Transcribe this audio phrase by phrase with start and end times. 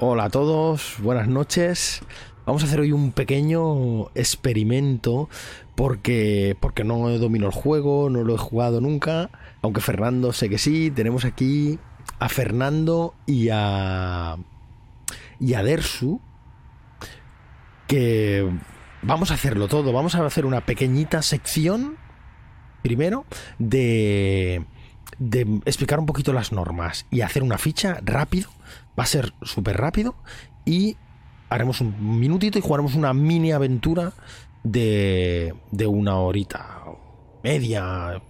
[0.00, 2.02] Hola a todos, buenas noches.
[2.46, 5.28] Vamos a hacer hoy un pequeño experimento
[5.76, 9.30] porque, porque no domino el juego, no lo he jugado nunca,
[9.62, 10.90] aunque Fernando sé que sí.
[10.90, 11.78] Tenemos aquí
[12.18, 14.36] a Fernando y a,
[15.38, 16.20] y a Dersu
[17.86, 18.50] que
[19.02, 19.92] vamos a hacerlo todo.
[19.92, 21.98] Vamos a hacer una pequeñita sección
[22.82, 23.26] primero
[23.60, 24.64] de
[25.18, 28.50] de explicar un poquito las normas y hacer una ficha rápido.
[28.98, 30.14] Va a ser súper rápido
[30.64, 30.96] y
[31.48, 34.12] haremos un minutito y jugaremos una mini aventura
[34.62, 36.84] de, de una horita
[37.42, 38.22] media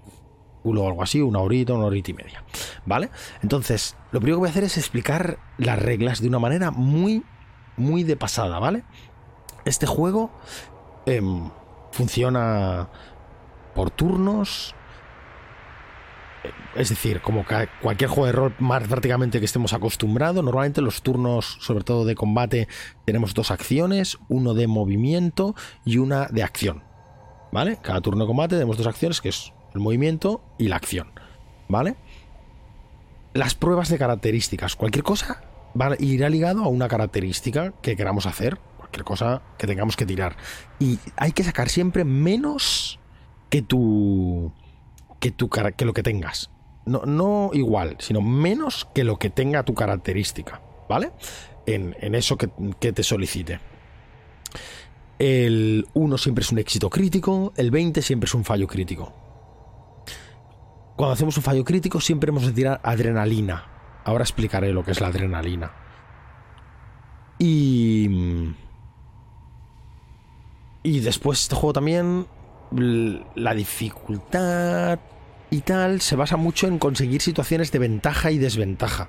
[0.65, 2.43] o algo así, una horita, una horita y media.
[2.87, 3.11] ¿Vale?
[3.43, 7.23] Entonces, lo primero que voy a hacer es explicar las reglas de una manera muy,
[7.77, 8.85] muy de pasada, ¿vale?
[9.65, 10.31] Este juego
[11.07, 11.51] em,
[11.93, 12.89] funciona
[13.75, 14.75] por turnos,
[16.75, 17.45] es decir, como
[17.81, 22.15] cualquier juego de rol más prácticamente que estemos acostumbrados, normalmente los turnos, sobre todo de
[22.15, 22.69] combate,
[23.05, 25.55] tenemos dos acciones, uno de movimiento
[25.85, 26.83] y una de acción.
[27.53, 27.79] ¿Vale?
[27.81, 31.13] Cada turno de combate tenemos dos acciones, que es el movimiento y la acción.
[31.69, 31.97] ¿Vale?
[33.33, 35.43] Las pruebas de características, cualquier cosa
[35.99, 40.37] irá ligado a una característica que queramos hacer, cualquier cosa que tengamos que tirar.
[40.79, 43.01] Y hay que sacar siempre menos
[43.51, 44.53] que tu
[45.33, 46.51] que, que lo que tengas.
[46.87, 51.13] No, no, igual, sino menos que lo que tenga tu característica, ¿vale?
[51.67, 53.59] En, eso que, que, te solicite.
[55.19, 59.15] El 1 siempre es un éxito crítico, el 20 siempre es un fallo crítico.
[60.97, 64.03] Cuando hacemos un fallo crítico siempre hemos de tirar adrenalina.
[64.05, 65.73] Ahora explicaré lo que es la adrenalina.
[67.39, 68.55] Y...
[70.83, 72.27] Y después este juego también
[72.71, 74.99] la dificultad
[75.55, 79.09] y tal se basa mucho en conseguir situaciones de ventaja y desventaja.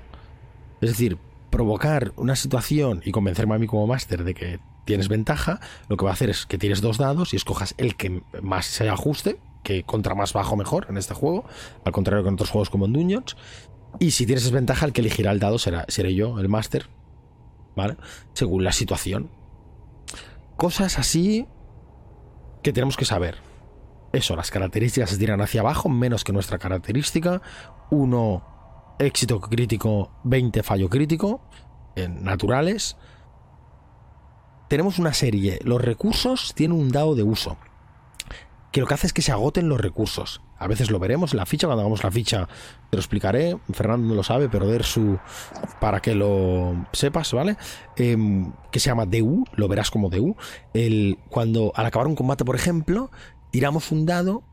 [0.80, 1.18] Es decir,
[1.50, 5.58] provocar una situación y convencerme a mí como máster de que tienes ventaja,
[5.88, 8.66] lo que va a hacer es que tires dos dados y escojas el que más
[8.66, 11.46] se ajuste, que contra más bajo mejor en este juego,
[11.84, 13.36] al contrario que en otros juegos como en Dungeons.
[13.98, 16.86] Y si tienes desventaja, el que elegirá el dado será, seré yo, el máster,
[17.74, 17.96] ¿vale?
[18.34, 19.30] Según la situación.
[20.56, 21.48] Cosas así
[22.62, 23.45] que tenemos que saber
[24.16, 27.42] eso, las características se tiran hacia abajo, menos que nuestra característica.
[27.90, 28.42] Uno,
[28.98, 31.40] éxito crítico, 20 fallo crítico,
[31.94, 32.96] en naturales.
[34.68, 37.56] Tenemos una serie, los recursos tienen un dado de uso,
[38.72, 40.42] que lo que hace es que se agoten los recursos.
[40.58, 42.48] A veces lo veremos en la ficha, cuando hagamos la ficha
[42.90, 45.18] te lo explicaré, Fernando no lo sabe, pero su
[45.80, 47.56] para que lo sepas, ¿vale?
[47.96, 50.36] Em, que se llama DU, lo verás como DU.
[50.74, 53.10] El, cuando al acabar un combate, por ejemplo,
[53.50, 54.44] tiramos un dado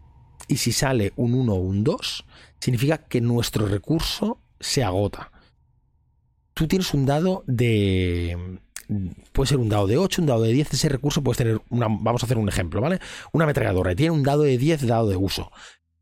[0.47, 2.25] y si sale un 1 o un 2,
[2.59, 5.31] significa que nuestro recurso se agota.
[6.53, 8.59] Tú tienes un dado de...
[9.31, 11.87] Puede ser un dado de 8, un dado de 10, ese recurso puedes tener una...
[11.87, 12.99] Vamos a hacer un ejemplo, ¿vale?
[13.31, 15.51] Una ametralladora tiene un dado de 10 dado de uso.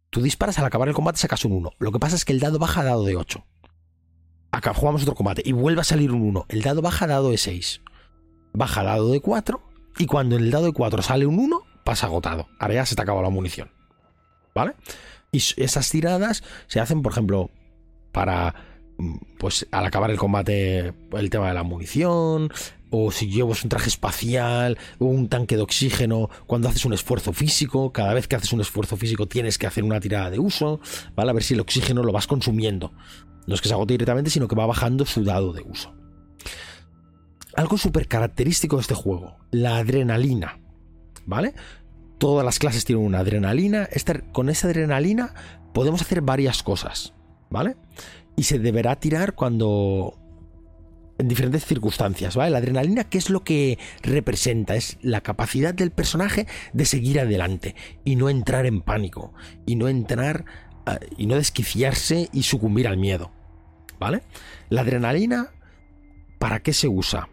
[0.10, 1.72] Tú disparas al acabar el combate sacas un 1.
[1.80, 3.46] Lo que pasa es que el dado baja a dado de 8.
[4.52, 6.48] Acá jugamos otro combate y vuelve a salir un 1.
[6.50, 7.82] El dado baja a dado de 6.
[8.54, 9.62] Baja a dado de 4
[9.98, 12.48] y cuando en el dado de 4 sale un 1, pasa agotado.
[12.60, 13.72] Ahora ya se te acaba la munición.
[14.54, 14.74] ¿Vale?
[15.32, 17.50] Y esas tiradas se hacen, por ejemplo,
[18.12, 18.54] para,
[18.98, 22.52] mm, pues al acabar el combate, el tema de la munición,
[22.90, 27.32] o si llevas un traje espacial, o un tanque de oxígeno, cuando haces un esfuerzo
[27.32, 30.82] físico, cada vez que haces un esfuerzo físico tienes que hacer una tirada de uso,
[31.16, 31.32] ¿vale?
[31.32, 32.94] A ver si el oxígeno lo vas consumiendo.
[33.48, 35.96] No es que se agote directamente, sino que va bajando su dado de uso.
[37.56, 40.61] Algo súper característico de este juego, la adrenalina.
[41.26, 41.54] ¿Vale?
[42.18, 43.90] Todas las clases tienen una adrenalina.
[44.32, 45.34] con esa adrenalina
[45.74, 47.14] podemos hacer varias cosas,
[47.50, 47.76] ¿vale?
[48.36, 50.18] Y se deberá tirar cuando...
[51.18, 52.50] En diferentes circunstancias, ¿vale?
[52.50, 54.76] La adrenalina, ¿qué es lo que representa?
[54.76, 59.32] Es la capacidad del personaje de seguir adelante y no entrar en pánico
[59.68, 60.46] y no entrar
[60.88, 63.32] ah, y no desquiciarse y sucumbir al miedo,
[64.00, 64.24] ¿vale?
[64.70, 65.52] La adrenalina,
[66.40, 67.30] ¿para qué se usa?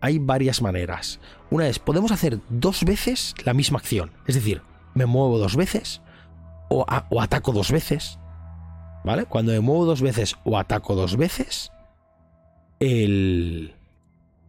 [0.00, 1.20] hay varias maneras.
[1.50, 4.10] Una es, podemos hacer dos veces la misma acción.
[4.26, 4.62] Es decir,
[4.94, 6.00] me muevo dos veces
[6.68, 6.84] o,
[7.20, 8.18] ataco dos veces.
[9.04, 9.26] ¿Vale?
[9.26, 11.70] Cuando me muevo dos veces o ataco dos veces,
[12.80, 13.74] el...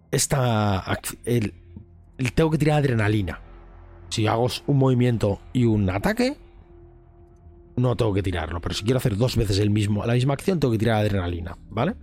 [0.10, 1.00] Esta...
[1.26, 1.54] El,
[2.34, 3.40] tengo que tirar adrenalina.
[4.10, 6.38] Si hago un movimiento y un ataque,
[7.76, 8.60] no tengo que tirarlo.
[8.60, 11.56] Pero si quiero hacer dos veces el mismo, la misma acción, tengo que tirar adrenalina.
[11.70, 11.94] ¿Vale?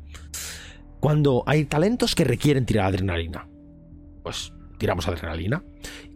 [1.01, 3.49] Cuando hay talentos que requieren tirar adrenalina,
[4.23, 5.63] pues tiramos adrenalina.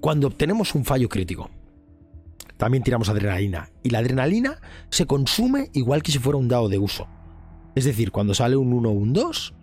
[0.01, 1.51] Cuando obtenemos un fallo crítico,
[2.57, 3.71] también tiramos adrenalina.
[3.83, 4.61] Y la adrenalina
[4.91, 7.07] se consume igual que si fuera un dado de uso.
[7.75, 9.55] Es decir, cuando sale un 1 o un 2,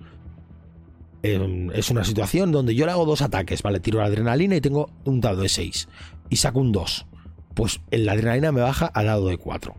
[1.24, 3.80] eh, es una situación donde yo le hago dos ataques, ¿vale?
[3.80, 5.90] Tiro la adrenalina y tengo un dado de 6
[6.30, 7.06] y saco un 2.
[7.54, 9.76] Pues la adrenalina me baja a dado de 4.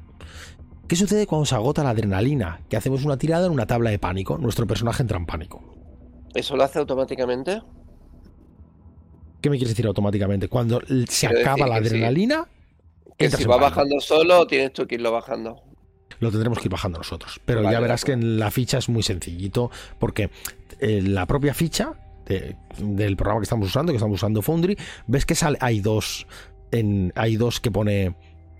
[0.89, 2.61] ¿Qué sucede cuando se agota la adrenalina?
[2.69, 4.39] Que hacemos una tirada en una tabla de pánico.
[4.39, 5.63] Nuestro personaje entra en pánico.
[6.35, 7.63] ¿Eso lo hace automáticamente?
[9.41, 10.49] ¿Qué me quieres decir automáticamente?
[10.49, 12.47] Cuando se acaba la adrenalina.
[13.17, 15.63] Que si va bajando solo, tienes tú que irlo bajando.
[16.21, 17.41] Lo tendremos que ir bajando nosotros.
[17.45, 20.31] Pero ya verás que en la ficha es muy sencillito, porque
[20.81, 21.93] eh, la propia ficha
[22.79, 24.77] del programa que estamos usando, que estamos usando Foundry,
[25.07, 26.27] ves que sale, hay dos.
[26.73, 28.17] En, hay dos que pone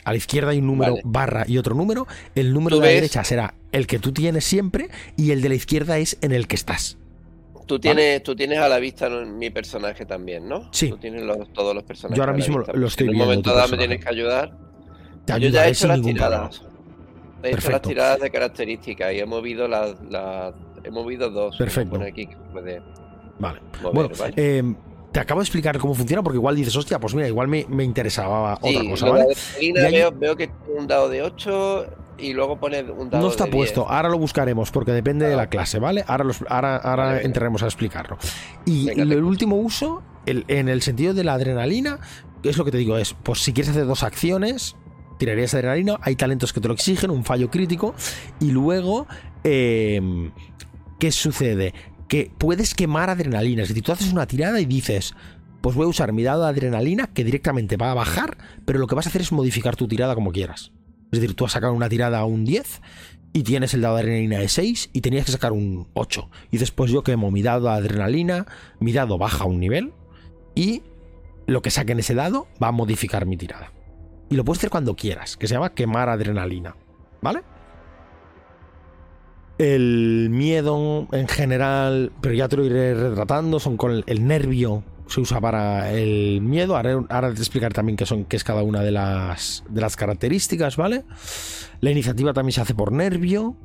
[0.07, 2.07] a la izquierda hay un número barra y otro número.
[2.37, 5.57] El número de la derecha será el que tú tienes siempre y el de la
[5.57, 6.97] izquierda es en el que estás.
[7.67, 10.69] Tú tienes, tú tienes a la vista mi personaje también, ¿no?
[10.73, 10.89] Sí.
[10.89, 12.17] Tú tienes todos los personajes.
[12.17, 13.25] Yo ahora mismo lo estoy viendo.
[13.25, 14.57] En un momento dado me tienes que ayudar.
[15.25, 16.63] Te Yo ya he hecho las tiradas.
[17.43, 19.97] He hecho las tiradas de características y he movido las.
[20.85, 21.57] he movido dos.
[21.57, 22.01] Perfecto.
[22.01, 22.81] Aquí que puede
[23.39, 23.61] vale.
[23.83, 24.63] bueno, Eh,
[25.17, 28.59] te acabo de explicar cómo funciona porque igual dices, hostia, pues mira, igual me, interesaba
[28.61, 29.35] otra cosa, ¿vale?
[29.73, 31.87] Veo, veo, que un dado de 8
[32.19, 35.35] y luego pone un dado No está de puesto, ahora lo buscaremos porque depende de
[35.35, 36.05] la clase, ¿vale?
[36.07, 38.19] Ahora, los, ahora, ahora entraremos a explicarlo.
[38.67, 41.99] Y el último uso, en el sentido de la adrenalina,
[42.43, 44.77] es lo que te digo, es, pues si quieres hacer dos acciones,
[45.17, 47.95] tirarías adrenalina, hay talentos que te lo exigen, un fallo crítico,
[48.39, 49.07] y luego,
[49.45, 50.31] eh,
[50.99, 51.73] ¿qué sucede?
[52.09, 55.15] Que puedes quemar adrenalina, es decir, tú haces una tirada y dices,
[55.61, 58.87] pues voy a usar mi dado de adrenalina que directamente va a bajar, pero lo
[58.87, 60.73] que vas a hacer es modificar tu tirada como quieras.
[61.11, 62.81] Es decir, tú has sacado una tirada a un 10
[63.33, 66.31] y tienes el dado de adrenalina de 6 y tenías que sacar un 8.
[66.51, 68.47] Y después yo quemo mi dado de adrenalina,
[68.81, 69.93] mi dado baja un nivel
[70.55, 70.83] y
[71.47, 73.73] lo que saque en ese dado va a modificar mi tirada.
[74.31, 76.77] Y lo puedes hacer cuando quieras, que se llama quemar adrenalina.
[77.23, 77.43] ¿Vale?
[79.59, 85.21] El miedo en general, pero ya te lo iré retratando, son con el nervio se
[85.21, 86.77] usa para el miedo.
[86.77, 90.77] Ahora, te explicar también qué, son, qué es cada una de las, de las características,
[90.77, 91.05] ¿vale?
[91.81, 93.57] La iniciativa también se hace por nervio.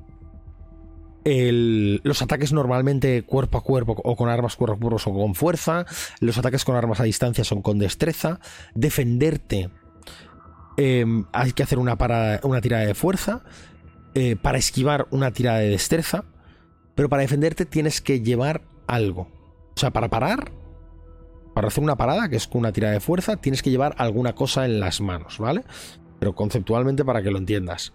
[1.24, 5.86] los ataques normalmente cuerpo a cuerpo o con armas cuerpo a cuerpo son con fuerza.
[6.20, 8.40] Los ataques con armas a distancia son con destreza.
[8.76, 9.70] Defenderte
[10.78, 13.44] em, hay que hacer una, para, una tirada de fuerza.
[14.14, 16.26] Eh, para esquivar una tirada de destreza.
[16.96, 19.30] Pero para defenderte tienes que llevar algo.
[19.76, 20.52] O sea, para parar
[21.54, 24.34] para hacer una parada, que es con una tirada de fuerza, tienes que llevar alguna
[24.34, 25.64] cosa en las manos, ¿vale?
[26.20, 27.94] Pero conceptualmente para que lo entiendas.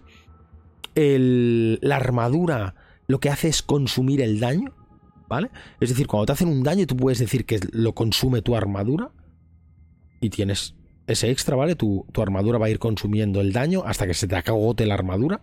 [0.95, 2.75] la armadura
[3.07, 4.73] lo que hace es consumir el daño,
[5.27, 5.49] ¿vale?
[5.79, 9.11] Es decir, cuando te hacen un daño, tú puedes decir que lo consume tu armadura
[10.19, 11.75] y tienes ese extra, ¿vale?
[11.75, 14.95] Tu, tu armadura va a ir consumiendo el daño hasta que se te acagote la
[14.95, 15.41] armadura.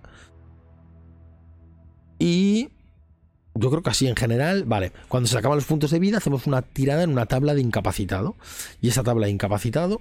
[2.19, 2.69] Y
[3.55, 6.47] yo creo que así en general, vale, cuando se acaban los puntos de vida hacemos
[6.47, 8.37] una tirada en una tabla de incapacitado.
[8.81, 10.01] Y esa tabla de incapacitado,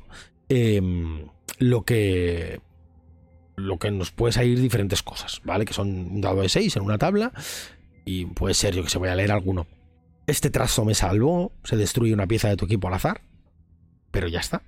[0.50, 1.28] em,
[1.60, 2.62] lo que...
[3.56, 5.64] Lo que nos puede salir diferentes cosas, ¿vale?
[5.64, 7.34] Que son un dado de 6 en una tabla
[8.06, 9.68] y puede ser, yo que se voy a leer alguno.
[10.28, 13.22] Este trazo me salvó, se destruye una pieza de tu equipo al azar,
[14.12, 14.64] pero ya está.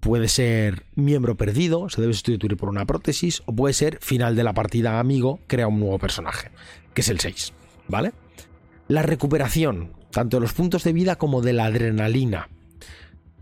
[0.00, 4.44] Puede ser miembro perdido, se debe sustituir por una prótesis, o puede ser final de
[4.44, 6.50] la partida amigo, crea un nuevo personaje,
[6.94, 7.52] que es el 6.
[7.88, 8.12] ¿vale?
[8.86, 12.48] La recuperación, tanto de los puntos de vida como de la adrenalina.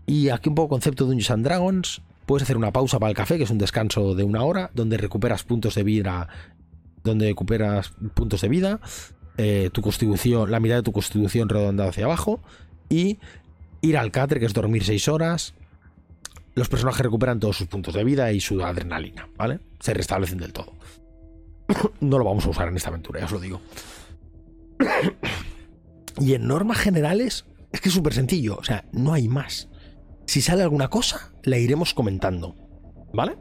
[0.05, 2.01] Y aquí un poco concepto de Dungeons and Dragons.
[2.25, 4.97] Puedes hacer una pausa para el café, que es un descanso de una hora, donde
[4.97, 6.27] recuperas puntos de vida.
[7.03, 8.79] Donde recuperas puntos de vida.
[9.37, 12.41] Eh, tu constitución, la mitad de tu constitución redondeada hacia abajo.
[12.89, 13.19] Y
[13.81, 15.53] ir al catre, que es dormir 6 horas.
[16.57, 19.59] Los personajes recuperan todos sus puntos de vida y su adrenalina, ¿vale?
[19.79, 20.73] Se restablecen del todo.
[21.99, 23.61] no lo vamos a usar en esta aventura, ya os lo digo.
[26.19, 29.69] y en normas generales, es que es súper sencillo, o sea, no hay más.
[30.25, 32.55] Si sale alguna cosa, la iremos comentando.
[33.13, 33.37] ¿Vale?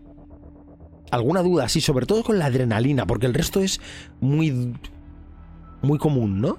[1.10, 1.70] ¿Alguna duda?
[1.70, 3.80] Sí, sobre todo con la adrenalina, porque el resto es
[4.20, 4.74] muy.
[5.80, 6.58] muy común, ¿no?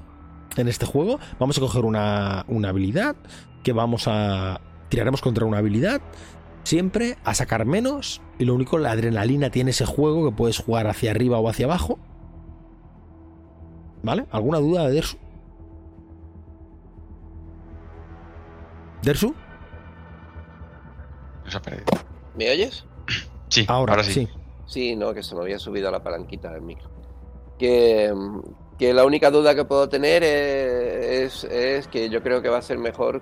[0.56, 1.20] En este juego.
[1.38, 3.16] Vamos a coger una, una habilidad.
[3.62, 4.60] Que vamos a.
[4.90, 6.02] tiraremos contra una habilidad.
[6.68, 8.22] Siempre a sacar menos.
[8.40, 11.66] Y lo único, la adrenalina tiene ese juego que puedes jugar hacia arriba o hacia
[11.66, 11.98] abajo.
[14.04, 14.26] ¿Vale?
[14.32, 15.18] ¿Alguna duda de Dersu?
[19.02, 19.34] ¿Dersu?
[22.36, 22.84] ¿Me oyes?
[23.48, 24.28] Sí, ahora, sí.
[24.66, 24.98] sí.
[24.98, 26.90] no, que se me había subido la palanquita del micro.
[27.58, 28.14] Que,
[28.78, 32.62] que la única duda que puedo tener es, es, que yo creo que va a
[32.62, 33.22] ser mejor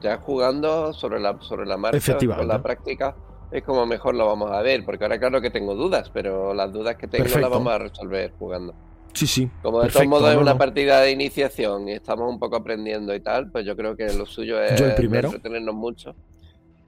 [0.00, 3.14] ya jugando sobre la, sobre la marcha, con la práctica,
[3.50, 6.72] es como mejor lo vamos a ver, porque ahora claro que tengo dudas, pero las
[6.72, 8.74] dudas que tengo las vamos a resolver jugando.
[9.12, 9.48] Sí, sí.
[9.62, 13.20] Como de todos modos es una partida de iniciación y estamos un poco aprendiendo y
[13.20, 16.14] tal, pues yo creo que lo suyo es entretenernos mucho.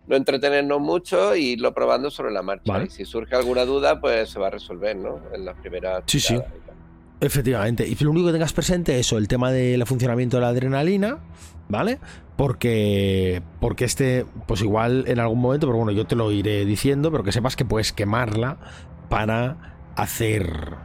[0.08, 2.84] No entretenernos mucho y irlo probando sobre la marcha.
[2.84, 5.20] Y si surge alguna duda, pues se va a resolver, ¿no?
[5.32, 6.04] En las primeras.
[6.06, 6.38] Sí, sí.
[7.20, 7.86] Efectivamente.
[7.86, 11.18] Y lo único que tengas presente es eso, el tema del funcionamiento de la adrenalina,
[11.68, 11.98] ¿vale?
[12.36, 17.10] Porque, porque este, pues igual en algún momento, pero bueno, yo te lo iré diciendo,
[17.10, 18.58] pero que sepas que puedes quemarla
[19.08, 20.76] para hacer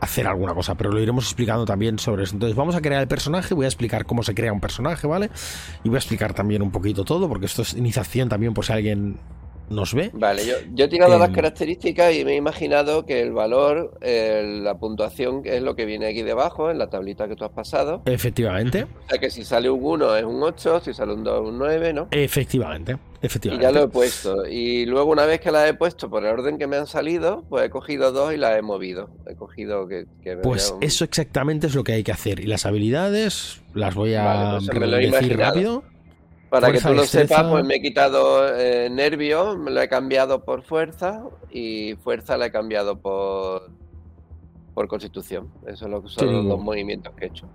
[0.00, 2.34] hacer alguna cosa, pero lo iremos explicando también sobre eso.
[2.34, 5.30] Entonces vamos a crear el personaje, voy a explicar cómo se crea un personaje, ¿vale?
[5.84, 8.72] Y voy a explicar también un poquito todo, porque esto es iniciación también por si
[8.72, 9.18] alguien
[9.70, 10.10] nos ve.
[10.12, 13.98] Vale, yo, yo he tirado las em, características y me he imaginado que el valor,
[14.02, 18.02] la puntuación es lo que viene aquí debajo, en la tablita que tú has pasado.
[18.04, 18.84] Efectivamente.
[19.06, 21.48] O sea que si sale un 1 es un 8, si sale un 2 es
[21.48, 22.08] un 9, ¿no?
[22.10, 22.98] Efectivamente.
[23.22, 23.64] Efectivamente.
[23.64, 24.46] Y ya lo he puesto.
[24.46, 27.44] Y luego una vez que la he puesto por el orden que me han salido,
[27.48, 29.10] pues he cogido dos y las he movido.
[29.26, 30.06] He cogido que...
[30.42, 32.40] pues eso exactamente es lo que hay que hacer.
[32.40, 35.84] Y las habilidades las voy a pues decir rápido.
[36.50, 40.44] Para que tú lo sepas, pues me he quitado eh, nervio, me lo he cambiado
[40.44, 43.70] por fuerza y fuerza la he cambiado por,
[44.74, 45.48] por constitución.
[45.66, 47.48] Eso son los dos movimientos que he hecho.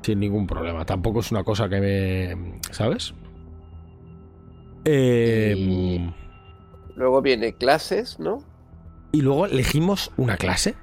[0.00, 0.86] Sin ningún problema.
[0.86, 2.60] Tampoco es una cosa que me.
[2.70, 3.14] ¿Sabes?
[4.86, 6.10] Eh,
[6.96, 8.42] luego viene clases, ¿no?
[9.12, 10.74] Y luego elegimos una clase.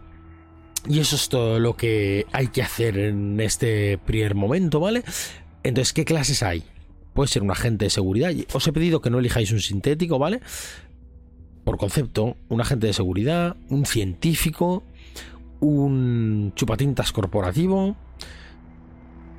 [0.87, 5.03] Y eso es todo lo que hay que hacer en este primer momento, ¿vale?
[5.63, 6.63] Entonces, ¿qué clases hay?
[7.13, 8.31] Puede ser un agente de seguridad.
[8.53, 10.41] Os he pedido que no elijáis un sintético, ¿vale?
[11.63, 14.83] Por concepto, un agente de seguridad, un científico,
[15.59, 17.95] un chupatintas corporativo,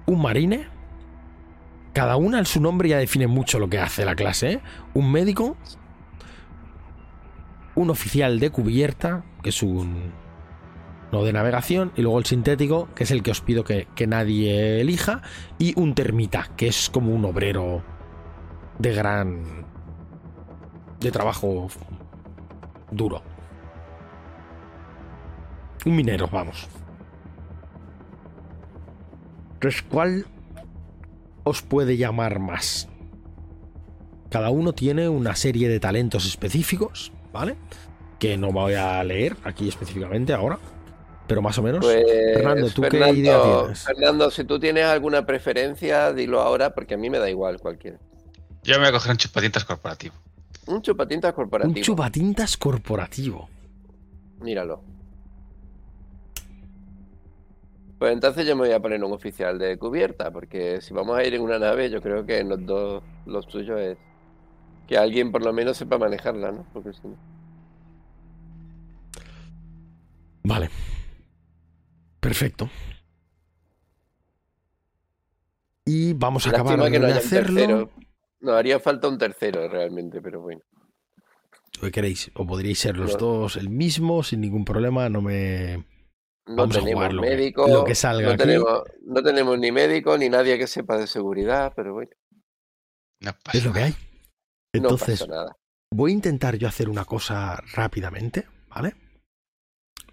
[0.06, 0.68] un marine.
[1.92, 4.52] Cada una en su nombre ya define mucho lo que hace la clase.
[4.52, 4.60] ¿eh?
[4.94, 5.56] Un médico,
[7.74, 10.12] un oficial de cubierta, que es un
[11.12, 14.80] no de navegación, y luego el sintético, que es el que os pido que, nadie
[14.80, 15.22] elija,
[15.58, 17.82] y un termita, que es como un obrero
[18.78, 19.66] de gran...
[21.00, 21.68] de trabajo
[22.90, 23.22] duro.
[25.84, 26.68] Un minero, vamos.
[29.54, 30.26] Entonces, ¿cuál
[31.44, 32.88] os puede llamar más?
[34.30, 37.56] Cada uno tiene una serie de talentos específicos, ¿vale?
[38.20, 40.58] Que no voy a leer aquí específicamente ahora
[41.30, 41.84] pero más o menos.
[41.84, 43.84] Pues, Fernando, ¿tú qué idea tienes?
[43.84, 47.98] Fernando, si tú tienes alguna preferencia, dilo ahora, porque a mí me da igual cualquiera.
[48.64, 50.16] Yo me voy a coger un chupatintas corporativo.
[50.66, 51.78] Un chupatintas corporativo.
[51.78, 53.48] Un chupatintas corporativo.
[54.40, 54.82] Míralo.
[58.00, 61.22] Pues entonces yo me voy a poner un oficial de cubierta, porque si vamos a
[61.22, 63.98] ir en una nave, yo creo que en los dos, los tuyos es
[64.88, 66.66] que alguien por lo menos sepa manejarla, ¿no?
[66.72, 67.14] Porque si no.
[70.42, 70.70] Vale.
[72.20, 72.68] Perfecto.
[75.84, 77.90] Y vamos a acabar de hacerlo.
[78.40, 80.62] No, haría falta un tercero realmente, pero bueno.
[81.80, 82.30] ¿Qué queréis?
[82.34, 85.84] O podríais ser los dos el mismo sin ningún problema, no me...
[86.46, 90.18] No vamos tenemos a jugar médico, lo que salga no, Tenemos, no tenemos ni médico
[90.18, 92.10] ni nadie que sepa de seguridad, pero bueno.
[93.52, 93.94] es lo que hay.
[94.72, 95.26] Entonces,
[95.90, 98.94] voy a intentar yo hacer una cosa rápidamente, ¿vale?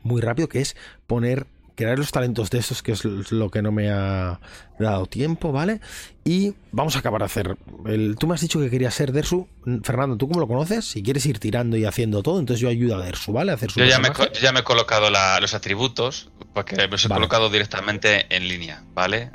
[0.02, 0.76] Muy rápido, que es
[1.08, 4.40] poner crear los talentos de estos, que es lo que no me ha
[4.80, 5.80] dado tiempo, ¿vale?
[6.26, 7.56] Y vamos a acabar de hacer.
[7.86, 9.48] El, tú me has dicho que querías ser Dersu.
[9.84, 10.86] Fernando, ¿tú cómo lo conoces?
[10.86, 13.52] Si quieres ir tirando y haciendo todo, entonces yo ayudo a Dersu, ¿vale?
[13.52, 14.10] A hacer su yo, ya me,
[14.42, 15.10] ya me, he colocado
[15.40, 19.32] los atributos, porque los he colocado directamente en línea, ¿vale?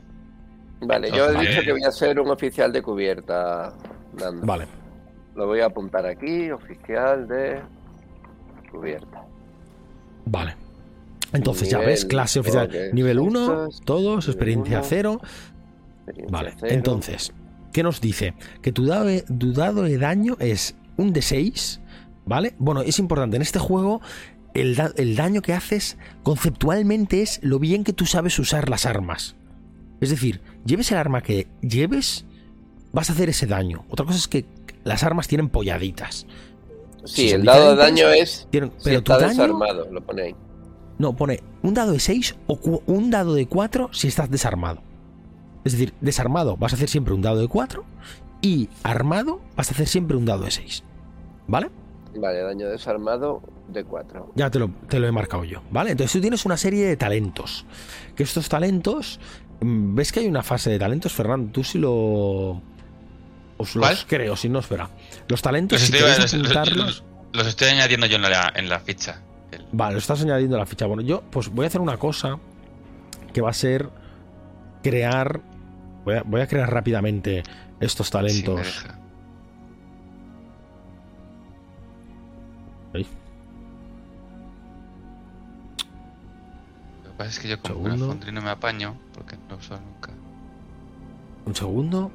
[0.81, 3.73] Vale, yo he dicho que voy a ser un oficial de cubierta,
[4.43, 4.67] Vale.
[5.37, 7.63] Lo voy a apuntar aquí, oficial de
[8.71, 9.25] cubierta.
[10.27, 10.62] Vale.
[11.33, 12.71] Entonces ya ves, clase oficial.
[12.93, 15.21] Nivel 1, todos, experiencia 0.
[16.29, 17.33] Vale, entonces,
[17.73, 18.35] ¿qué nos dice?
[18.61, 21.81] Que tu dado, de, daño es un de 6,
[22.27, 22.55] ¿vale?
[22.59, 24.01] Bueno, es importante, en este juego
[24.55, 29.37] el, el, daño que haces conceptualmente es lo bien que tú sabes usar las armas.
[30.01, 32.27] Es decir, lleves el arma que lleves,
[32.93, 33.87] vas a hacer ese daño.
[33.89, 34.45] Otra cosa es que
[34.85, 36.27] las armas tienen polladitas.
[37.05, 38.47] Sí, el dado de daño es.
[38.51, 40.37] pero si está desarmado, lo pone ahí.
[41.03, 44.85] No, pone un dado de 6 o un dado de 4 si estás desarmado.
[45.65, 47.85] Es decir, desarmado vas a hacer siempre un dado de 4
[48.41, 50.85] y armado vas a hacer siempre un dado de 6.
[51.49, 51.71] ¿Vale?
[52.15, 54.31] Vale, daño desarmado de 4.
[54.37, 55.91] Ya te lo, te lo he marcado yo, ¿vale?
[55.91, 57.67] Entonces tú tienes una serie de talentos.
[58.15, 59.19] Que estos talentos...
[59.61, 61.51] Mm, ¿Ves que hay una fase de talentos, Fernando?
[61.51, 62.63] Tú sí lo...
[63.57, 64.89] Os los creo, si no, espera.
[65.27, 66.77] Los talentos, los, estoy,
[67.33, 69.21] los, estoy añadiendo yo en la, en la ficha.
[69.73, 70.87] Vale, lo estás añadiendo a la ficha.
[70.87, 72.39] Bueno, yo pues voy a hacer una cosa
[73.33, 73.89] que va a ser
[74.83, 75.41] crear.
[76.05, 77.43] Voy a, voy a crear rápidamente
[77.81, 78.87] estos Sí, talentos.
[82.93, 83.07] Ahí.
[87.05, 89.43] Lo que pasa es que yo como con el Foundry no me apaño, porque no
[89.51, 90.11] lo uso nunca.
[91.47, 92.11] Un segundo.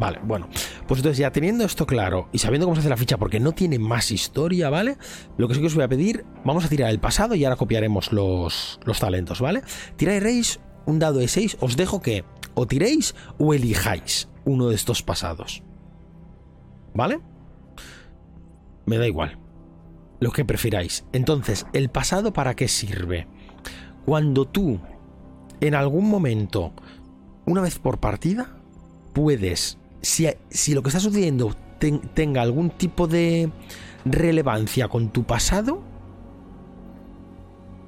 [0.00, 0.48] Vale, bueno.
[0.88, 3.52] Pues entonces, ya teniendo esto claro y sabiendo cómo se hace la ficha, porque no
[3.52, 4.96] tiene más historia, ¿vale?
[5.36, 7.56] Lo que sí que os voy a pedir, vamos a tirar el pasado y ahora
[7.56, 9.60] copiaremos los, los talentos, ¿vale?
[9.96, 15.02] Tiraréis un dado de 6, os dejo que o tiréis o elijáis uno de estos
[15.02, 15.62] pasados.
[16.94, 17.20] ¿Vale?
[18.86, 19.38] Me da igual.
[20.18, 21.04] Lo que prefiráis.
[21.12, 23.26] Entonces, ¿el pasado para qué sirve?
[24.06, 24.80] Cuando tú,
[25.60, 26.72] en algún momento,
[27.44, 28.56] una vez por partida,
[29.12, 33.50] puedes, si, si lo que está sucediendo ten- tenga algún tipo de
[34.04, 35.82] relevancia con tu pasado,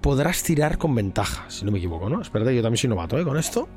[0.01, 2.21] podrás tirar con ventaja, si no me equivoco, ¿no?
[2.21, 3.25] Espérate, yo también soy novato, ¿eh?
[3.25, 3.69] Con esto.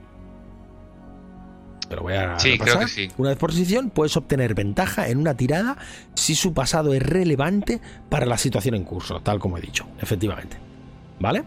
[1.88, 3.10] Pero voy a Sí, creo que sí.
[3.18, 5.78] Una vez por sesión puedes obtener ventaja en una tirada
[6.16, 10.58] si su pasado es relevante para la situación en curso, tal como he dicho, efectivamente.
[11.20, 11.44] ¿Vale?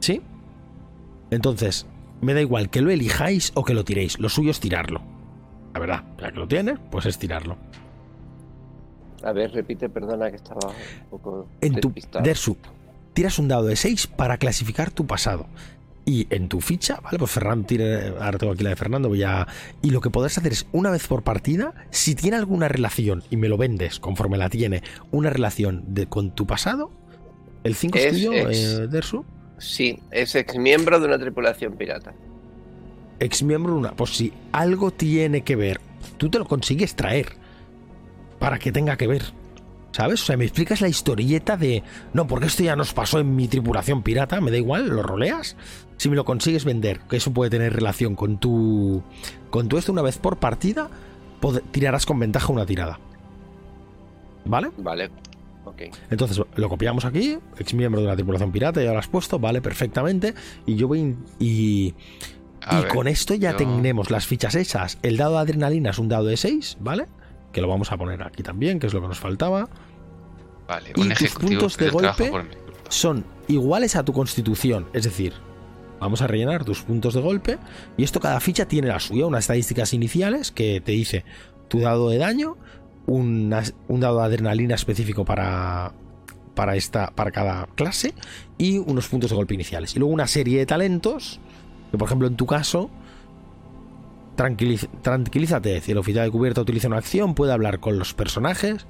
[0.00, 0.20] ¿Sí?
[1.30, 1.86] Entonces,
[2.20, 4.18] me da igual que lo elijáis o que lo tiréis.
[4.18, 5.00] Lo suyo es tirarlo.
[5.74, 7.56] La verdad, ya que lo tienes, pues es tirarlo.
[9.22, 11.92] A ver, repite, perdona que estaba un poco En tu.
[12.22, 12.56] Dersu,
[13.14, 15.46] tiras un dado de 6 para clasificar tu pasado.
[16.04, 17.18] Y en tu ficha, ¿vale?
[17.18, 18.14] Pues Fernando tira.
[18.20, 19.46] Ahora tengo aquí la de Fernando, voy a.
[19.82, 23.36] Y lo que podrás hacer es, una vez por partida, si tiene alguna relación y
[23.36, 26.90] me lo vendes conforme la tiene, una relación de, con tu pasado,
[27.64, 29.24] el 5 es, Es- tuyo, es- eh, Dersu.
[29.58, 32.14] Sí, es ex miembro de una tripulación pirata.
[33.20, 33.92] ex miembro de una.
[33.92, 35.80] Pues si algo tiene que ver,
[36.16, 37.32] tú te lo consigues traer
[38.38, 39.22] para que tenga que ver.
[39.90, 40.22] ¿Sabes?
[40.22, 41.82] O sea, me explicas la historieta de.
[42.12, 45.56] No, porque esto ya nos pasó en mi tripulación pirata, me da igual, lo roleas.
[45.96, 49.02] Si me lo consigues vender, que eso puede tener relación con tu.
[49.50, 50.88] Con tu esto una vez por partida,
[51.72, 53.00] tirarás con ventaja una tirada.
[54.44, 54.70] ¿Vale?
[54.76, 55.10] Vale,
[56.10, 59.60] Entonces lo copiamos aquí, ex miembro de la tripulación pirata, ya lo has puesto, vale,
[59.60, 60.34] perfectamente.
[60.66, 61.16] Y yo voy.
[61.38, 61.94] Y,
[62.62, 64.98] A y ver, con esto ya tenemos las fichas hechas.
[65.02, 67.06] El dado de adrenalina es un dado de 6, ¿vale?
[67.52, 69.68] Que lo vamos a poner aquí también, que es lo que nos faltaba.
[70.66, 72.32] Vale, y un tus ejecutivo puntos de golpe.
[72.88, 75.32] Son iguales a tu constitución, es decir,
[76.00, 77.58] vamos a rellenar tus puntos de golpe.
[77.96, 81.24] Y esto cada ficha tiene la suya, unas estadísticas iniciales que te dice
[81.68, 82.56] tu dado de daño,
[83.08, 85.92] un dado de adrenalina específico para,
[86.54, 88.14] para, esta, para cada clase
[88.58, 89.96] y unos puntos de golpe iniciales.
[89.96, 91.40] Y luego una serie de talentos,
[91.90, 92.90] que por ejemplo en tu caso,
[94.36, 98.86] tranquiliz- tranquilízate, si el oficial de cubierta utiliza una acción, puede hablar con los personajes.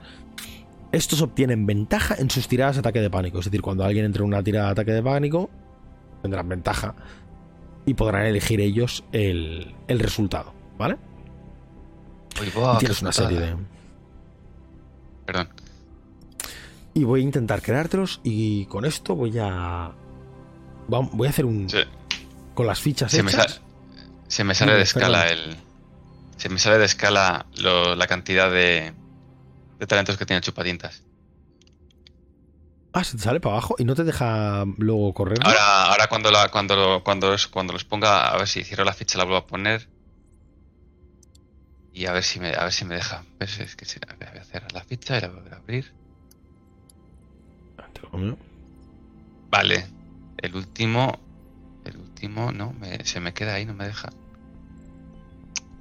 [0.91, 3.39] Estos obtienen ventaja en sus tiradas de ataque de pánico.
[3.39, 5.49] Es decir, cuando alguien entre en una tirada de ataque de pánico,
[6.23, 6.97] tendrán ventaja
[7.87, 10.55] y podrán elegir ellos el, el resultado.
[10.77, 10.97] ¿Vale?
[12.41, 13.78] Uy, y tienes una serie de.
[15.29, 15.51] Perdón.
[16.95, 19.93] Y voy a intentar creártelos y con esto voy a.
[20.89, 21.69] Voy a hacer un.
[22.55, 23.31] Con las fichas se me,
[24.27, 25.51] se me sale de escala perdón.
[25.51, 25.57] el.
[26.39, 28.95] Se me sale de escala lo- la cantidad de,
[29.79, 31.03] de talentos que tiene chupatintas.
[32.95, 35.41] Ah, se te sale para abajo y no te deja luego correr.
[35.45, 38.85] Ahora, ahora cuando la, cuando lo- cuando es- cuando los ponga, a ver si cierro
[38.87, 39.89] la ficha la vuelvo a poner.
[41.99, 43.25] Y a ver si me, a ver si me deja.
[43.41, 43.59] ¿Ves?
[43.59, 45.93] Es que si- voy a cerrar la ficha y la voy a volver a abrir.
[49.51, 49.85] Vale.
[50.37, 51.19] El último.
[51.85, 54.11] El último, no, me- se me queda ahí, no me deja.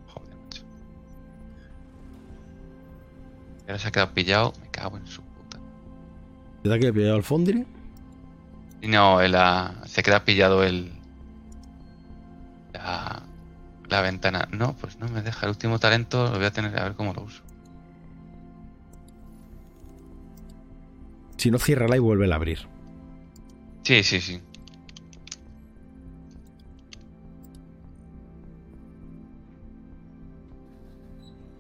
[0.08, 0.64] Joder, macho.
[3.68, 4.54] Ahora se ha quedado pillado.
[4.60, 5.60] Me cago en su puta.
[6.64, 7.64] ¿Te da que he pillado al Fondri?
[8.82, 10.92] Y no, el, ah, se queda pillado el.
[12.74, 13.22] La,
[13.90, 14.48] la ventana.
[14.52, 15.46] No, pues no me deja.
[15.46, 17.42] El último talento lo voy a tener a ver cómo lo uso.
[21.38, 22.60] Si no, ciérrala y vuelve a abrir.
[23.84, 24.42] Sí, sí, sí.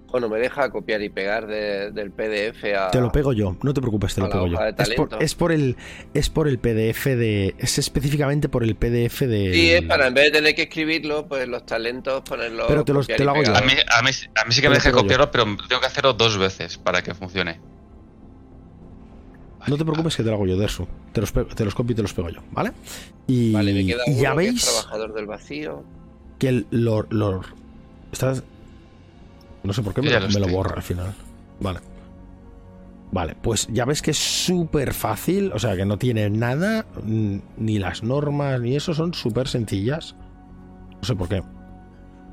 [0.09, 2.89] Bueno, me deja copiar y pegar de- del PDF a.
[2.91, 4.57] Te lo pego yo, no te preocupes, te lo pego yo.
[4.57, 5.19] de Es por, talento.
[5.19, 5.75] es por el
[6.13, 10.13] es por el PDF de es específicamente por el PDF de Sí, es para en
[10.13, 12.67] vez de tener que escribirlo, pues los talentos ponerlos.
[12.69, 13.53] Pero te los- te lo hago yo.
[13.55, 14.95] A mí, a mí, a mí sí que Te me deja yo.
[14.95, 17.59] copiarlo, pero tengo que hacerlo dos veces para que funcione.
[19.67, 20.87] No te preocupes que te lo hago yo, Dersu.
[21.11, 22.71] Te los, pego- te los copio y te los pego yo, ¿vale?
[23.27, 25.83] Y, Vale, me queda y uno ya que es veis trabajador del vacío.
[26.39, 27.47] que el lor, lor-
[28.13, 28.43] estás
[29.67, 31.13] no sé por qué me, lo- me borra al final.
[31.59, 31.79] Vale.
[33.11, 37.79] Vale, pues ya ves que es súper fácil, o sea que no tiene nada, ni
[37.79, 40.15] las normas ni eso, son súper sencillas.
[40.95, 41.41] No sé por qué.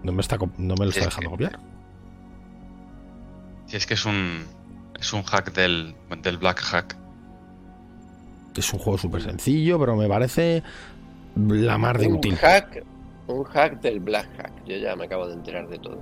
[0.03, 1.61] No me, está, no me lo está es dejando que- copiar.
[3.66, 4.44] Si es que es un.
[4.99, 6.97] Es un hack del, del Black Hack.
[8.57, 10.62] Es un juego súper sencillo, pero me parece
[11.37, 12.37] la mar de un útil.
[12.37, 12.85] hack,
[13.27, 14.64] un hack del Black Hack.
[14.66, 16.01] Yo ya me acabo de enterar de todo.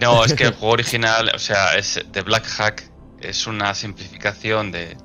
[0.00, 4.70] No, es que el juego original, o sea, es de Black Hack, es una simplificación
[4.72, 4.96] de.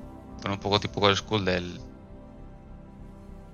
[0.41, 1.79] Bueno, un poco tipo Old School del.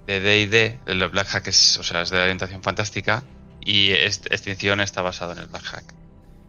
[0.08, 0.80] De DD.
[0.90, 3.24] El Black Hack es, o sea, es de orientación fantástica.
[3.62, 5.94] Y Extinción está basado en el Black Hack.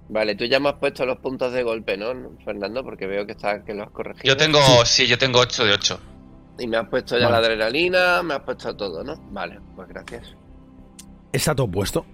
[0.09, 2.12] Vale, tú ya me has puesto los puntos de golpe, ¿no,
[2.45, 2.83] Fernando?
[2.83, 4.25] Porque veo que, está, que lo has corregido.
[4.25, 6.01] Yo tengo, sí, yo tengo 8 de 8.
[6.59, 7.40] Y me has puesto ya Vale.
[7.40, 9.16] la adrenalina, me has puesto todo, ¿no?
[9.31, 10.35] Vale, pues gracias.
[11.33, 12.05] Está todo puesto.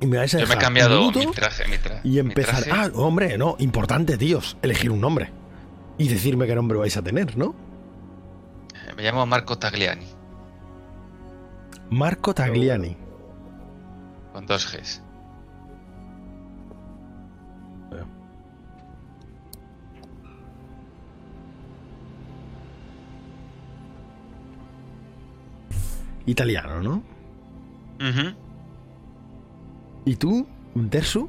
[0.00, 2.62] Y me vais a Yo me he cambiado mi traje, mi y mi empezar.
[2.64, 2.70] traje.
[2.70, 4.56] Ah, hombre, no, importante, tíos.
[4.62, 5.30] Elegir un nombre.
[5.98, 7.54] Y decirme qué nombre vais a tener, ¿no?
[8.96, 10.06] Me llamo Marco Tagliani,
[11.90, 12.96] Marco Tagliani.
[14.32, 15.02] con dos Gs.
[26.26, 27.02] Italiano, ¿no?
[28.00, 28.34] Ujú.
[30.06, 31.28] ¿Y tú, Dersu?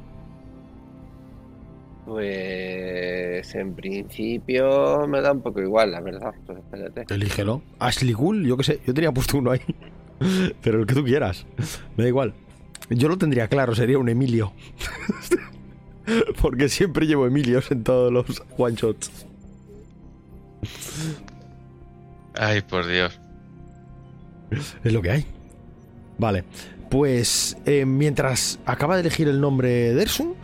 [2.06, 6.32] Pues en principio me da un poco igual, la verdad.
[6.46, 7.12] Pues espérate.
[7.12, 7.60] Elígelo.
[7.80, 9.60] Ashley Cool, yo qué sé, yo tenía puesto uno ahí.
[10.62, 11.44] Pero el que tú quieras.
[11.96, 12.34] Me da igual.
[12.88, 14.52] Yo lo tendría claro, sería un Emilio.
[16.40, 19.26] Porque siempre llevo Emilios en todos los one shots.
[22.34, 23.20] Ay, por Dios.
[24.84, 25.26] Es lo que hay.
[26.16, 26.44] Vale.
[26.88, 30.34] Pues eh, mientras acaba de elegir el nombre de Ersun,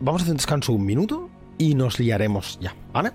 [0.00, 3.12] vamos a hacer un descanso un minuto y nos liaremos ya, ¿vale?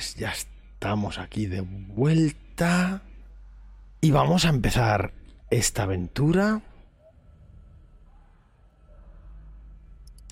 [0.00, 3.02] Pues ya estamos aquí de vuelta.
[4.00, 5.12] Y vamos a empezar
[5.50, 6.62] esta aventura.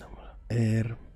[0.00, 1.07] Vamos a ver.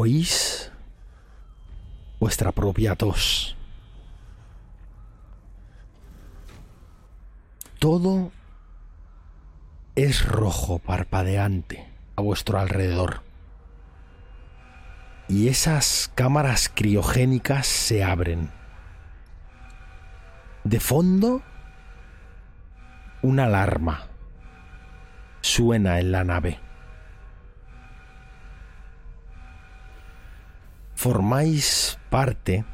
[0.00, 0.70] ¿Oís
[2.20, 3.56] vuestra propia tos?
[7.80, 8.30] Todo
[9.96, 11.84] es rojo parpadeante
[12.14, 13.22] a vuestro alrededor.
[15.26, 18.52] Y esas cámaras criogénicas se abren.
[20.62, 21.42] De fondo,
[23.20, 24.06] una alarma
[25.40, 26.67] suena en la nave.
[30.98, 32.64] Formáis parte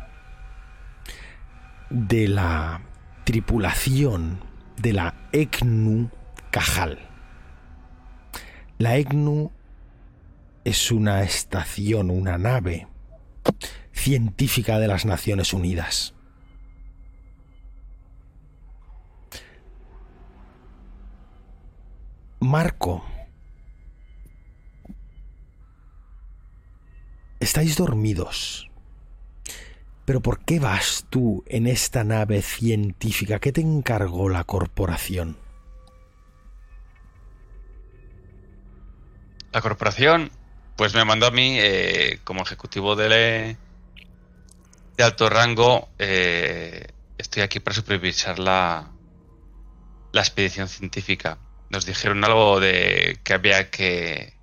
[1.90, 2.80] de la
[3.24, 4.40] tripulación
[4.78, 6.10] de la ECNU
[6.50, 7.00] Cajal.
[8.78, 9.52] La ECNU
[10.64, 12.88] es una estación, una nave
[13.92, 16.14] científica de las Naciones Unidas.
[22.40, 23.04] Marco,
[27.44, 28.70] estáis dormidos.
[30.04, 33.38] Pero ¿por qué vas tú en esta nave científica?
[33.38, 35.38] ¿Qué te encargó la corporación?
[39.52, 40.30] La corporación,
[40.76, 43.56] pues me mandó a mí, eh, como ejecutivo de,
[44.96, 48.90] de alto rango, eh, estoy aquí para supervisar la,
[50.12, 51.38] la expedición científica.
[51.70, 54.34] Nos dijeron algo de que había que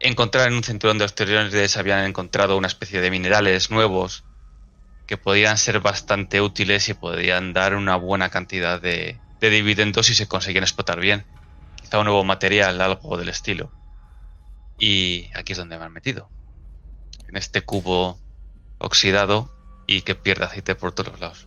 [0.00, 4.24] encontrar en un cinturón de asteroides, habían encontrado una especie de minerales nuevos
[5.06, 10.14] que podían ser bastante útiles y podían dar una buena cantidad de, de dividendos si
[10.14, 11.24] se conseguían explotar bien.
[11.80, 13.70] Quizá un nuevo material, algo del estilo.
[14.78, 16.28] Y aquí es donde me han metido.
[17.28, 18.18] En este cubo
[18.78, 19.52] oxidado
[19.86, 21.46] y que pierde aceite por todos lados.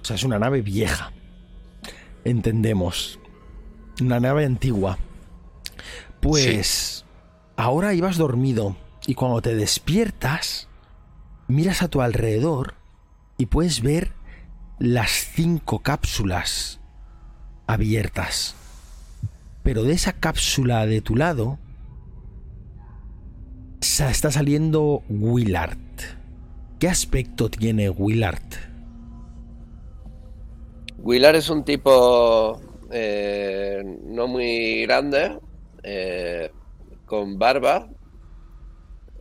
[0.00, 1.12] O sea, es una nave vieja.
[2.24, 3.18] Entendemos.
[4.00, 4.98] Una nave antigua.
[6.20, 7.03] Pues
[7.56, 10.68] ahora ibas dormido y cuando te despiertas,
[11.48, 12.74] miras a tu alrededor
[13.36, 14.12] y puedes ver
[14.78, 16.80] las cinco cápsulas
[17.66, 18.54] abiertas.
[19.62, 21.58] Pero de esa cápsula de tu lado
[23.80, 25.78] está saliendo Willard.
[26.78, 28.42] ¿Qué aspecto tiene Willard?
[30.98, 35.38] Willard es un tipo eh, no muy grande,
[35.82, 36.50] eh,
[37.14, 37.86] con barba,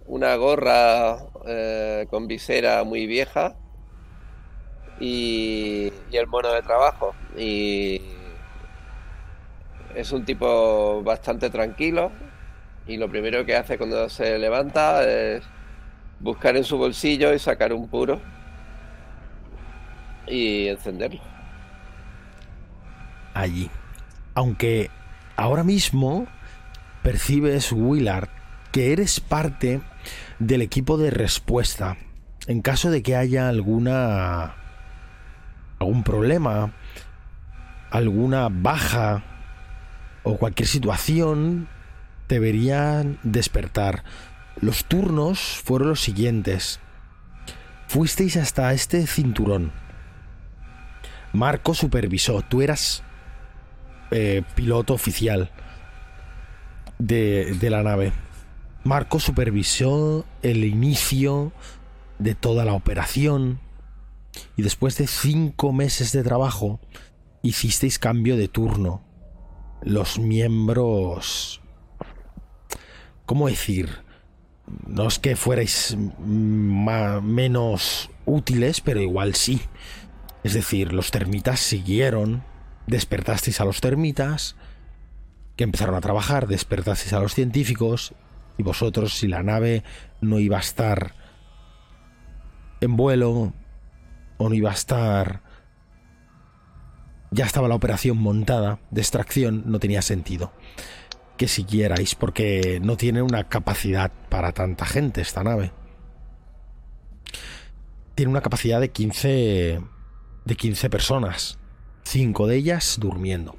[0.08, 3.56] una gorra eh, con visera muy vieja
[5.00, 7.14] y, y el mono de trabajo.
[7.38, 8.02] Y
[9.96, 12.12] es un tipo bastante tranquilo
[12.88, 15.44] y lo primero que hace cuando se levanta es
[16.20, 18.20] buscar en su bolsillo y sacar un puro
[20.26, 21.22] y encenderlo.
[23.36, 23.70] allí.
[24.34, 24.90] Aunque
[25.36, 26.28] ahora mismo
[27.04, 28.30] percibes, Willard,
[28.72, 29.82] que eres parte
[30.40, 31.98] del equipo de respuesta
[32.48, 34.56] en caso de que haya alguna
[35.80, 36.74] algún problema,
[37.92, 39.24] alguna baja
[40.24, 41.68] o cualquier situación
[42.28, 44.04] deberían despertar.
[44.60, 46.80] Los turnos fueron los siguientes.
[47.88, 49.72] Fuisteis hasta este cinturón.
[51.34, 52.42] Marco supervisó.
[52.42, 53.04] Tú eras
[54.12, 55.52] eh, piloto oficial
[57.00, 58.14] de, la nave.
[58.84, 61.52] Marco supervisó el inicio
[62.20, 63.60] de toda la operación
[64.58, 66.80] y después de cinco meses de trabajo
[67.42, 69.04] hicisteis cambio de turno.
[69.82, 71.62] Los miembros...
[73.26, 73.90] ¿Cómo decir?
[74.86, 79.62] No es que fuerais menos útiles, pero igual sí.
[80.44, 82.44] Es decir, los termitas siguieron,
[82.86, 84.58] despertasteis a los termitas,
[85.56, 88.14] que empezaron a trabajar, despertasteis a los científicos,
[88.58, 89.84] y vosotros, si la nave
[90.22, 91.16] no iba a estar
[92.82, 93.54] en vuelo,
[94.38, 95.42] o no iba a estar...
[97.32, 100.52] Ya estaba la operación montada de extracción, no tenía sentido
[101.38, 105.72] que siguierais, porque no tiene una capacidad para tanta gente esta nave.
[108.16, 109.82] Tiene una capacidad de 15,
[110.46, 111.58] de 15 personas,
[112.04, 113.56] 5 de ellas durmiendo.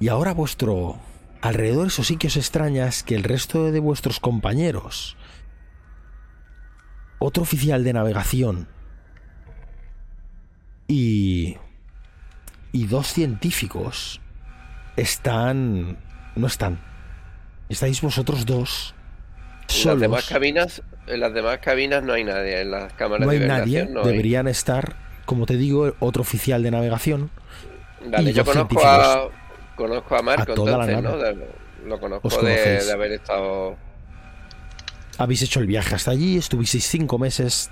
[0.00, 0.98] Y ahora vuestro
[1.40, 5.16] alrededor, eso sí que os extraña, es que el resto de vuestros compañeros,
[7.18, 8.68] otro oficial de navegación
[10.88, 11.56] y,
[12.72, 14.20] y dos científicos
[14.96, 15.98] están...
[16.36, 16.80] no están.
[17.68, 18.94] Estáis vosotros dos
[19.68, 20.28] En las demás solos.
[20.28, 23.88] cabinas, en las demás cabinas no hay nadie, en las cámaras No hay de nadie.
[23.88, 24.12] navegación no hay.
[24.12, 27.30] Deberían estar, como te digo, otro oficial de navegación.
[28.00, 28.84] Vale, y yo dos conozco científicos.
[28.84, 29.28] a,
[29.76, 31.18] conozco a Marco, A toda la entonces, ¿no?
[31.18, 33.76] De- lo conozco de, haber estado...
[35.18, 37.70] Habéis hecho el viaje hasta allí, estuvisteis cinco meses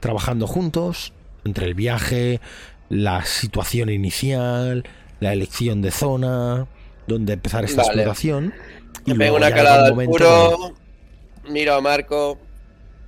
[0.00, 1.12] trabajando juntos,
[1.44, 2.40] entre el viaje,
[2.88, 4.84] la situación inicial,
[5.20, 6.66] la elección de zona,
[7.06, 8.04] donde empezar esta Vale.
[8.04, 10.74] luego pego una calada al momento puro,
[11.48, 12.38] miro a Marco.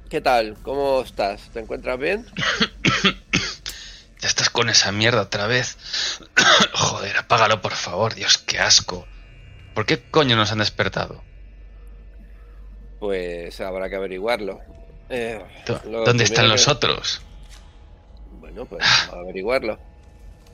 [0.08, 0.56] ¿Qué tal?
[0.62, 1.50] ¿Cómo estás?
[1.52, 2.26] ¿Te encuentras bien?
[4.20, 5.76] Ya estás con esa mierda otra vez.
[6.74, 9.06] Joder, apágalo por favor, Dios, qué asco.
[9.74, 11.22] ¿Por qué coño nos han despertado?
[12.98, 14.60] Pues habrá que averiguarlo.
[15.08, 15.40] Eh,
[15.88, 17.22] lo ¿Dónde están los que- otros?
[18.40, 19.78] Bueno, pues vamos a averiguarlo.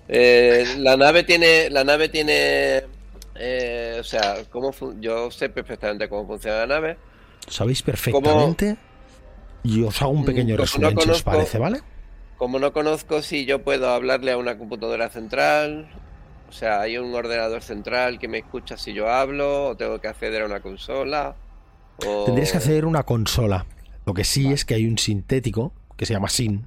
[0.08, 2.84] Eh, la nave tiene, la nave tiene,
[3.34, 6.98] eh, o sea, cómo fun- yo sé perfectamente cómo funciona la nave.
[7.48, 8.76] Sabéis perfectamente.
[9.64, 11.80] Y os hago un pequeño como resumen, no si os parece, ¿vale?
[12.36, 15.88] Como no conozco si yo puedo hablarle a una computadora central,
[16.48, 20.08] o sea, hay un ordenador central que me escucha si yo hablo, o tengo que
[20.08, 21.34] acceder a una consola.
[22.06, 22.24] O...
[22.24, 23.66] Tendrías que hacer una consola.
[24.04, 26.66] Lo que sí es que hay un sintético que se llama SIN.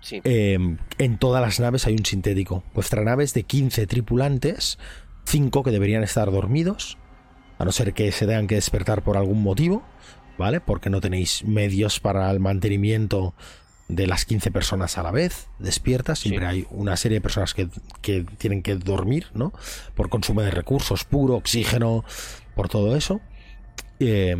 [0.00, 0.20] Sí.
[0.24, 0.58] Eh,
[0.98, 2.62] en todas las naves hay un sintético.
[2.72, 4.78] Vuestra nave es de 15 tripulantes,
[5.24, 6.96] 5 que deberían estar dormidos,
[7.58, 9.82] a no ser que se tengan que despertar por algún motivo,
[10.38, 10.60] ¿vale?
[10.60, 13.34] Porque no tenéis medios para el mantenimiento
[13.94, 16.18] de las 15 personas a la vez despiertas.
[16.20, 16.50] Siempre Sí.
[16.50, 17.68] hay una serie de personas que,
[18.02, 19.52] que tienen que dormir, ¿no?
[19.94, 22.04] Por consumo de recursos puro, oxígeno,
[22.54, 23.20] por todo eso.
[23.98, 24.36] Eh,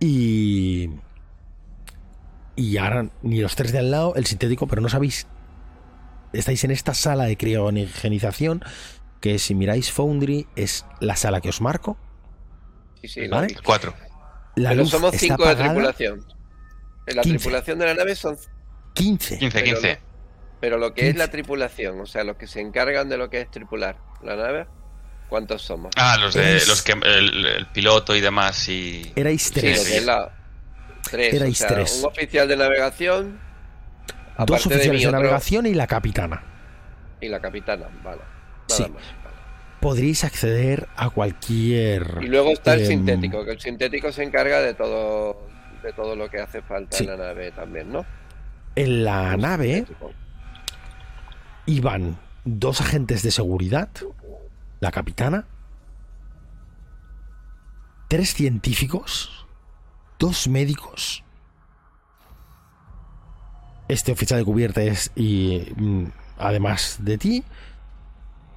[0.00, 0.90] y.
[2.54, 5.26] Y ahora ni los tres de al lado, el sintético, pero no sabéis.
[6.32, 8.62] Estáis en esta sala de criogenización,
[9.20, 11.98] que si miráis Foundry es la sala que os marco.
[13.02, 13.54] Sí, sí, ¿vale?
[13.64, 13.94] Cuatro.
[14.54, 16.24] La Pero luz somos está cinco de tripulación.
[17.06, 17.38] En la 15.
[17.38, 18.36] tripulación de la nave son
[18.96, 19.38] 15.
[19.38, 19.98] 15, Pero 15.
[20.60, 21.32] Pero lo que es la 15.
[21.32, 24.66] tripulación, o sea, los que se encargan de lo que es tripular la nave,
[25.28, 25.92] ¿cuántos somos?
[25.96, 30.04] Ah, los de Es- los que el, el piloto y demás y Erais tres.
[30.04, 30.32] la.
[31.10, 31.34] Tres.
[31.34, 32.00] Erais o sea, tres.
[32.02, 33.40] Un oficial de navegación.
[34.38, 36.42] Dos oficiales mí, de, otro- navegación y la capitana.
[37.20, 38.20] Y la capitana, vale.
[38.68, 38.82] Nada Sí.
[38.82, 39.36] más, vale.
[39.80, 42.18] Podréis acceder a cualquier.
[42.22, 45.46] Y luego está el em, sintético, que el sintético se encarga de todo
[45.82, 47.04] de todo lo que hace falta Sí.
[47.04, 48.04] en la nave también, ¿no?
[48.76, 49.86] En la El nave
[51.66, 53.88] iban dos agentes de seguridad,
[54.80, 55.46] la capitana,
[58.08, 59.46] tres científicos,
[60.18, 61.24] dos médicos,
[63.88, 66.04] este oficial de cubierta es y mm,
[66.38, 67.44] además de ti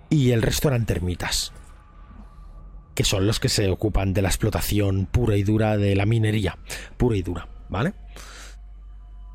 [0.09, 1.53] y el resto eran termitas
[2.95, 6.57] que son los que se ocupan de la explotación pura y dura de la minería
[6.97, 7.93] pura y dura vale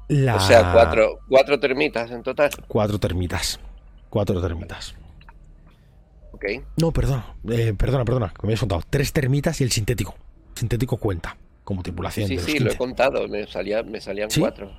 [0.08, 2.50] La- O sea, cuatro, cuatro termitas en total.
[2.68, 3.58] cuatro termitas
[4.10, 4.94] cuatro termitas
[6.32, 6.44] Ok.
[6.76, 10.14] no perdona eh, perdona perdona que me habías contado tres termitas y el sintético
[10.54, 12.78] sintético cuenta como tripulación Sí, de los sí, lo he 15.
[12.78, 13.26] contado.
[13.28, 14.40] Me, salía, me salían ¿Sí?
[14.40, 14.70] cuatro.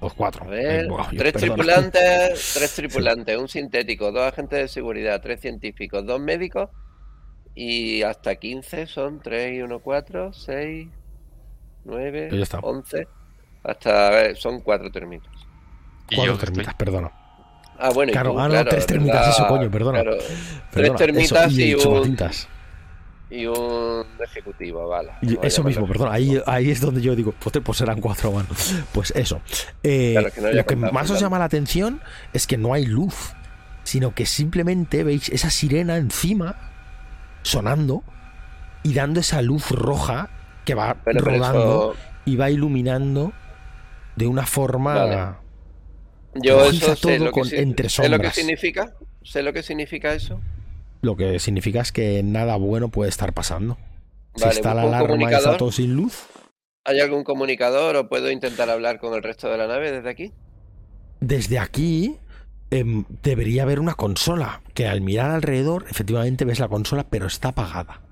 [0.00, 1.54] los cuatro A ver, Eh, yo- tres perdona.
[1.54, 6.70] tripulantes, tres tripulantes, un sintético, dos agentes de seguridad, tres científicos, dos médicos
[7.54, 10.88] y hasta 15 son 3 y 1, 4, 6,
[11.84, 12.58] 9, Pues ya está.
[12.60, 13.06] 11,
[13.64, 15.32] hasta, a ver, son cuatro termitas.
[16.10, 17.10] Y cuatro termitas perdona
[17.78, 20.02] Ah, bueno, y Claro, tú, ah, no, claro, tres es termitas, verdad, eso, coño, perdona.
[20.02, 20.18] claro.
[20.18, 22.16] Perdona, tres termitas eso, y, y, un,
[23.30, 25.10] y un ejecutivo, vale.
[25.42, 28.46] Eso mismo, perdona, ahí, ahí es donde yo digo, pues, pues serán cuatro más.
[28.92, 29.40] Pues eso.
[29.82, 32.00] Eh, Claro, que no haya lo que más os llama la atención
[32.32, 33.32] es que no hay luz,
[33.82, 36.54] sino que simplemente veis esa sirena encima
[37.42, 38.04] sonando
[38.84, 40.28] y dando esa luz roja
[40.64, 43.32] que va Bueno, rodando eso- y va iluminando
[44.16, 45.36] de una forma Vale.
[46.34, 48.92] Yo eso sé lo, que, con- si- entre sé lo que significa.
[49.22, 50.40] Sé lo que significa eso.
[51.02, 53.78] lo que significa es que nada bueno puede estar pasando.
[54.36, 56.26] Si está la alarma y está todo sin luz,
[56.86, 60.32] ¿Hay algún comunicador o puedo intentar hablar con el resto de la nave desde aquí?
[61.20, 62.18] desde aquí
[62.70, 67.48] em, debería haber una consola, que al mirar alrededor, efectivamente ves la consola, pero está
[67.50, 68.02] apagada.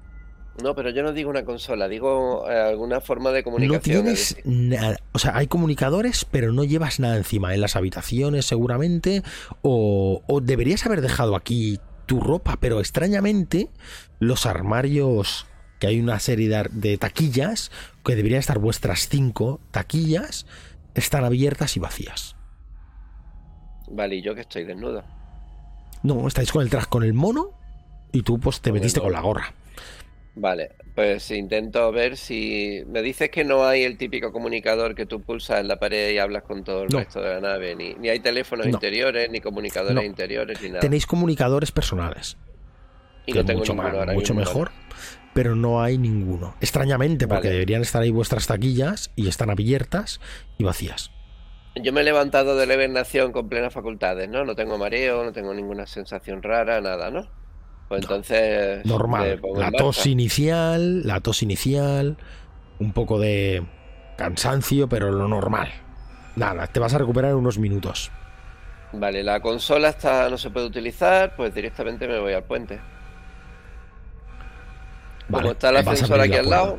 [0.63, 4.07] No, pero yo no digo una consola, digo eh, alguna forma de No comunicación.
[4.07, 4.99] es tienes nada.
[5.13, 7.55] O sea, hay comunicadores, pero no llevas nada encima.
[7.55, 9.23] En las habitaciones, seguramente.
[9.63, 13.71] O, o deberías haber dejado aquí tu ropa, pero extrañamente,
[14.19, 15.47] los armarios.
[15.81, 17.73] Que hay una serie de, taquillas,
[18.05, 20.47] que deberían estar vuestras cinco taquillas,
[20.95, 22.37] están abiertas y vacías.
[23.91, 25.03] Vale, y yo que estoy desnudo.
[26.05, 27.51] No, estáis con el traje con el mono
[28.13, 29.55] y tú pues te Con metiste con la gorra.
[30.35, 32.83] Vale, pues intento ver si...
[32.87, 36.19] Me dices que no hay el típico comunicador que tú pulsas en la pared y
[36.19, 36.99] hablas con todo el No.
[37.01, 38.73] resto de la nave, ni, ni hay teléfonos No.
[38.73, 40.03] interiores, ni comunicadores No.
[40.03, 40.81] interiores, ni nada.
[40.81, 42.39] Tenéis comunicadores personales.
[43.25, 44.73] y que no tengo mucho, ninguno mucho mejor,
[45.33, 46.57] pero no hay ninguno.
[46.61, 47.53] Extrañamente, porque Vale.
[47.53, 50.21] deberían estar ahí vuestras taquillas y están abiertas
[50.59, 51.13] y vacías.
[51.81, 54.45] Yo me he levantado de la hibernación con plenas facultades, ¿no?
[54.45, 57.31] No tengo mareo, no tengo ninguna sensación rara, nada, ¿no?
[57.93, 58.87] Pues entonces...
[58.87, 59.39] Normal.
[59.45, 62.17] en La tos inicial, la tos inicial,
[62.79, 63.67] un poco de
[64.17, 65.71] cansancio, pero lo normal.
[66.37, 68.11] Nada, te vas a recuperar en unos minutos.
[68.95, 72.81] Vale, la consola está, no se puede utilizar, pues directamente me voy al puente.
[75.29, 76.79] Vale, Como está el ascensor aquí la al lado...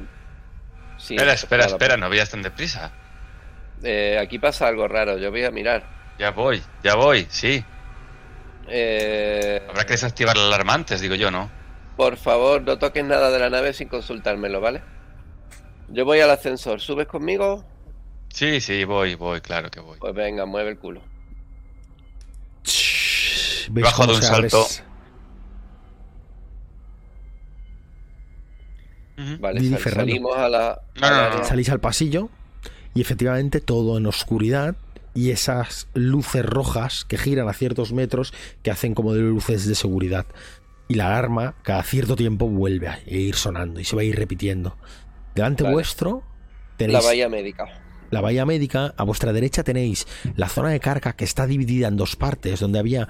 [0.97, 2.91] Sí, Espera, espera, espera, no vayas tan deprisa.
[3.84, 5.84] Eh, aquí pasa algo raro, yo voy a mirar.
[6.18, 7.64] Ya voy, ya voy, sí.
[8.68, 11.49] Eh, Habrá que desactivar la alarma antes, digo yo, ¿no?
[11.95, 14.82] por favor, no toques nada de la nave sin consultármelo, ¿vale?
[15.89, 17.64] Yo voy al ascensor, ¿subes conmigo?
[18.30, 19.99] Sí, sí, voy, voy, claro que voy.
[19.99, 21.01] Pues venga, mueve el culo.
[22.64, 24.66] Shhh, ¿veis Bajo de un salto.
[29.39, 30.82] Vale, sal- salimos a la...
[30.95, 31.38] No, al no, no, área.
[31.39, 31.45] no.
[31.45, 32.30] Salís al pasillo
[32.95, 34.76] y efectivamente todo en oscuridad
[35.14, 39.76] y esas luces rojas que giran a ciertos metros que hacen como de luces de
[39.76, 40.26] seguridad.
[40.88, 44.16] Y la alarma cada cierto tiempo vuelve a ir sonando y se va a ir
[44.18, 44.78] repitiendo.
[45.36, 45.76] Delante Vale.
[45.76, 46.24] vuestro
[46.78, 47.66] tenéis La bahía médica.
[48.11, 51.97] la bahía médica, a vuestra derecha tenéis la zona de carga que está dividida en
[51.97, 53.07] dos partes, donde había,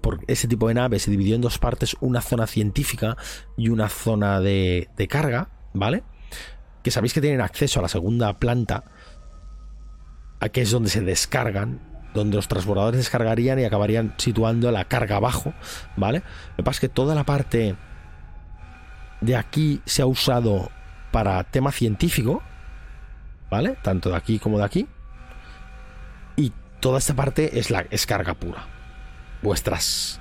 [0.00, 3.16] por ese tipo de nave se dividió en dos partes, una zona científica
[3.56, 6.02] y una zona de, de carga, ¿vale?
[6.82, 8.84] Que sabéis que tienen acceso a la segunda planta,
[10.40, 11.80] a que es donde se descargan,
[12.14, 15.54] donde los transbordadores descargarían y acabarían situando la carga abajo,
[15.96, 16.22] ¿vale?
[16.50, 17.76] Lo que pasa es que toda la parte
[19.20, 20.70] de aquí se ha usado
[21.10, 22.42] para tema científico,
[23.50, 23.76] ¿vale?
[23.82, 24.86] Tanto de aquí como de aquí.
[26.36, 28.66] Y toda esta parte es la es carga pura.
[29.42, 30.20] Vuestras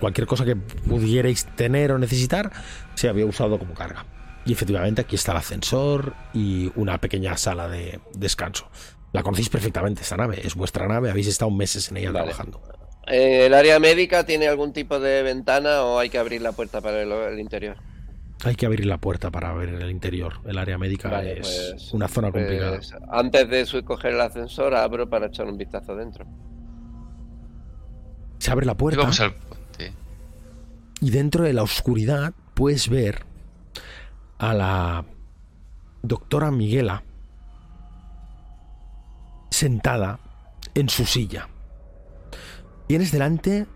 [0.00, 2.50] cualquier cosa que pudierais tener o necesitar
[2.94, 4.04] se había usado como carga.
[4.46, 8.68] Y efectivamente aquí está el ascensor y una pequeña sala de descanso.
[9.14, 12.26] La conocéis perfectamente esta nave, es vuestra nave, habéis estado meses en ella Vale.
[12.32, 12.60] trabajando.
[13.06, 16.80] Eh, ¿El área médica tiene algún tipo de ventana o hay que abrir la puerta
[16.80, 17.76] para el, el interior?
[18.44, 20.40] Hay que abrir la puerta para ver el interior.
[20.44, 22.76] El área médica Vale, es pues- una zona complicada.
[22.76, 26.26] Pues, antes de coger el ascensor, abro para echar un vistazo dentro.
[28.38, 29.00] Se abre la Y puerta.
[29.02, 29.92] vamos al puente.
[31.00, 33.20] Y dentro de la oscuridad puedes ver
[34.38, 35.04] a la
[36.02, 37.04] doctora Miguela
[39.54, 40.20] sentada
[40.74, 41.48] en su silla.
[42.86, 43.66] Tienes delante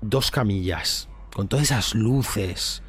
[0.00, 2.82] dos camillas con todas esas luces,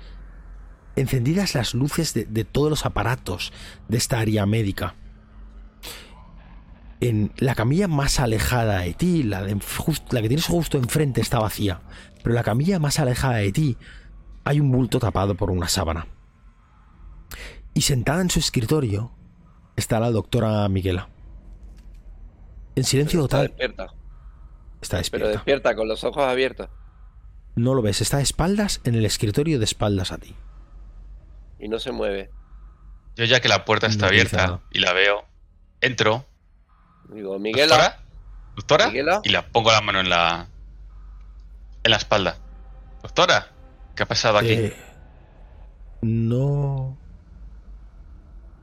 [0.95, 3.51] encendidas las luces de, todos los aparatos
[3.87, 4.95] de esta área médica.
[7.01, 11.81] En la camilla más alejada de ti, la que tienes justo enfrente está vacía,
[12.23, 13.77] pero la camilla más alejada de ti
[14.43, 16.07] hay un bulto tapado por una sábana.
[17.73, 19.11] Y sentada en su escritorio
[19.75, 21.09] está la doctora Miguela.
[22.79, 23.83] En silencio Está total despierta.
[24.81, 25.29] está Pero despierta.
[25.29, 26.69] despierta con los ojos abiertos.
[27.55, 30.35] No lo ves, está de espaldas en el escritorio de espaldas a ti.
[31.59, 32.31] Y no se mueve.
[33.15, 35.25] Yo ya que la puerta está No abierta y la veo,
[35.81, 36.25] entro.
[37.09, 37.99] Digo, Miguela, ¿Doctora?
[38.55, 38.87] ¿Doctora?
[38.87, 39.21] Miguela.
[39.23, 40.47] Y la pongo la mano en la
[41.83, 42.37] en la espalda.
[43.01, 43.47] ¿Doctora?
[43.95, 44.51] ¿Qué ha pasado aquí?
[44.53, 44.77] Eh,
[46.01, 46.97] no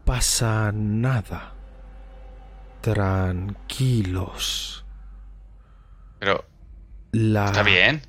[0.07, 1.53] pasa nada.
[2.87, 4.85] Tranquilos.
[6.19, 6.45] Pero,
[7.13, 7.47] La...
[7.47, 8.03] ¿está bien?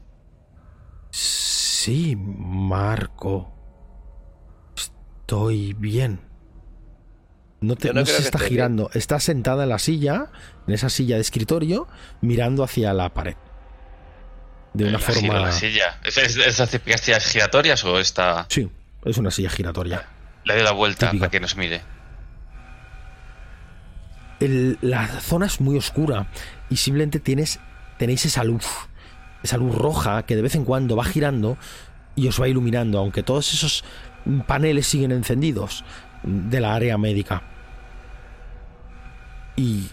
[1.10, 3.54] Sí, Marco.
[4.76, 6.22] Estoy bien.
[7.60, 8.90] No, te, no no se está girando.
[8.94, 10.28] Está sentada en la silla,
[10.68, 11.88] en esa silla de escritorio,
[12.22, 13.36] mirando hacia la pared.
[14.74, 15.40] De una La giro forma.
[15.40, 16.00] la silla.
[16.04, 18.46] ¿Es, es, es las típicas sillas giratorias o esta?
[18.50, 18.70] Sí,
[19.06, 20.06] es una silla giratoria.
[20.46, 21.22] Le doy la vuelta Típica.
[21.22, 21.82] para que nos mire.
[24.40, 26.28] El- la zona es muy oscura
[26.70, 27.60] y simplemente tienes,
[27.98, 28.66] tenéis esa luz
[29.44, 31.58] esa luz roja que de vez en cuando va girando
[32.16, 33.86] y os va iluminando, aunque todos esos
[34.48, 35.86] paneles siguen encendidos
[36.24, 37.44] de la área médica.
[39.56, 39.90] Y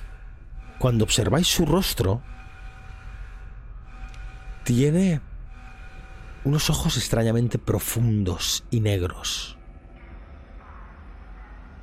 [0.78, 2.22] cuando observáis su rostro,
[4.64, 5.20] tiene
[6.44, 9.56] unos ojos extrañamente profundos y negros.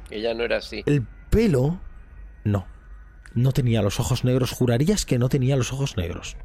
[0.09, 0.83] Ella no era así.
[0.87, 1.79] El pelo,
[2.43, 2.65] no.
[3.33, 4.51] No tenía los ojos negros.
[4.51, 6.37] Jurarías que no tenía los ojos negros.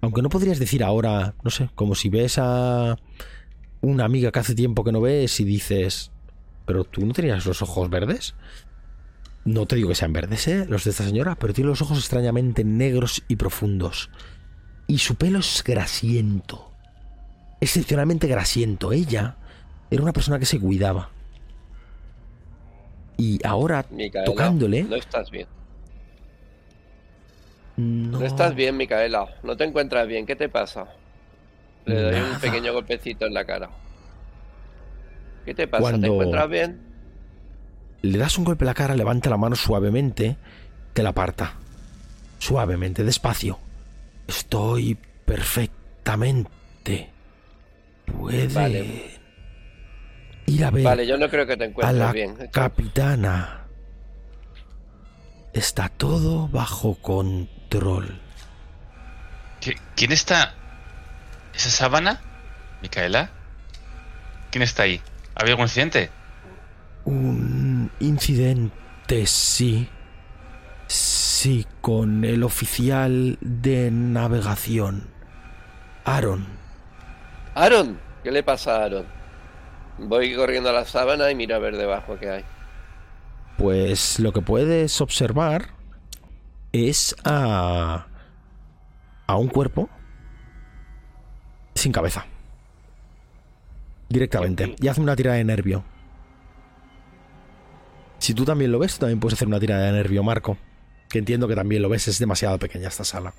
[0.00, 2.96] Aunque no podrías decir ahora, no sé, como si ves a
[3.80, 6.10] una amiga que hace tiempo que no ves y dices,
[6.66, 8.34] pero tú no tenías los ojos verdes.
[9.44, 10.66] No te digo que sean verdes, ¿eh?
[10.68, 14.10] Los de esta señora, pero tiene los ojos extrañamente negros y profundos.
[14.86, 16.70] Y su pelo es grasiento.
[17.60, 18.92] Excepcionalmente grasiento.
[18.92, 19.36] Ella
[19.90, 21.10] era una persona que se cuidaba.
[23.16, 24.82] Y ahora, Micaela, tocándole...
[24.84, 25.46] No estás bien.
[27.76, 29.26] No, No estás bien, Micaela.
[29.42, 30.26] No te encuentras bien.
[30.26, 30.86] ¿Qué te pasa?
[31.86, 32.34] Le doy Nada.
[32.34, 33.68] un pequeño golpecito en la cara.
[35.44, 35.82] ¿Qué te pasa?
[35.84, 36.80] ¿Te Cuando- encuentras bien?
[38.02, 40.36] Le das un golpe en la cara, levanta la mano suavemente,
[40.92, 41.54] te la aparta.
[42.38, 43.58] Suavemente, despacio.
[44.28, 47.10] Estoy perfectamente.
[48.18, 49.10] Puede Vale.
[50.46, 52.36] Ir a ver Vale, yo no creo que te a encuentres la bien.
[52.52, 53.60] Capitana.
[55.52, 58.20] Está todo bajo control.
[59.60, 60.54] ¿Qui- ¿Quién está?
[61.54, 62.20] ¿Esa sábana?
[62.82, 63.30] ¿Micaela?
[64.50, 65.00] ¿Quién está ahí?
[65.34, 66.10] ¿Ha habido algún incidente?
[67.04, 69.88] Un incidente, sí.
[70.86, 75.08] Sí, con el oficial de navegación.
[76.04, 76.46] Aaron.
[77.54, 79.06] Aaron, ¿qué le pasa a Aaron?
[79.98, 82.44] Voy corriendo a la sábana y miro a ver debajo qué hay.
[83.56, 85.68] Pues lo que puedes observar
[86.72, 88.06] es a.
[89.26, 89.88] a un cuerpo
[91.74, 92.26] sin cabeza.
[94.08, 94.74] Directamente.
[94.80, 95.84] Y hace una tirada de nervio.
[98.18, 100.56] Si tú también lo ves, tú también puedes hacer una tirada de nervio, Marco.
[101.08, 103.34] Que entiendo que también lo ves, es demasiado pequeña esta sala.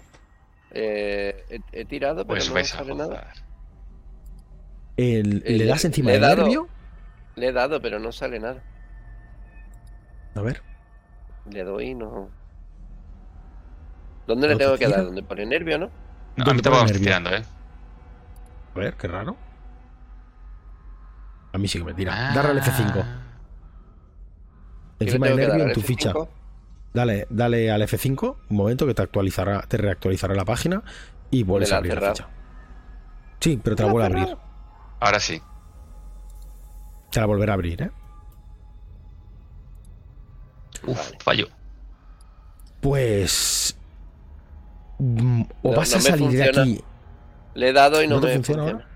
[0.71, 3.33] Eh, he, he tirado, pero Pues no vais a nada.
[4.97, 6.43] El- Eh, ¿Le das encima le del dado.
[6.43, 6.67] nervio?
[7.35, 8.61] Le he dado, pero no sale nada.
[10.35, 10.61] A ver.
[11.49, 12.29] Le doy y no.
[14.27, 14.97] ¿Dónde le ¿No te tengo que tira?
[14.97, 15.05] dar?
[15.05, 15.91] ¿Dónde pone nervio, no?
[16.35, 17.05] No, a ¿Dónde mí te pone vamos nervio?
[17.05, 17.43] tirando, ¿eh?
[18.75, 19.37] A ver, qué raro.
[21.53, 22.15] A mí sí que me tira.
[22.27, 23.03] Darle al F5.
[23.03, 23.21] Ah.
[25.03, 25.83] ¿Qué le Encima del nervio en tu ¿F5?
[25.83, 26.13] ficha.
[26.93, 30.83] Dale, dale al F5, un momento que te actualizará, te reactualizará la página
[31.29, 32.29] y vuelves a abrir la ficha.
[33.39, 34.37] Sí, pero te la ¿Me la vuelve a abrir.
[35.05, 35.39] Ahora sí.
[37.11, 37.91] Te la volverá a abrir, ¿eh?
[40.87, 41.17] Uf, Vale.
[41.23, 41.47] fallo.
[42.81, 43.77] Pues.
[44.97, 46.83] mm, O No- vas no a salir de aquí.
[47.53, 48.87] Le he dado y no, ¿No te me funciona funciona.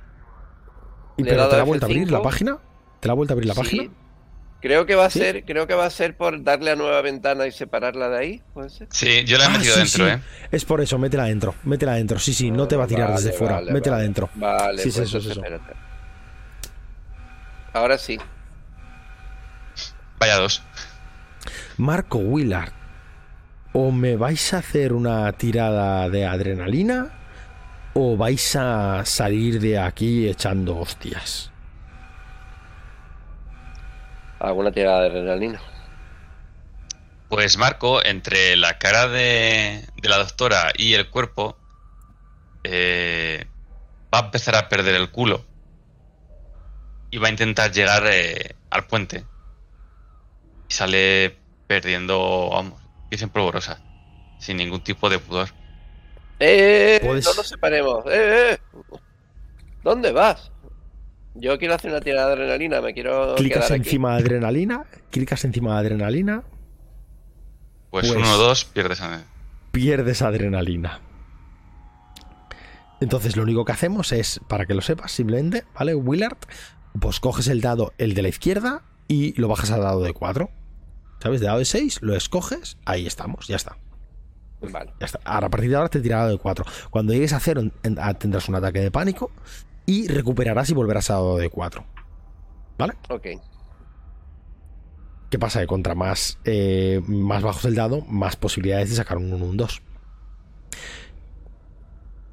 [1.18, 2.12] y Le pero te la ha vuelto a abrir F5.
[2.12, 2.58] la página.
[3.00, 3.60] ¿Te la ha vuelto a abrir la Sí.
[3.62, 3.84] página?
[4.62, 5.20] Creo que va a ¿Sí?
[5.20, 8.44] ser, creo que va a ser por darle a nueva ventana y separarla de ahí,
[8.52, 8.88] ¿puede ser?
[8.92, 10.12] Sí, yo la he Ah, metido sí, dentro, sí.
[10.12, 10.22] ¿eh?
[10.52, 11.54] Es por eso, métela adentro.
[11.64, 12.18] Métela adentro.
[12.20, 13.56] Sí, sí, no te va a tirar Vale, desde fuera.
[13.56, 14.04] vale, métela vale.
[14.04, 14.30] adentro.
[14.36, 15.42] Vale, Sí, pues eso es entonces eso.
[15.46, 15.89] espérate.
[17.74, 18.20] Ahora sí.
[20.20, 20.62] Vaya dos.
[21.78, 22.74] Marco Willard,
[23.74, 27.12] o me vais a hacer una tirada de adrenalina
[27.94, 31.52] o vais a salir de aquí echando hostias.
[34.40, 35.62] Alguna tirada de adrenalina.
[37.30, 41.58] Pues Marco, entre la cara de, de la doctora y el cuerpo,
[42.64, 43.46] eh,
[44.14, 45.46] va a empezar a perder el culo.
[47.12, 49.26] Y va a intentar llegar eh, al puente.
[50.70, 51.38] Y sale
[51.68, 53.82] perdiendo, vamos, dicen polvorosa.
[54.40, 55.50] Sin ningún tipo de pudor.
[56.40, 57.00] ¡Eh!
[57.04, 58.06] Puedes- No nos separemos.
[58.08, 58.58] ¡Eh, eh!
[59.84, 60.52] ¿Dónde vas?
[61.36, 63.88] Yo quiero hacer una tirada de adrenalina, me quiero Clicas quedar aquí.
[63.90, 66.44] encima de adrenalina, clicas encima de adrenalina,
[67.90, 69.24] Pues, Pues- uno o dos pierdes a...
[69.72, 71.00] pierdes adrenalina.
[73.02, 75.96] Entonces lo único que hacemos es, para que lo sepas, simplemente, ¿vale?
[75.96, 76.38] Willard,
[77.00, 80.50] pues coges el dado, el de la izquierda, y lo bajas al dado de 4.
[81.22, 81.42] ¿Sabes?
[81.42, 83.78] De dado de 6, lo escoges, ahí estamos, ya está.
[84.62, 84.94] Vale.
[85.00, 85.20] Ya está.
[85.24, 86.66] Ahora, a partir de ahora te tirará de 4.
[86.90, 87.72] Cuando llegues a 0
[88.20, 89.32] tendrás un ataque de pánico
[89.86, 91.86] y recuperarás y volverás a dado de 4.
[92.78, 92.94] ¿Vale?
[93.10, 93.28] Ok.
[95.30, 95.62] ¿Qué pasa?
[95.62, 99.58] Que contra más, eh, más bajos el dado, más posibilidades de sacar un 1, un
[99.58, 99.82] 2.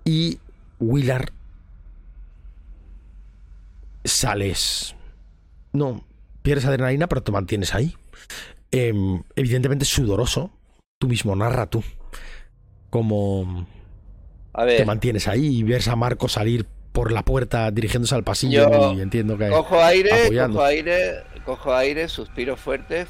[0.05, 0.39] Y
[0.79, 1.31] Willard
[4.07, 4.95] sales.
[5.73, 6.05] No,
[6.43, 7.95] pierdes adrenalina, pero te mantienes ahí.
[8.71, 10.51] Em, evidentemente sudoroso.
[10.99, 11.83] Tú mismo, narra tú.
[12.91, 13.67] Como
[14.55, 18.71] A te mantienes ahí y ves a Marco salir por la puerta dirigiéndose al pasillo
[18.71, 19.51] Yo y entiendo que...
[19.51, 20.57] cojo aire, apoyando.
[20.57, 23.07] cojo aire, cojo aire, suspiro fuerte.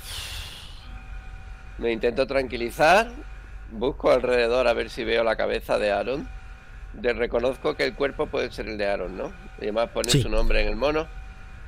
[1.79, 3.13] Me intento tranquilizar.
[3.71, 6.29] Busco alrededor a ver si veo la cabeza de Aaron.
[7.01, 9.33] De, reconozco que el cuerpo puede ser el de Aaron, ¿no?
[9.59, 10.23] Y además pone Sí.
[10.23, 11.07] su nombre en el mono.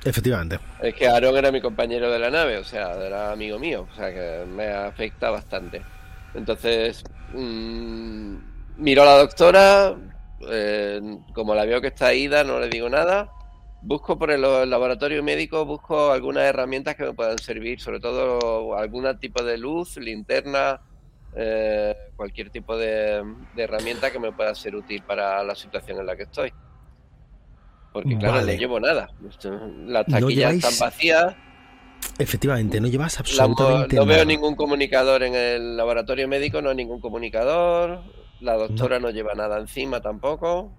[0.03, 0.59] Efectivamente.
[0.81, 3.95] Es que Aaron era mi compañero de la nave, o sea, era amigo mío, o
[3.95, 5.81] sea que me afecta bastante.
[6.33, 7.03] Entonces,
[7.33, 8.35] mm,
[8.77, 9.95] miro a la doctora,
[10.49, 11.01] eh,
[11.33, 13.29] como la veo que está ida, no le digo nada.
[13.81, 18.77] Busco por el, el laboratorio médico, busco algunas herramientas que me puedan servir, sobre todo
[18.77, 20.81] algún tipo de luz, linterna,
[21.35, 23.23] eh, cualquier tipo de,
[23.55, 26.51] de herramienta que me pueda ser útil para la situación en la que estoy.
[27.91, 28.53] Porque claro, Vale.
[28.53, 29.09] no llevo nada.
[29.21, 31.35] Las No taquillas lleváis están vacías.
[32.17, 34.25] Efectivamente, no llevas la mo- absolutamente no veo nada.
[34.25, 38.01] ningún comunicador en el laboratorio médico, no hay ningún comunicador.
[38.41, 40.71] La doctora no, lleva nada encima tampoco.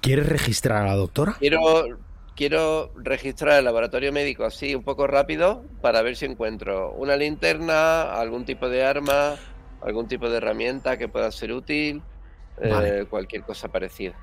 [0.00, 1.36] ¿Quieres registrar a la doctora?
[1.38, 1.60] Quiero,
[2.36, 8.12] quiero registrar el laboratorio médico así un poco rápido para ver si encuentro una linterna,
[8.14, 9.36] algún tipo de arma,
[9.82, 12.02] algún tipo de herramienta que pueda ser útil,
[12.60, 14.14] eh, cualquier cosa parecida.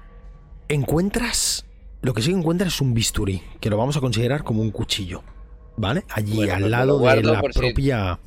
[0.68, 1.66] Encuentras.
[2.02, 4.72] Lo que sí que encuentras es un bisturí, que lo vamos a considerar como un
[4.72, 5.22] cuchillo.
[5.78, 6.04] ¿Vale?
[6.10, 8.20] Allí Bueno, al pues lado de la si- propia.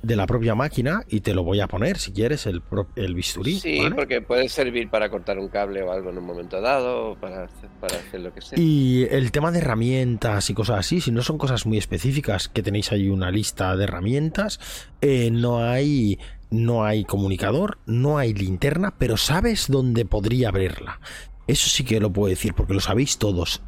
[0.00, 2.62] De la propia máquina, y te lo voy a poner si quieres, el,
[2.94, 3.58] el bisturí.
[3.58, 3.96] Sí, ¿vale?
[3.96, 7.68] porque puede servir para cortar un cable o algo en un momento dado, para hacer,
[7.80, 8.58] para hacer lo que sea.
[8.58, 12.62] Y el tema de herramientas y cosas así, si no son cosas muy específicas, que
[12.62, 14.60] tenéis ahí una lista de herramientas,
[15.00, 16.18] eh, no hay
[16.50, 21.00] no hay comunicador, no hay linterna, pero sabes dónde podría abrirla.
[21.46, 23.62] Eso sí que lo puedo decir, porque lo sabéis todos.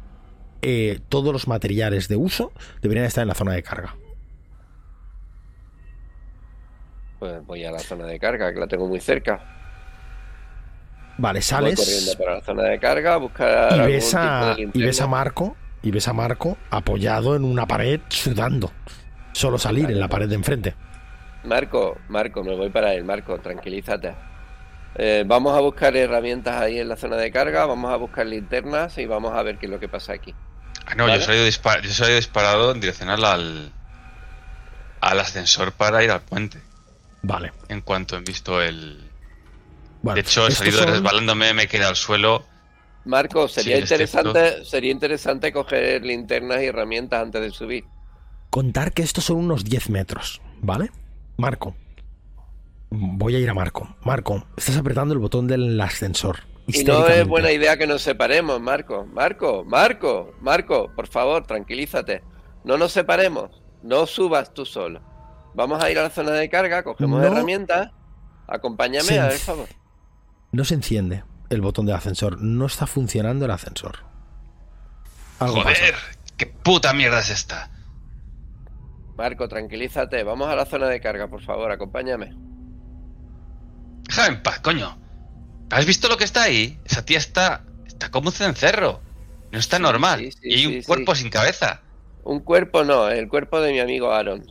[0.61, 2.51] Eh, todos los materiales de uso
[2.81, 3.95] deberían estar en la zona de carga.
[7.21, 9.39] Pues voy a la zona de carga, que la tengo muy cerca.
[11.17, 14.55] Vale, Voy sales corriendo para la zona de carga a buscar y ves, a, de
[14.73, 15.07] y ves a linterna.
[15.07, 18.73] Marco y ves a Marco apoyado en una pared sudando.
[19.33, 20.75] Solo salir en la pared de enfrente.
[21.43, 23.03] Marco, Marco, me voy para él.
[23.03, 24.17] Marco, tranquilízate.
[24.95, 28.97] Eh, vamos a buscar herramientas ahí en la zona de carga, vamos a buscar linternas
[28.97, 30.35] y vamos a ver qué es lo que pasa aquí.
[30.87, 31.19] Ah, no, Vale.
[31.19, 33.75] yo, soy dispar yo soy disparado en direccional al,
[35.01, 36.70] al ascensor para ir al puente.
[37.23, 37.51] Vale.
[37.69, 39.09] En cuanto he visto el.
[40.01, 42.43] Bueno, de hecho, he salido son- resbalándome, me he quedado al suelo.
[43.05, 47.85] Marco, sería Sí, excepto- interesante, sería interesante coger linternas y herramientas antes de subir.
[48.49, 50.91] contar que estos son unos 10 metros, ¿vale?
[51.37, 51.75] Marco.
[52.89, 53.95] Voy a ir a Marco.
[54.03, 56.39] Marco, estás apretando el botón del ascensor.
[56.67, 59.05] Y no es buena idea que nos separemos, Marco.
[59.05, 62.21] Marco, Marco, Marco, por favor, tranquilízate.
[62.65, 63.61] No nos separemos.
[63.83, 65.01] No subas tú solo.
[65.53, 67.27] Vamos a ir a la zona de carga, cogemos No.
[67.27, 67.91] herramientas.
[68.47, 69.67] Acompáñame, a ver, por favor.
[70.51, 72.41] No se enciende el botón del ascensor.
[72.41, 73.99] No está funcionando el ascensor.
[75.39, 75.93] Algo ¡Joder!
[75.93, 76.17] pasa.
[76.37, 77.69] ¿Qué puta mierda es esta?
[79.17, 80.23] Marco, tranquilízate.
[80.23, 82.33] Vamos a la zona de carga, por favor, acompáñame.
[84.07, 84.97] Déjame en paz, coño.
[85.69, 86.79] ¿Has visto lo que está ahí?
[86.85, 87.63] Esa tía está.
[87.85, 89.01] Está como un cencerro.
[89.51, 90.19] No está Sí, normal.
[90.19, 90.87] sí, sí, y hay sí, un sí.
[90.87, 91.81] cuerpo sin cabeza.
[92.23, 94.45] Un cuerpo no, el cuerpo de mi amigo Aaron.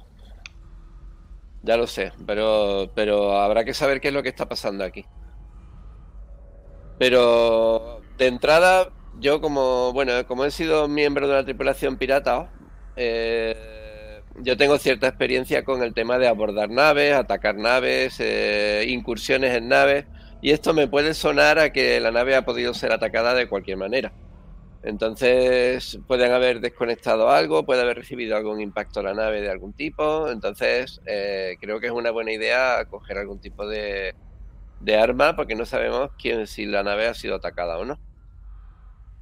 [1.63, 5.05] Ya lo sé, pero, pero habrá que saber qué es lo que está pasando aquí.
[6.99, 12.51] Pero de entrada, yo como, bueno, como he sido miembro de una tripulación pirata,
[12.97, 19.55] eh, yo tengo cierta experiencia con el tema de abordar naves, atacar naves, eh, incursiones
[19.55, 20.07] en naves,
[20.43, 23.77] y esto me puede sonar a que la nave ha podido ser atacada de cualquier
[23.77, 24.13] manera.
[24.83, 29.75] Entonces pueden haber desconectado algo, puede haber recibido algún impacto a la nave de algún
[29.75, 30.29] tipo.
[30.29, 34.15] Entonces eh, creo que es una buena idea coger algún tipo de,
[34.81, 37.99] de arma porque no sabemos quién si la nave ha sido atacada o no.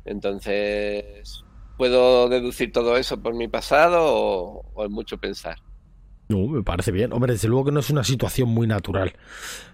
[0.05, 1.45] Entonces
[1.77, 5.59] puedo deducir todo eso por mi pasado o, o es mucho pensar.
[6.29, 7.13] No, me parece bien.
[7.13, 9.15] Hombre, desde luego que no es una situación muy natural.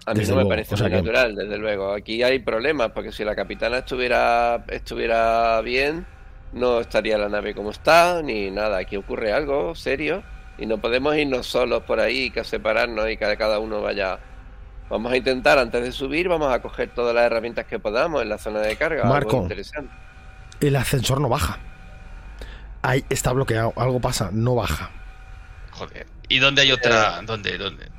[0.05, 1.93] A mí Desde no me luego, parece o sea muy que- natural, desde luego.
[1.93, 6.05] Aquí hay problemas, porque si la capitana estuviera, estuviera bien,
[6.53, 8.77] no estaría la nave como está, ni nada.
[8.77, 10.23] Aquí ocurre algo serio
[10.57, 14.19] y no podemos irnos solos por ahí, que separarnos y que cada uno vaya.
[14.89, 18.29] Vamos a intentar, antes de subir, vamos a coger todas las herramientas que podamos en
[18.29, 19.01] la zona de carga.
[19.01, 19.41] algo Marco.
[19.41, 19.91] interesante.
[20.61, 21.57] El ascensor no baja.
[22.81, 23.73] Ahí está bloqueado.
[23.75, 24.29] Algo pasa.
[24.31, 24.91] No baja.
[25.71, 26.05] Joder.
[26.29, 27.21] ¿Y dónde hay otra?
[27.23, 27.57] ¿Dónde?
[27.57, 27.85] ¿Dónde?
[27.85, 27.89] Eh,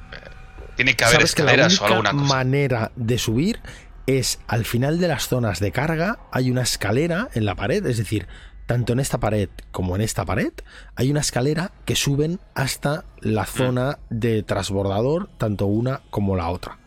[0.77, 2.35] Tiene que haber Sabes que la escaleras o única alguna cosa.
[2.37, 3.61] manera de subir
[4.07, 7.97] es al final de las zonas de carga hay una escalera en la pared, es
[7.99, 8.29] decir,
[8.67, 10.53] tanto en esta pared como en esta pared
[10.97, 13.47] hay una escalera que suben hasta la Mm.
[13.47, 16.79] zona de transbordador, tanto una como la otra.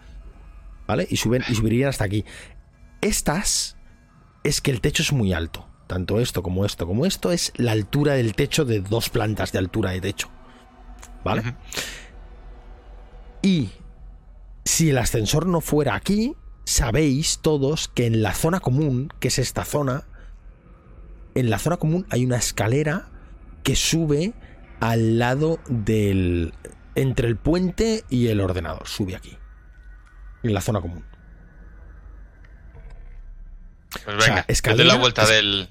[0.87, 1.07] ¿vale?
[1.09, 2.25] Y, suben, y subirían hasta aquí.
[3.01, 3.77] Estas
[4.43, 5.67] es que el techo es muy alto.
[5.87, 9.59] Tanto esto como esto como esto es la altura del techo de dos plantas de
[9.59, 10.29] altura de techo.
[11.23, 11.55] ¿Vale?
[13.41, 13.71] Y
[14.65, 19.39] si el ascensor no fuera aquí, sabéis todos que en la zona común, que es
[19.39, 20.05] esta zona,
[21.35, 23.09] en la zona común hay una escalera
[23.63, 24.33] que sube
[24.79, 26.53] al lado del...
[26.95, 28.87] entre el puente y el ordenador.
[28.87, 29.37] Sube aquí.
[30.43, 31.03] En la zona común.
[33.91, 35.69] Pues O sea, venga, escalera, doy la vuelta es- del,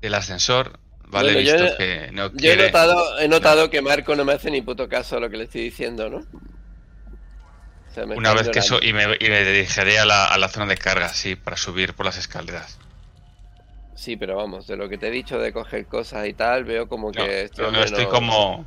[0.00, 0.80] del ascensor.
[1.14, 4.24] Vale, Bueno, he yo- visto que no Yo he notado, he notado que Marco no
[4.24, 6.18] me hace ni puto caso a lo que le estoy diciendo, ¿no?
[6.18, 10.38] O sea, me Una vez que eso, y me, y me dirigiré a la, a
[10.38, 12.78] la zona de carga, sí, para subir por las escaleras.
[13.94, 16.88] Sí, pero vamos, de lo que te he dicho de coger cosas y tal, veo
[16.88, 17.50] como que...
[17.56, 18.66] no, estoy no- como.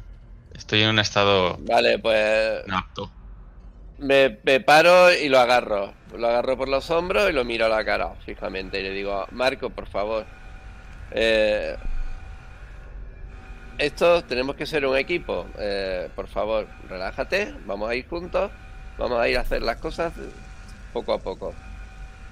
[0.53, 3.11] Estoy en un estado Vale, pues inapto.
[3.97, 5.93] me, me paro y lo agarro.
[6.15, 8.79] Lo agarro por los hombros y lo miro a la cara fijamente.
[8.79, 10.25] Y le digo, Marco, por favor.
[11.11, 11.75] eh,
[13.77, 15.45] esto tenemos que ser un equipo.
[15.59, 17.53] eh, por favor, relájate.
[17.65, 18.51] Vamos a ir juntos.
[18.97, 20.13] Vamos a ir a hacer las cosas
[20.93, 21.53] poco a poco.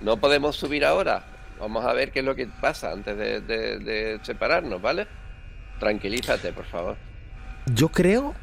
[0.02, 1.24] No podemos subir ahora.
[1.60, 5.08] Vamos a ver qué es lo que pasa antes de, de- separarnos, ¿vale?
[5.80, 6.98] Tranquilízate, por favor.
[7.74, 8.34] Yo creo,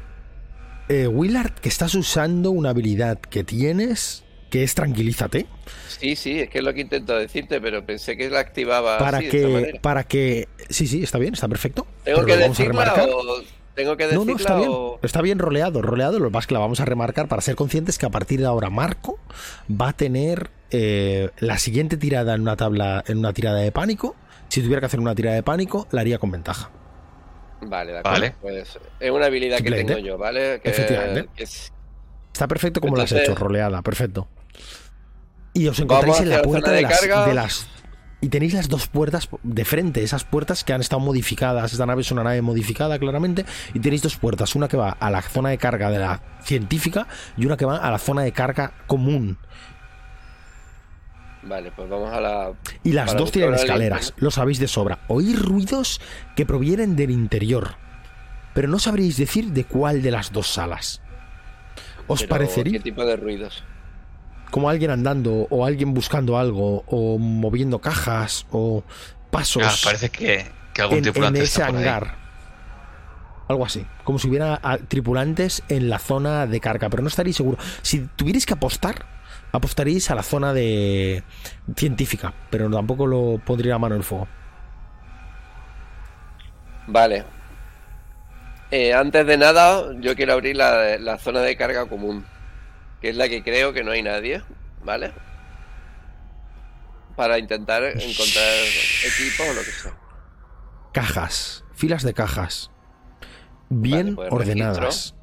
[0.89, 4.22] eh, Willard, que estás usando una habilidad que tienes,
[4.53, 5.47] que es tranquilízate,
[5.87, 9.17] Sí, sí, es que es lo que intento decirte, pero pensé que la activaba para
[9.17, 9.81] así, de esta que, manera.
[9.81, 11.87] para que, sí, sí, está bien, está perfecto.
[12.03, 13.09] ¿Tengo que decirla remarcar.
[13.09, 13.41] o
[13.73, 14.71] tengo que No, decirla no, está bien.
[15.01, 16.19] Está bien roleado, roleado.
[16.19, 18.69] Lo es que la vamos a remarcar para ser conscientes que a partir de ahora
[18.69, 19.17] Marco
[19.71, 24.15] va a tener eh, la siguiente tirada en una tabla, en una tirada de pánico.
[24.49, 26.69] Si tuviera que hacer una tirada de pánico, la haría con ventaja.
[27.61, 28.19] Vale, de acuerdo.
[28.19, 28.35] Vale.
[28.39, 30.59] Pues es una habilidad que tengo yo, ¿vale?
[30.61, 31.29] Que, Efectivamente.
[31.35, 31.71] que es-
[32.31, 34.27] Está perfecto como lo has Entonces- hecho, roleada, perfecto.
[35.53, 37.27] Y os encontráis en la puerta de de las, carga.
[37.27, 37.67] de las-
[38.21, 41.73] Y tenéis las dos puertas de frente, esas puertas que han estado modificadas.
[41.73, 43.45] Esta nave es una nave modificada, claramente.
[43.73, 47.07] Y tenéis dos puertas, una que va a la zona de carga de la científica
[47.37, 49.37] y una que va a la zona de carga común.
[51.43, 52.53] Vale, pues vamos a la...
[52.83, 54.99] Y las dos tienen escaleras, lo sabéis de sobra.
[55.09, 55.99] Oís ruidos
[56.37, 57.75] que provienen del interior,
[58.53, 61.01] pero no sabréis decir de cuál de las dos salas.
[62.07, 63.63] ¿Os pero, parecería ¿Qué tipo de ruidos?
[64.53, 68.85] Como alguien andando o alguien buscando algo o moviendo cajas o
[69.31, 71.89] pasos Ah, parece que, que algún en, en tripulante ese está por ahí.
[71.89, 72.19] hangar?
[73.47, 77.35] Algo así, como si hubiera ah, tripulantes en la zona de carga, pero no estaréis
[77.37, 77.57] seguro.
[77.81, 79.07] Si tuvierais que apostar,
[79.51, 81.25] apostaríais a la zona de
[81.75, 84.29] científica, pero tampoco lo pondría a mano en el fuego.
[86.87, 87.25] Vale.
[88.71, 92.32] Eh, antes de nada, yo quiero abrir la, la zona de carga común,
[93.03, 94.41] que es la que creo que no hay nadie,
[94.81, 95.11] ¿vale?
[97.17, 98.53] Para intentar encontrar
[99.05, 99.97] equipos o lo que sea.
[100.93, 102.71] Cajas, filas de cajas,
[103.67, 105.15] bien pues ordenadas.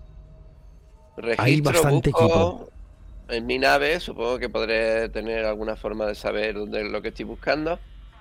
[1.16, 2.70] Registro, Hay bastante busco equipo.
[3.30, 7.08] En mi nave, supongo que podré tener alguna forma de saber dónde es lo que
[7.08, 7.78] estoy buscando.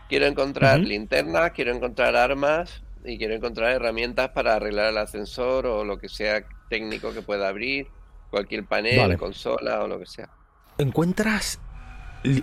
[0.07, 5.83] Quiero encontrar linternas, quiero encontrar armas y quiero encontrar herramientas para arreglar el ascensor o
[5.83, 7.87] lo que sea técnico que pueda abrir,
[8.29, 9.17] cualquier panel, Vale.
[9.17, 10.29] consola o lo que sea.
[10.77, 11.59] Encuentras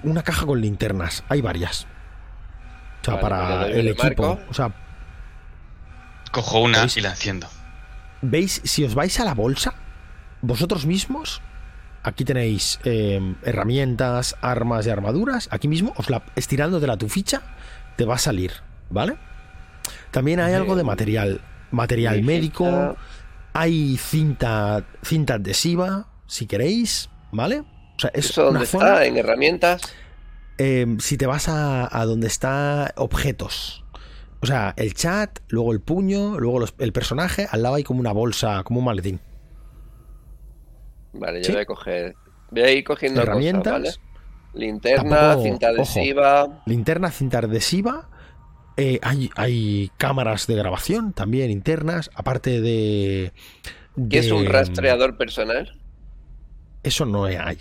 [0.03, 1.87] una caja con linternas, hay varias.
[3.03, 4.03] O sea, Vale, pues para doy el equipo.
[4.05, 4.41] marco.
[4.51, 4.73] O sea,
[6.33, 6.97] Cojo una ¿Veis?
[6.97, 7.47] y la enciendo.
[8.23, 8.61] ¿Veis?
[8.65, 9.75] Si os vais a la bolsa,
[10.43, 11.41] vosotros mismos,
[12.03, 15.49] aquí tenéis eh, herramientas, armas y armaduras.
[15.51, 17.43] Aquí mismo, os la, estirando de la tu ficha,
[17.97, 18.53] te va a salir,
[18.91, 19.17] ¿vale?
[20.11, 21.41] También hay algo de material.
[21.71, 22.95] Material médico, ficha-
[23.59, 27.61] hay cinta, cinta adhesiva, si queréis, ¿vale?
[27.61, 28.87] O sea, es ¿Eso dónde zona.
[28.89, 29.05] está?
[29.07, 29.83] ¿En herramientas?
[30.59, 33.85] eh, si te vas a, a donde está objetos.
[34.41, 38.01] O sea, el chat, luego el puño, luego los- el personaje, al lado hay como
[38.01, 39.21] una bolsa, como un maletín.
[41.13, 41.53] Vale, yo Sí.
[41.53, 42.15] voy a coger.
[42.51, 43.73] Voy a ir cogiendo Herramientas.
[43.81, 44.07] cosas, ¿vale?
[44.55, 45.77] Linterna, Tampoco- cinta ojo.
[45.77, 46.63] adhesiva.
[46.67, 48.09] Linterna, cinta adhesiva.
[48.77, 53.33] Eh, hay, hay cámaras de grabación también internas, aparte de...
[54.11, 55.79] ¿Qué es un de- rastreador personal?
[56.83, 57.59] Eso no hay.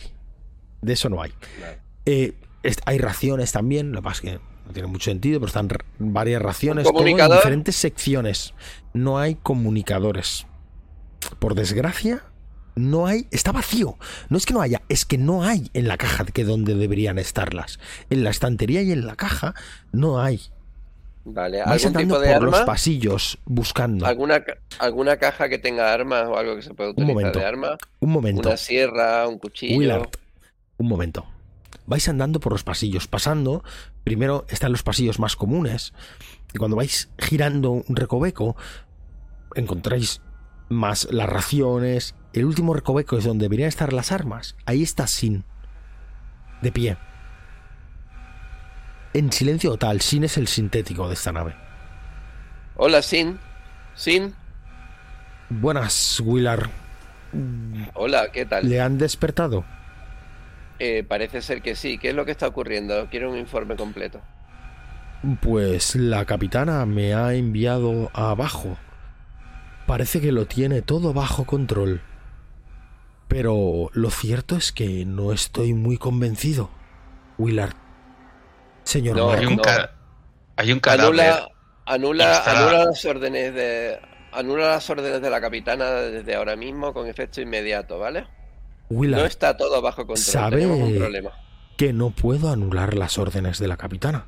[0.81, 1.31] De eso no hay.
[1.61, 1.79] Vale.
[2.05, 2.33] Eh,
[2.85, 6.41] hay raciones también, lo que pasa es que no tiene mucho sentido, pero están varias
[6.41, 8.53] raciones todo en diferentes secciones.
[8.93, 10.47] No hay comunicadores.
[11.39, 12.23] Por desgracia,
[12.75, 13.27] no hay.
[13.31, 13.97] Está vacío.
[14.29, 17.17] No es que no haya, es que no hay en la caja que donde deberían
[17.17, 17.79] estarlas.
[18.09, 19.53] En la estantería y en la caja
[19.91, 20.41] no hay.
[21.27, 24.05] Vale, Vais ¿algún andando tipo de por los pasillos buscando.
[24.05, 24.43] ¿Alguna,
[24.77, 27.39] ¿Alguna caja que tenga armas o algo que se pueda utilizar momento.
[27.39, 27.77] de arma?
[27.99, 28.47] Un momento.
[28.47, 29.75] Una sierra, un cuchillo.
[29.77, 30.09] Willard,
[30.77, 31.25] Un momento.
[31.87, 33.63] Vais andando por los pasillos, pasando.
[34.03, 35.93] Primero están los pasillos más comunes.
[36.53, 38.55] Y cuando vais girando un recoveco,
[39.55, 40.21] encontráis
[40.69, 42.13] más las raciones.
[42.33, 44.55] El último recoveco es donde deberían estar las armas.
[44.65, 45.43] Ahí está Sin.
[46.61, 46.97] De pie.
[49.15, 50.01] En silencio total.
[50.01, 51.55] Sin es el sintético de esta nave.
[52.75, 53.39] Hola, Sin.
[53.93, 54.35] Sin.
[55.49, 56.69] Buenas, Willard.
[57.93, 58.67] Hola, ¿qué tal?
[58.67, 59.63] ¿Le han despertado?
[60.79, 61.97] Eh, parece ser que sí.
[61.97, 63.07] ¿Qué es lo que está ocurriendo?
[63.09, 64.19] Quiero un informe completo.
[65.41, 68.77] Pues la capitana me ha enviado abajo.
[69.87, 72.01] Parece que lo tiene todo bajo control.
[73.29, 76.69] Pero lo cierto es que no estoy muy convencido.
[77.37, 77.84] Willard.
[78.85, 79.59] Señor No, Hay un,
[80.55, 81.05] hay un cadáver.
[81.05, 81.49] Anula,
[81.85, 83.99] anula, Está- anula las órdenes de.
[84.31, 88.27] Anula las órdenes de la capitana desde ahora mismo con efecto inmediato, ¿vale?
[88.89, 90.17] Willard, No está todo bajo control.
[90.17, 91.31] ¿Sabe- Tenemos un problema.
[91.77, 94.25] que no puedo anular las órdenes de la capitana.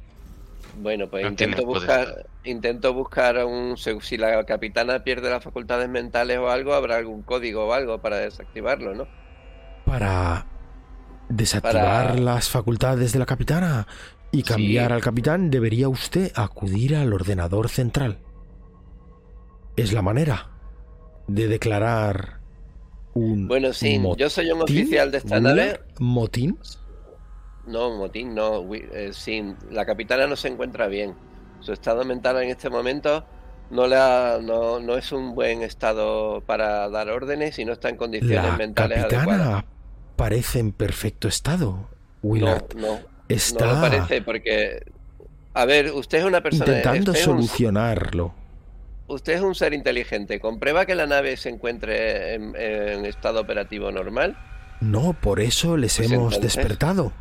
[0.80, 6.38] Bueno, pues No intento buscar, intento buscar un si la capitana pierde las facultades mentales
[6.40, 9.08] o algo, habrá algún código o algo para desactivarlo, ¿no?
[9.86, 10.46] Para
[11.30, 13.88] desactivar Para- las facultades de la capitana
[14.32, 14.94] y cambiar Sí.
[14.94, 18.20] al capitán, debería usted acudir al ordenador central.
[19.76, 20.50] Es la manera
[21.28, 22.40] de declarar
[23.14, 24.20] un Bueno, sí, motín.
[24.20, 25.80] yo soy un oficial de esta nave.
[26.00, 26.58] ¿Motín?
[27.66, 28.64] No, motín, no.
[28.74, 31.16] eh, sí, la capitana no se encuentra bien.
[31.60, 33.26] Su estado mental en este momento
[33.72, 37.90] no, le ha- no, no es un buen estado para dar órdenes y no está
[37.90, 39.28] en condiciones La mentales adecuadas.
[39.28, 39.66] capitana
[40.16, 41.90] parece en perfecto estado.
[42.24, 44.84] Willard No, no, está no lo parece porque...
[45.54, 46.66] A ver, usted es una persona...
[46.78, 48.34] intentando un- solucionarlo.
[49.08, 50.40] Usted es un ser inteligente.
[50.40, 54.38] ¿Comprueba que la nave se encuentre en, en estado operativo normal?
[54.82, 57.14] No, por eso les Pues hemos entonces- despertado.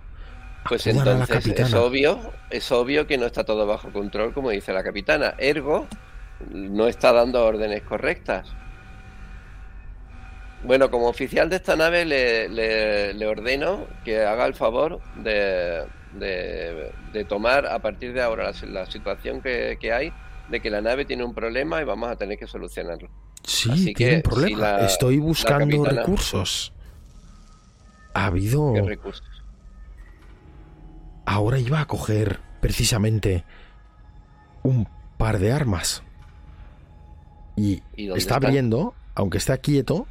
[0.69, 2.19] Pues Acudan entonces es obvio,
[2.51, 5.35] es obvio que no está todo bajo control, como dice la capitana.
[5.39, 5.87] Ergo,
[6.51, 8.49] no está dando órdenes correctas.
[10.67, 15.85] Bueno, como oficial de esta nave le, le- le ordeno que haga el favor de,
[16.15, 20.13] de- de tomar a partir de ahora la, la situación que, que hay
[20.49, 23.09] de que la nave tiene un problema y vamos a tener que solucionarlo.
[23.45, 24.57] Sí, Así tiene un problema.
[24.57, 26.73] si la- Estoy buscando capitana- recursos.
[28.15, 28.73] Ha habido...
[28.75, 29.27] ¿Qué recursos?
[31.27, 33.45] Ahora iba a coger precisamente
[34.63, 34.89] un
[35.19, 36.03] par de armas.
[37.57, 38.47] Y, ¿Y dónde está están?
[38.47, 40.07] abriendo, aunque está quieto,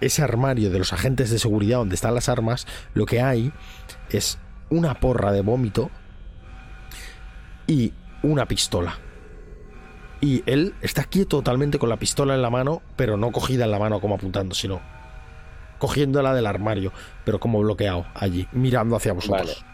[0.00, 3.52] ese armario de los agentes de seguridad donde están las armas, lo que hay
[4.10, 4.38] es
[4.70, 5.90] una porra de vómito
[7.66, 7.92] y
[8.22, 8.98] una pistola.
[10.20, 13.70] Y él está quieto totalmente con la pistola en la mano, pero no cogida en
[13.70, 14.80] la mano como apuntando, sino
[15.78, 16.92] cogiéndola del armario,
[17.24, 19.64] pero como bloqueado allí, mirando hacia vosotros.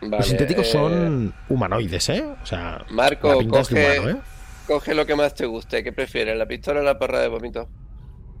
[0.00, 2.24] Vale, Los sintéticos eh, son humanoides, ¿eh?
[2.42, 4.22] O sea, Marco, coge- humano, ¿eh?
[4.66, 5.82] Coge lo que más te guste.
[5.84, 7.68] ¿Qué prefieres, la pistola o la porra de vómito?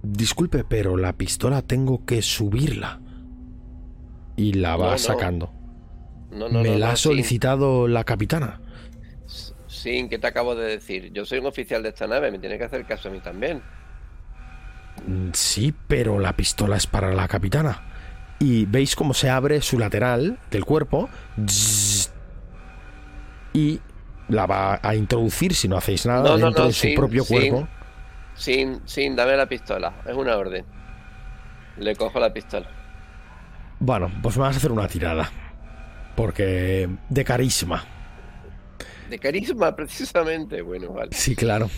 [0.02, 3.00] Disculpe, pero la pistola tengo que subirla.
[4.36, 4.98] Y la va No, no.
[4.98, 5.52] sacando.
[6.30, 8.60] No, no, Me la ha sin- solicitado la capitana.
[9.66, 11.12] Sin, que te acabo de decir.
[11.12, 13.62] Yo soy un oficial de esta nave, me tiene que hacer caso a mí también.
[15.06, 17.82] Mm, Sí, pero la pistola es para la capitana.
[18.38, 21.08] Y veis cómo se abre su lateral del cuerpo.
[23.52, 23.80] Y
[24.28, 27.68] la va a introducir, si no hacéis nada, dentro de su propio cuerpo.
[28.40, 30.00] Sin, sin, dame la pistola.
[30.06, 30.64] Es una orden.
[31.76, 32.66] Le cojo la pistola.
[33.78, 35.30] Bueno, pues me vas a hacer una tirada.
[36.16, 37.84] Porque de carisma.
[39.10, 40.62] De carisma, precisamente.
[40.62, 41.10] Bueno, vale.
[41.12, 41.68] Sí, claro.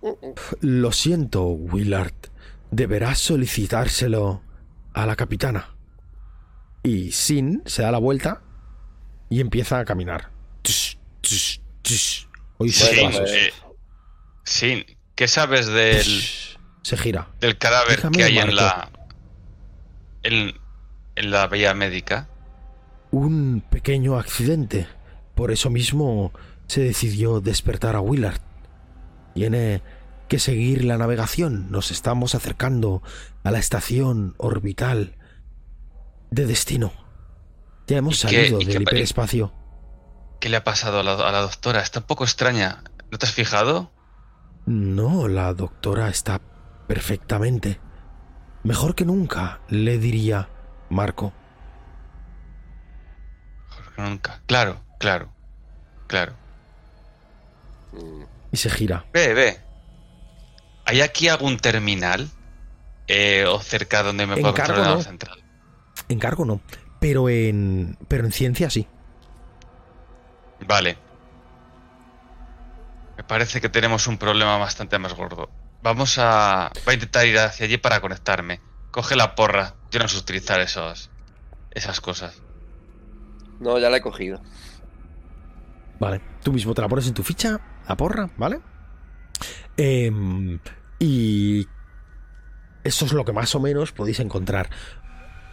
[0.00, 0.34] Mm, mm.
[0.62, 2.14] Lo siento, Willard.
[2.70, 4.40] Deberás solicitárselo
[4.94, 5.74] a la capitana.
[6.82, 8.40] Y Sin se da la vuelta
[9.28, 10.39] y empieza a caminar.
[10.62, 12.26] Tsh, tsh, tsh.
[12.58, 12.72] Bueno,
[14.44, 14.86] Sí, eh.
[15.14, 16.04] ¿Qué sabes del.
[16.82, 17.28] Se gira.
[17.40, 18.90] del cadáver Déjame, que hay en la
[20.22, 20.54] en,
[21.16, 22.28] en la vía médica?
[23.10, 24.86] Un pequeño accidente.
[25.34, 26.32] Por eso mismo
[26.68, 28.40] se decidió despertar a Willard.
[29.34, 29.82] Tiene
[30.28, 31.70] que seguir la navegación.
[31.70, 33.02] Nos estamos acercando
[33.44, 35.16] a la estación orbital
[36.30, 36.92] de destino.
[37.86, 39.52] Ya hemos ¿Y qué- salido qué del pa- hiperespacio.
[40.40, 41.80] ¿Qué le ha pasado a la, a la doctora?
[41.80, 42.82] Está un poco extraña.
[43.10, 43.92] ¿No te has fijado?
[44.66, 46.40] No, la doctora está
[46.86, 47.78] perfectamente.
[48.62, 50.48] Mejor que nunca, le diría
[50.88, 51.32] Marco.
[53.68, 54.42] Mejor que Nunca.
[54.46, 55.32] Claro, claro,
[56.06, 56.34] claro.
[58.52, 59.04] Y se gira.
[59.12, 59.60] Ve, ve.
[60.86, 62.28] ¿Hay aquí algún terminal?
[63.08, 65.02] Eh, o cerca donde me cargo, encontrar no.
[65.02, 65.42] central.
[66.08, 66.60] En cargo no.
[67.00, 67.98] Pero en.
[68.08, 68.86] Pero en ciencia sí.
[70.66, 70.98] Vale.
[73.16, 75.50] Me parece que tenemos un problema bastante más gordo.
[75.82, 76.70] Vamos a.
[76.84, 78.60] Voy a intentar ir hacia allí para conectarme.
[78.90, 79.74] Coge la porra.
[79.90, 81.10] Yo no sé utilizar esos,
[81.70, 82.42] esas cosas.
[83.60, 84.40] No, ya la he cogido.
[85.98, 86.20] Vale.
[86.42, 88.60] Tú mismo te la pones en tu ficha, la porra, ¿vale?
[89.76, 90.58] Em,
[90.98, 91.66] y.
[92.82, 94.70] Eso es lo que más o menos podéis encontrar.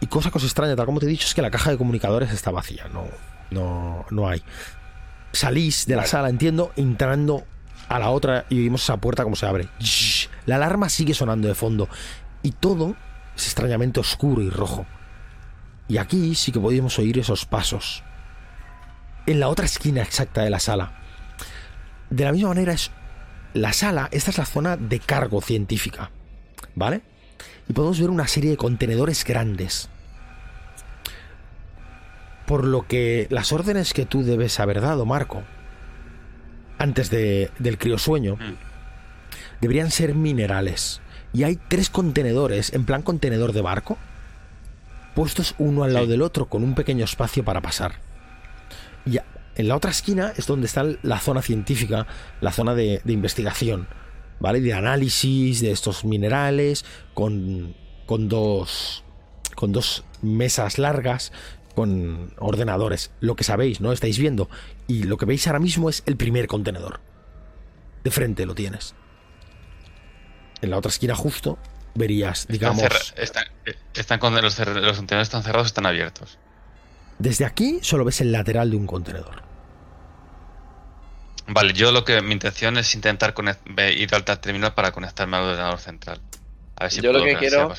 [0.00, 1.78] Y cosa que os extraña, tal como te he dicho, es que la caja de
[1.78, 2.88] comunicadores está vacía.
[2.88, 3.04] No,
[3.50, 4.42] no, no hay.
[5.32, 7.44] Salís de la sala, entiendo, entrando
[7.88, 9.68] a la otra y oímos esa puerta como se abre.
[9.78, 10.28] Shhh.
[10.46, 11.88] La alarma sigue sonando de fondo.
[12.42, 12.96] Y todo
[13.36, 14.86] es extrañamente oscuro y rojo.
[15.88, 18.02] Y aquí sí que podíamos oír esos pasos.
[19.26, 20.92] En la otra esquina exacta de la sala.
[22.10, 22.90] De la misma manera es
[23.54, 26.10] la sala, esta es la zona de cargo científica.
[26.74, 27.02] ¿Vale?
[27.68, 29.88] Y podemos ver una serie de contenedores grandes.
[32.48, 35.42] Por lo que las órdenes que tú debes haber dado, Marco,
[36.78, 38.54] antes de- del criosueño, Mm.
[39.60, 41.00] deberían ser minerales.
[41.32, 43.98] Y hay tres contenedores, en plan contenedor de barco,
[45.14, 46.10] puestos uno al lado Sí.
[46.12, 47.96] del otro con un pequeño espacio para pasar.
[49.04, 49.18] Y
[49.56, 52.06] en la otra esquina es donde está la zona científica,
[52.40, 53.88] la zona de, de investigación,
[54.40, 54.60] ¿vale?
[54.60, 56.84] De análisis de estos minerales,
[57.14, 57.74] con,
[58.06, 59.04] con dos.
[59.54, 61.32] con dos mesas largas,
[61.78, 63.12] con ordenadores.
[63.20, 63.92] Lo que sabéis, ¿no?
[63.92, 64.50] Estáis viendo.
[64.88, 66.98] Y lo que veis ahora mismo es el primer contenedor.
[68.02, 68.96] De frente lo tienes.
[70.60, 71.56] En la otra esquina justo
[71.94, 72.82] verías, digamos...
[73.14, 73.44] están,
[73.94, 76.36] están con los, contenedores están cerrados, están abiertos.
[77.20, 79.44] Desde aquí solo ves el lateral de un contenedor.
[81.46, 83.36] Vale, yo lo que mi intención es intentar
[83.94, 86.20] ir al terminal para conectarme al ordenador central.
[86.74, 87.72] A ver si Yo lo que quiero-.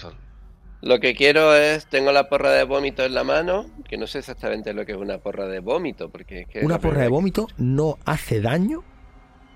[0.82, 4.20] Lo que quiero es, tengo la porra de vómito en la mano, que no sé
[4.20, 6.66] exactamente lo que es una porra de vómito, porque es que...
[6.66, 8.84] Una porra de vómito no hace daño.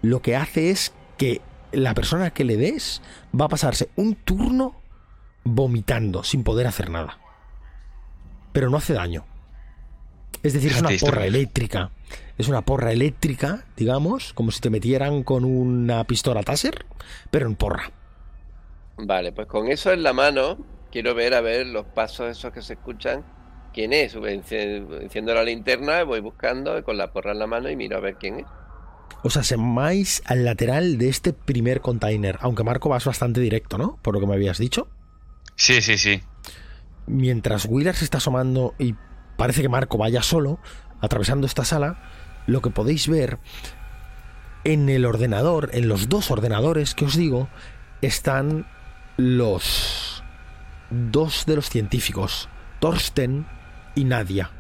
[0.01, 3.01] Lo que hace es que la persona que le des
[3.39, 4.75] va a pasarse un turno
[5.45, 7.19] vomitando sin poder hacer nada.
[8.51, 9.25] Pero no hace daño.
[10.43, 11.91] Es decir, es una porra eléctrica.
[12.37, 16.85] Es una porra eléctrica, digamos, como si te metieran con una pistola Taser,
[17.31, 17.91] pero en porra.
[18.97, 20.57] Vale, pues con eso en la mano,
[20.93, 23.25] quiero ver a ver los pasos esos que se escuchan.
[23.73, 24.15] ¿Quién es?
[24.15, 27.99] Enci- Enciendo la linterna, voy buscando con la porra en la mano y miro a
[27.99, 28.45] ver quién es.
[29.23, 33.97] Os asemáis al lateral de este primer container, aunque Marco vas bastante directo, ¿no?
[34.03, 34.87] Por lo que me habías dicho.
[35.55, 36.21] Sí, sí, sí.
[37.07, 38.93] Mientras Wheeler se está asomando y
[39.35, 40.59] parece que Marco vaya solo,
[41.01, 42.03] atravesando esta sala,
[42.45, 43.39] lo que podéis ver
[44.63, 47.49] en el ordenador, en los dos ordenadores que os digo,
[48.01, 48.67] están
[49.17, 50.02] los
[50.93, 53.47] dos de los científicos, Thorsten
[53.95, 54.51] y Nadia.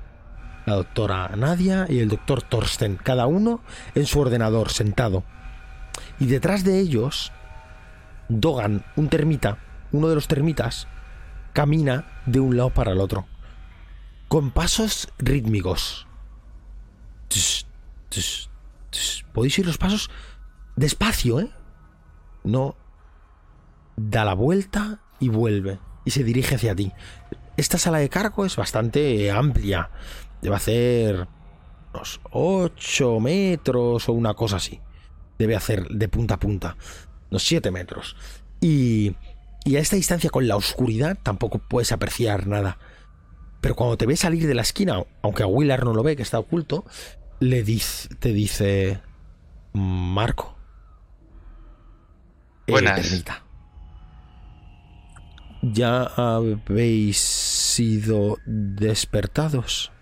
[0.65, 3.61] La doctora Nadia y el doctor Thorsten, cada uno
[3.95, 5.23] en su ordenador sentado.
[6.19, 7.31] Y detrás de ellos,
[8.29, 9.57] Dogan, un termita,
[9.91, 10.87] uno de los termitas,
[11.53, 13.27] camina de un lado para el otro,
[14.27, 16.07] con pasos rítmicos.
[17.27, 17.67] Tss.
[19.33, 20.09] Podéis oír los pasos
[20.75, 21.51] despacio, ¿eh?
[22.43, 22.75] No.
[23.95, 25.79] Da la vuelta y vuelve.
[26.05, 26.91] Y se dirige hacia ti.
[27.57, 29.89] Esta sala de cargo es bastante amplia.
[30.41, 31.27] Debe hacer
[31.93, 34.79] unos 8 metros o una cosa así.
[35.37, 36.77] Debe hacer de punta a punta.
[37.29, 38.15] Unos 7 metros.
[38.59, 39.15] Y,
[39.65, 42.77] y a esta distancia, con la oscuridad, tampoco puedes apreciar nada.
[43.61, 46.23] Pero cuando te ve salir de la esquina, aunque a Willard no lo ve, que
[46.23, 46.85] está oculto,
[47.39, 49.01] le dice, te dice...
[49.73, 50.55] Marco.
[52.67, 53.23] Eh, Buenas.
[55.65, 59.93] Ya habéis sido despertados.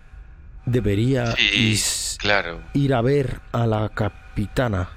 [1.36, 1.80] Sí,
[2.18, 2.62] claro.
[2.74, 4.88] ir a ver a la capitana.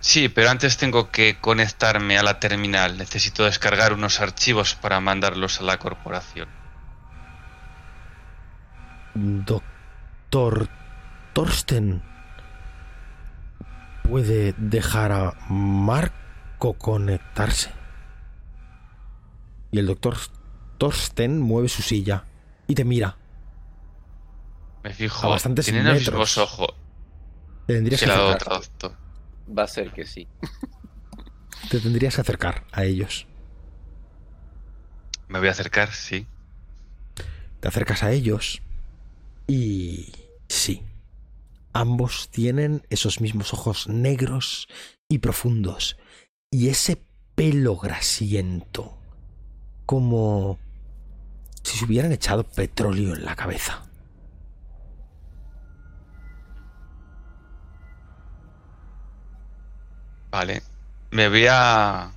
[0.00, 2.96] Sí, pero antes tengo que conectarme a la terminal.
[2.96, 6.48] Necesito descargar unos archivos para mandarlos a la corporación.
[9.14, 10.68] Doctor
[11.34, 12.02] Thorsten
[14.04, 16.25] puede dejar a Marco
[16.58, 17.70] conectarse.
[19.70, 20.16] Y el doctor
[20.78, 22.24] Thorsten mueve su silla
[22.66, 23.18] y te mira.
[24.82, 25.26] Me fijo.
[25.26, 26.06] A bastantes Tienen metros.
[26.06, 26.68] los mismos ojos.
[27.66, 28.62] Te tendrías, Que acercar.
[29.58, 30.28] Va a ser que sí.
[31.70, 33.26] te tendrías que acercar a ellos.
[35.28, 36.26] Me voy a acercar, sí.
[37.60, 38.62] Te acercas a ellos
[39.48, 40.12] y
[40.48, 40.84] sí,
[41.72, 44.68] ambos tienen esos mismos ojos negros
[45.08, 45.96] y profundos.
[46.50, 47.02] Y ese
[47.34, 48.96] pelo grasiento,
[49.84, 50.58] como
[51.62, 53.82] si se hubieran echado petróleo en la cabeza.
[60.30, 60.62] Vale.
[61.10, 62.12] Me voy a.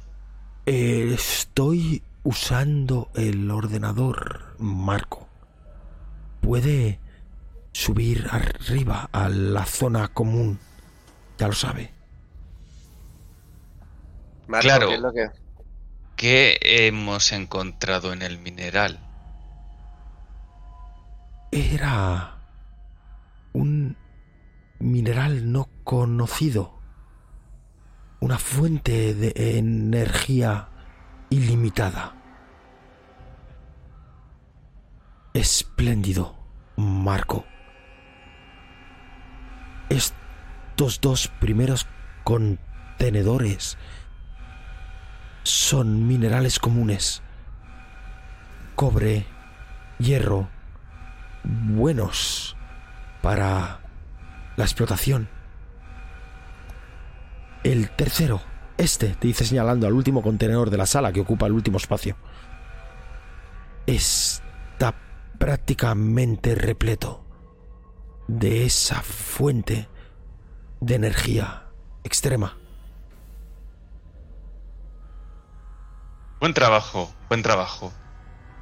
[0.65, 5.27] Eh, Estoy usando el ordenador, Marco.
[6.41, 6.99] Puede
[7.71, 10.59] subir arriba a la zona común.
[11.37, 11.93] Ya lo sabe.
[14.49, 14.87] Marco, Claro.
[14.89, 15.29] ¿qué es lo que-
[16.15, 18.99] ¿Qué hemos encontrado en el mineral?
[21.51, 22.39] Era
[23.53, 23.95] un
[24.79, 26.79] mineral no conocido.
[28.19, 30.67] Una fuente de energía
[31.29, 32.15] ilimitada.
[35.33, 36.35] Espléndido,
[36.75, 37.45] Marco.
[39.89, 41.87] Estos dos primeros
[42.23, 43.77] contenedores
[45.49, 47.21] son minerales comunes.
[48.75, 49.25] Cobre,
[49.97, 50.47] hierro,
[51.43, 52.55] buenos
[53.21, 53.81] para
[54.55, 55.27] la explotación.
[57.63, 58.41] El tercero,
[58.77, 62.15] este, te dice señalando al último contenedor de la sala que ocupa el último espacio,
[63.85, 64.95] está
[65.37, 67.25] prácticamente repleto
[68.27, 69.89] de esa fuente
[70.79, 71.65] de energía
[72.03, 72.57] extrema.
[76.39, 77.91] Buen trabajo, buen trabajo.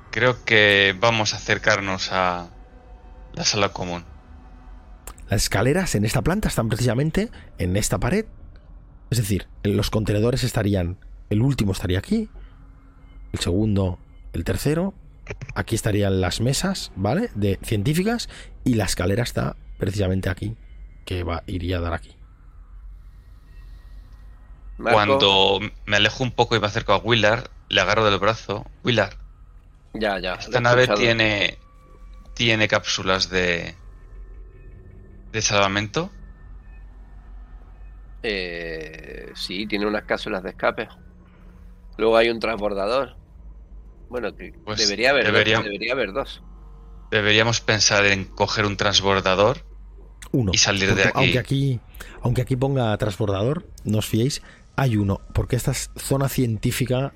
[0.09, 2.49] Creo que vamos a acercarnos a
[3.33, 4.03] la sala común.
[5.29, 7.29] Las escaleras en esta planta están precisamente
[7.59, 8.25] en esta pared.
[9.11, 10.97] Es decir, los contenedores estarían.
[11.29, 12.29] El último estaría aquí.
[13.31, 13.99] El segundo,
[14.33, 14.95] el tercero.
[15.53, 17.29] Aquí estarían las mesas, ¿vale?
[17.35, 18.27] De científicas.
[18.63, 20.55] Y la escalera está precisamente aquí.
[21.05, 22.15] Que va, iría a dar aquí.
[24.79, 28.65] Marco, Cuando me alejo un poco y me acerco a Willard, le agarro del brazo.
[28.83, 29.13] Willard,
[29.93, 30.35] Ya, ya.
[30.35, 31.01] esta nave escuchado.
[31.05, 31.57] tiene,
[32.33, 33.75] tiene cápsulas de,
[35.31, 36.11] de salvamento.
[38.23, 40.87] Eh, sí, tiene unas cápsulas de escape.
[41.97, 43.15] Luego hay un transbordador.
[44.09, 45.65] Bueno, que Pues debería haber debería- dos.
[45.65, 46.41] Debería haber dos.
[47.11, 49.65] Deberíamos pensar en coger un transbordador.
[50.31, 50.51] Uno.
[50.53, 51.11] Y salir de aquí.
[51.15, 51.79] Aunque aquí,
[52.21, 54.41] aunque aquí ponga transbordador, no os fiéis,
[54.75, 55.21] hay uno.
[55.33, 57.13] Porque esta es zona científica,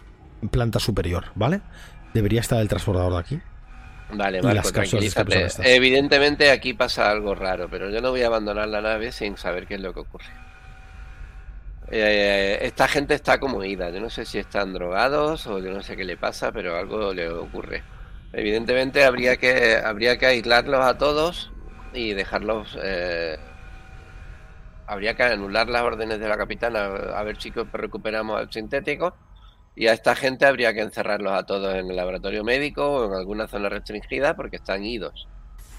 [0.49, 1.61] planta superior, ¿vale?
[2.13, 3.41] Debería estar el transbordador de aquí.
[4.13, 5.53] Vale, Marco, escape tranquilízate.
[5.61, 9.67] Evidentemente aquí pasa algo raro, pero yo no voy a abandonar la nave sin saber
[9.67, 10.25] qué es lo que ocurre.
[11.87, 13.89] Eh, esta gente está como ida.
[13.89, 17.13] Yo no sé si están drogados o yo no sé qué le pasa, pero algo
[17.13, 17.83] le ocurre.
[18.33, 21.51] Evidentemente habría que habría que aislarlos a todos
[21.93, 22.77] y dejarlos.
[22.81, 23.37] eh,
[24.87, 26.85] habría que anular las órdenes de la capitana
[27.15, 29.15] a ver si recuperamos al sintético.
[29.75, 33.13] Y a esta gente habría que encerrarlos a todos en el laboratorio médico o en
[33.13, 35.29] alguna zona restringida porque están idos.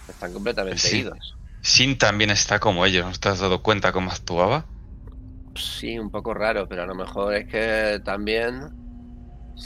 [0.08, 0.98] Están completamente Sí.
[0.98, 1.38] idos.
[1.62, 3.06] Sin también está como ellos.
[3.06, 4.66] ¿No te has dado cuenta cómo actuaba?
[5.54, 8.78] Sí, un poco raro, pero a lo mejor es que también.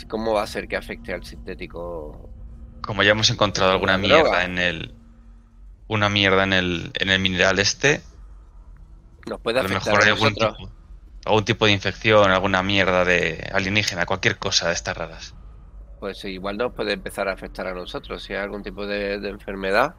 [0.09, 2.35] ¿Cómo va a ser que afecte al sintético?
[2.83, 3.99] Como ya hemos encontrado alguna droga.
[3.99, 4.95] mierda en el.
[5.89, 8.03] Una mierda en el, en el mineral este.
[9.27, 10.57] Nos puede A lo afectar mejor a hay algún nosotros.
[10.59, 10.76] tipo,
[11.27, 15.35] algún tipo de infección, alguna mierda de alienígena, cualquier cosa de estas raras.
[15.99, 18.23] Pues igual nos puede empezar a afectar a nosotros.
[18.23, 19.97] Si hay algún tipo de, de enfermedad,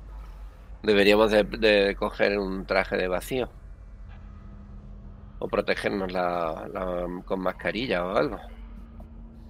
[0.83, 3.55] deberíamos de, de coger un traje de vacío.
[5.43, 6.25] O protegernos la,
[6.75, 8.39] la- con mascarilla o algo.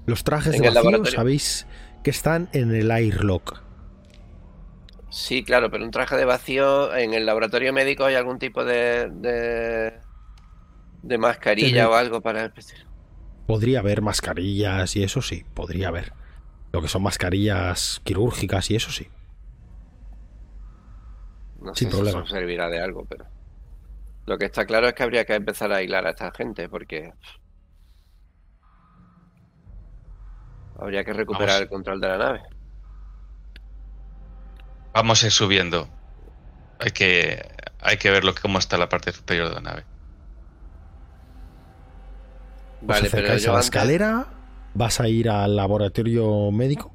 [0.07, 1.05] Los trajes En de el vacío laboratorio.
[1.05, 1.67] sabéis
[2.03, 3.61] que están en el airlock.
[5.09, 9.09] Sí, claro, pero un traje de vacío en el laboratorio médico hay algún tipo de
[9.11, 10.01] de,
[11.01, 12.51] de mascarilla o algo para
[13.47, 16.13] Podría haber mascarillas y eso sí, podría haber.
[16.73, 19.09] Lo que son mascarillas quirúrgicas y eso sí.
[21.59, 22.19] no Sin sé problema.
[22.23, 23.25] si eso servirá de algo, pero
[24.25, 27.13] lo que está claro es que habría que empezar a aislar a esta gente porque
[30.75, 31.61] habría que recuperar Vamos.
[31.61, 32.41] el control de la nave.
[34.93, 35.87] Vamos a ir subiendo.
[36.79, 37.43] Hay que,
[37.79, 39.85] hay que ver lo que, cómo está la parte superior de la nave.
[42.81, 44.27] Os Vale, pero acercáis a la antes escalera,
[44.73, 46.93] vas a ir al laboratorio médico.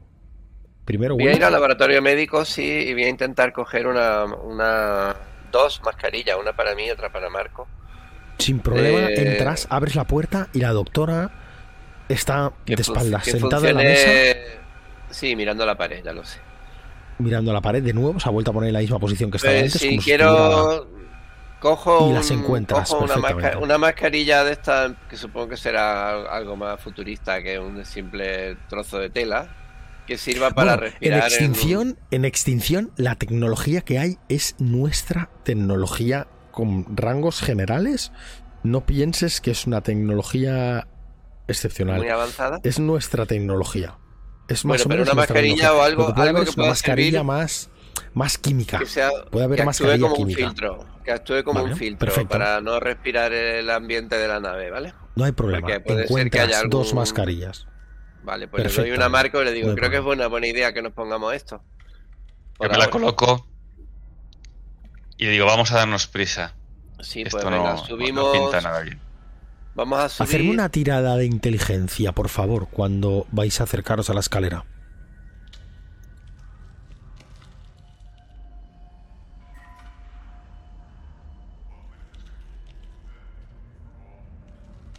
[0.85, 5.15] Primero, voy a ir al laboratorio médico, sí, y voy a intentar coger una, una
[5.53, 7.67] dos mascarillas, una para mí y otra para Marco.
[8.39, 11.31] sin problema, Eh, entras, abres la puerta y la doctora
[12.09, 14.11] está de espaldas, sentada en la mesa,
[15.11, 16.41] Sí, mirando la pared, ya lo sé.
[17.19, 18.19] mirando a la pared de nuevo.
[18.19, 19.81] Se ha vuelto a poner en la misma posición que estaba Pues antes.
[19.81, 20.89] si estuviera- quiero.
[21.63, 23.51] Cojo, Y las encuentras cojo una, perfectamente.
[23.57, 27.85] masca- una mascarilla de esta que supongo que será al- algo más futurista que un
[27.87, 29.47] simple trozo de tela
[30.09, 31.19] que sirva para Bueno, respirar.
[31.21, 38.11] en extinción, en extinción, la tecnología que hay es nuestra tecnología con rangos generales.
[38.65, 40.89] No pienses que es una tecnología
[41.47, 41.99] excepcional.
[41.99, 42.59] muy avanzada.
[42.65, 43.99] Es nuestra tecnología.
[44.49, 46.55] Es Bueno, más o pero menos una mascarilla o algo- que algo que es una
[46.57, 47.71] pueda mascarilla servir- más,
[48.15, 48.79] más química.
[48.79, 50.43] Que, sea, Puede haber que actúe mascarilla como química.
[50.45, 50.87] un filtro.
[51.05, 52.29] Que actúe como Vale, un filtro perfecto.
[52.31, 54.95] para no respirar el ambiente de la nave, ¿vale?
[55.17, 55.67] No hay problema.
[55.67, 57.67] Porque puede ser que haya dos algún- mascarillas.
[58.23, 60.47] Vale, pues le doy una marca y le digo, No creo que es buena, buena
[60.47, 61.61] idea que nos pongamos esto.
[62.61, 62.91] Yo me la ahora.
[62.91, 63.47] coloco
[65.17, 66.55] y le digo, vamos a darnos prisa.
[67.01, 68.33] Sí, Esto pues no, venga, no subimos.
[68.39, 69.01] pinta nada bien.
[69.75, 70.29] Vamos a subir.
[70.29, 74.65] Hacerme una tirada de inteligencia, por favor, cuando vais a acercaros a la escalera.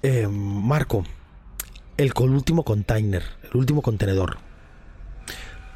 [0.05, 1.05] Eh, Marco,
[1.95, 4.37] el último container, el último contenedor.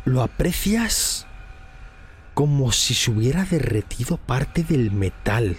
[0.04, 1.26] ¿Lo aprecias
[2.34, 5.56] como si se hubiera derretido parte del metal?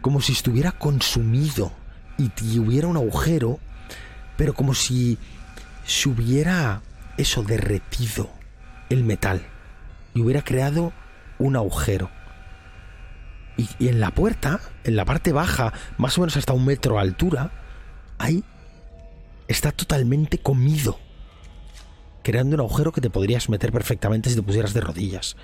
[0.00, 1.70] Como si estuviera consumido
[2.18, 3.60] y hubiera un agujero,
[4.36, 5.16] pero como si
[5.84, 6.82] se hubiera
[7.18, 8.28] eso derretido
[8.90, 9.42] el metal
[10.12, 10.92] y hubiera creado
[11.38, 12.10] un agujero.
[13.56, 16.94] Y, y en la puerta, en la parte baja, más o menos hasta un metro
[16.96, 17.52] de altura,
[18.18, 18.44] ahí
[19.48, 20.98] está totalmente comido,
[22.22, 25.36] creando un agujero que te podrías meter perfectamente si te pusieras de rodillas.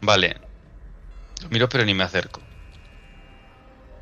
[0.00, 0.36] Vale.
[1.42, 2.40] Lo miro pero ni me acerco.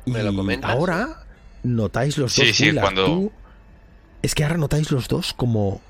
[0.05, 0.69] ¿Me lo comentas?
[0.71, 1.25] ahora
[1.63, 2.55] notáis los Sí, dos.
[2.55, 3.31] sí, Willard, cuando- tú-
[4.21, 5.81] Es que ahora notáis los dos como.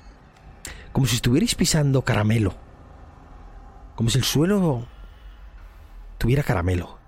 [0.92, 2.54] Como si estuvierais pisando caramelo.
[3.94, 4.86] Como si el suelo
[6.18, 6.98] tuviera caramelo.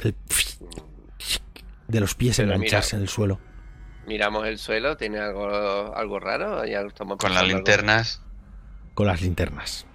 [0.00, 0.14] El
[1.88, 3.40] de los pies Pero engancharse mira, en el suelo.
[4.06, 6.64] Miramos el suelo, tiene algo, algo raro.
[6.66, 8.20] Ya estamos Con las algo- linternas.
[8.94, 9.86] con las linternas.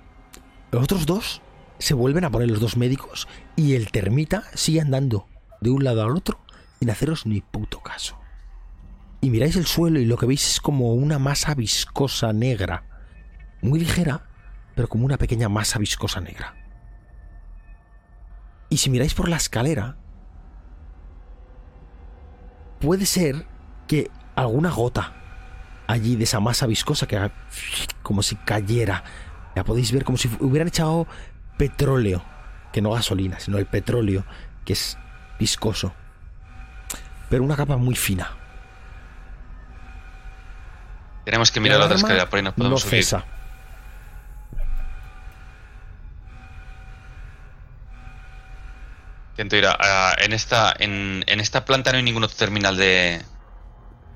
[0.71, 1.41] Los otros dos
[1.77, 5.27] se vuelven a poner los dos médicos y el termita sigue andando
[5.61, 6.39] de un lado al otro
[6.79, 8.17] sin haceros ni puto caso.
[9.21, 12.83] Y miráis el suelo y lo que veis es como una masa viscosa negra.
[13.61, 14.23] Muy ligera,
[14.75, 16.55] pero como una pequeña masa viscosa negra.
[18.69, 19.97] Y si miráis por la escalera,
[22.79, 23.45] puede ser
[23.87, 25.13] que alguna gota
[25.87, 27.31] allí de esa masa viscosa que haga
[28.03, 29.03] como si cayera.
[29.55, 31.07] La podéis ver como si hubieran echado
[31.57, 32.23] petróleo,
[32.71, 34.23] que no gasolina, sino el petróleo,
[34.65, 34.97] que es
[35.39, 35.93] viscoso.
[37.29, 38.31] Pero una capa muy fina.
[41.25, 43.03] Tenemos que mirar la otra escalera, por ahí nos podemos no subir.
[43.03, 43.25] cesa.
[49.79, 53.21] A- en esta en, en esta planta no hay ningún otro terminal de,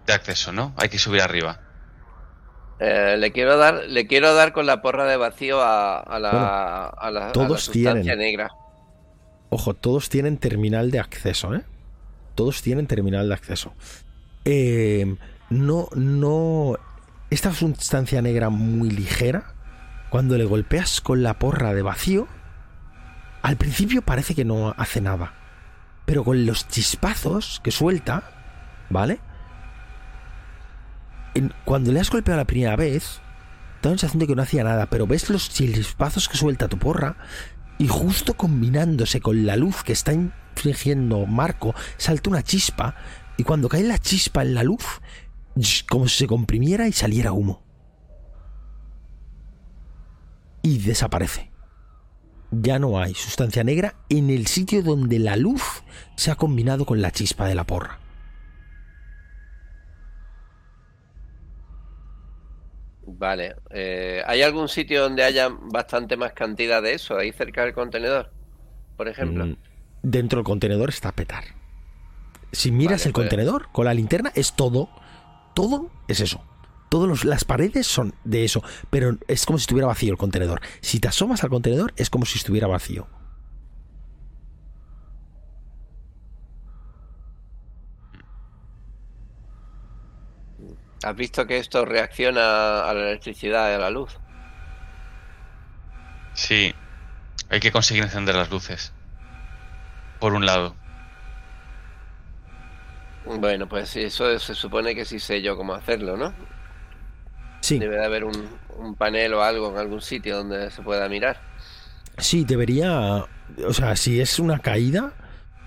[0.05, 0.73] de acceso, ¿no?
[0.77, 1.59] Hay que subir arriba.
[2.79, 6.31] Eh, le quiero dar, le quiero dar con la porra de vacío a, a la,
[6.31, 8.17] Bueno, a la, a la todos sustancia tienen.
[8.19, 8.49] negra.
[9.49, 11.63] Ojo, todos tienen terminal de acceso, ¿eh?
[12.35, 13.73] Todos tienen terminal de acceso.
[14.45, 15.15] Eh,
[15.49, 16.75] no, no.
[17.29, 19.53] Esta sustancia negra muy ligera,
[20.09, 22.27] cuando le golpeas con la porra de vacío,
[23.43, 25.33] al principio parece que no hace nada.
[26.05, 28.23] Pero con los chispazos que suelta,
[28.89, 29.19] ¿vale?
[31.65, 33.21] Cuando le has golpeado la primera vez,
[33.81, 36.77] da la sensación de que no hacía nada, pero ves los chispazos que suelta tu
[36.77, 37.17] porra
[37.77, 42.95] y justo combinándose con la luz que está infligiendo Marco, salta una chispa
[43.35, 45.01] y cuando cae la chispa en la luz,
[45.89, 47.61] como si se comprimiera y saliera humo.
[50.61, 51.52] Y desaparece.
[52.55, 55.83] Ya no hay sustancia negra en el sitio donde la luz
[56.15, 57.97] se ha combinado con la chispa de la porra.
[63.05, 63.55] Vale.
[63.69, 67.17] eh, ¿Hay algún sitio donde haya bastante más cantidad de eso?
[67.17, 68.31] Ahí cerca del contenedor,
[68.97, 69.45] por ejemplo.
[69.45, 69.55] Mm,
[70.03, 71.43] Dentro del contenedor está a petar.
[72.51, 74.89] Si miras Vale, el pues- contenedor con la linterna, es todo.
[75.53, 76.43] Todo es eso.
[76.93, 78.61] Todas las paredes son de eso.
[78.91, 80.61] Pero es como si estuviera vacío el contenedor.
[80.79, 83.07] Si te asomas al contenedor, es como si estuviera vacío.
[91.03, 94.19] ¿Has visto que esto reacciona a la electricidad y a la luz?
[96.35, 96.75] Sí.
[97.49, 98.93] Hay que conseguir encender las luces.
[100.19, 100.75] Por un lado.
[103.25, 106.52] Bueno, pues eso se supone que sí sé yo cómo hacerlo, ¿no?
[107.63, 111.09] Sí, Debe de haber un, un panel o algo en algún sitio donde se pueda
[111.09, 111.43] mirar.
[112.17, 113.25] sí, debería.
[113.67, 115.13] O sea, si es una caída,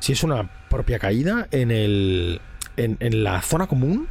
[0.01, 2.43] si es una propia caída, en el.
[2.77, 4.10] En, en la zona común,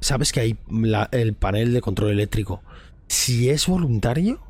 [0.00, 2.62] sabes que hay la- el panel de control eléctrico.
[3.08, 4.40] Si es voluntario,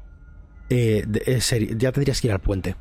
[0.70, 1.40] eh, eh,
[1.78, 2.76] ya tendrías que ir al puente.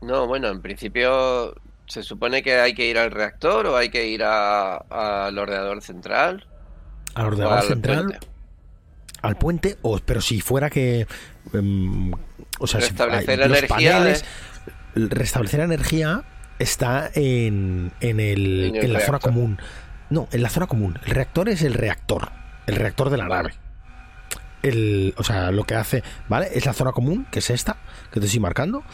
[0.00, 1.54] No, bueno, en principio
[1.86, 6.48] se supone que hay que ir al reactor o hay que ir al ordenador central.
[7.14, 8.26] Al ordenador al central, puente.
[9.22, 11.06] al puente, o, pero si fuera que.
[11.52, 12.12] em,
[12.58, 14.24] o sea, si- Restablecer hay- la los energía paneles-
[14.94, 16.22] restablecer la energía
[16.58, 19.58] está en, en, el, En el en la zona común.
[20.10, 20.98] No, en la zona común.
[21.06, 22.30] El reactor es el reactor.
[22.66, 23.48] El reactor de la Vale.
[23.50, 23.54] nave.
[24.62, 26.48] El, o sea, lo que hace, ¿vale?
[26.54, 27.78] Es la zona común, que es esta,
[28.12, 28.84] que te estoy marcando.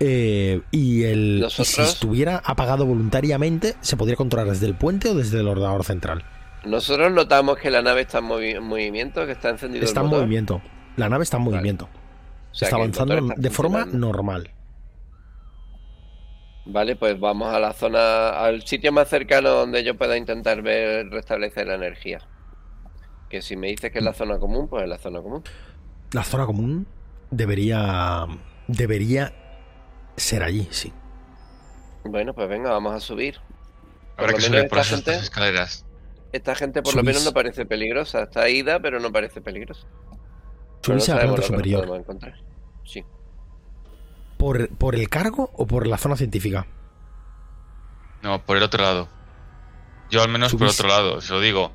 [0.00, 5.14] eh, y, el, y si estuviera apagado voluntariamente, se podría controlar desde el puente o
[5.14, 6.24] desde el ordenador central.
[6.64, 10.04] Nosotros notamos que la nave está en movi- en movimiento, que está encendido Está el
[10.06, 10.22] en motor.
[10.24, 10.62] movimiento.
[10.96, 11.56] La nave está en Vale.
[11.56, 11.88] movimiento.
[12.52, 14.50] O sea está avanzando está de forma normal.
[16.66, 21.08] Vale, pues vamos a la zona, al sitio más cercano donde yo pueda intentar ver
[21.10, 22.20] restablecer la energía.
[23.28, 25.42] Que si me dices que es la zona común, pues es la zona común.
[26.12, 26.86] La zona común
[27.30, 28.26] debería.
[28.66, 29.34] Debería
[30.16, 30.90] ser allí, sí.
[32.04, 33.38] Bueno, pues venga, vamos a subir.
[34.16, 35.84] Habrá que subir por esas gente- escaleras.
[36.34, 38.24] Esta gente por lo menos no parece peligrosa.
[38.24, 39.86] Está ida, pero no parece peligrosa.
[40.82, 42.04] Pero no Subís a la planta superior.
[42.84, 43.04] Sí.
[44.36, 46.66] ¿Por, ¿Por el cargo o por la zona científica?
[48.22, 49.08] No, por el otro lado.
[50.10, 51.70] Yo al menos por otro lado, se lo digo.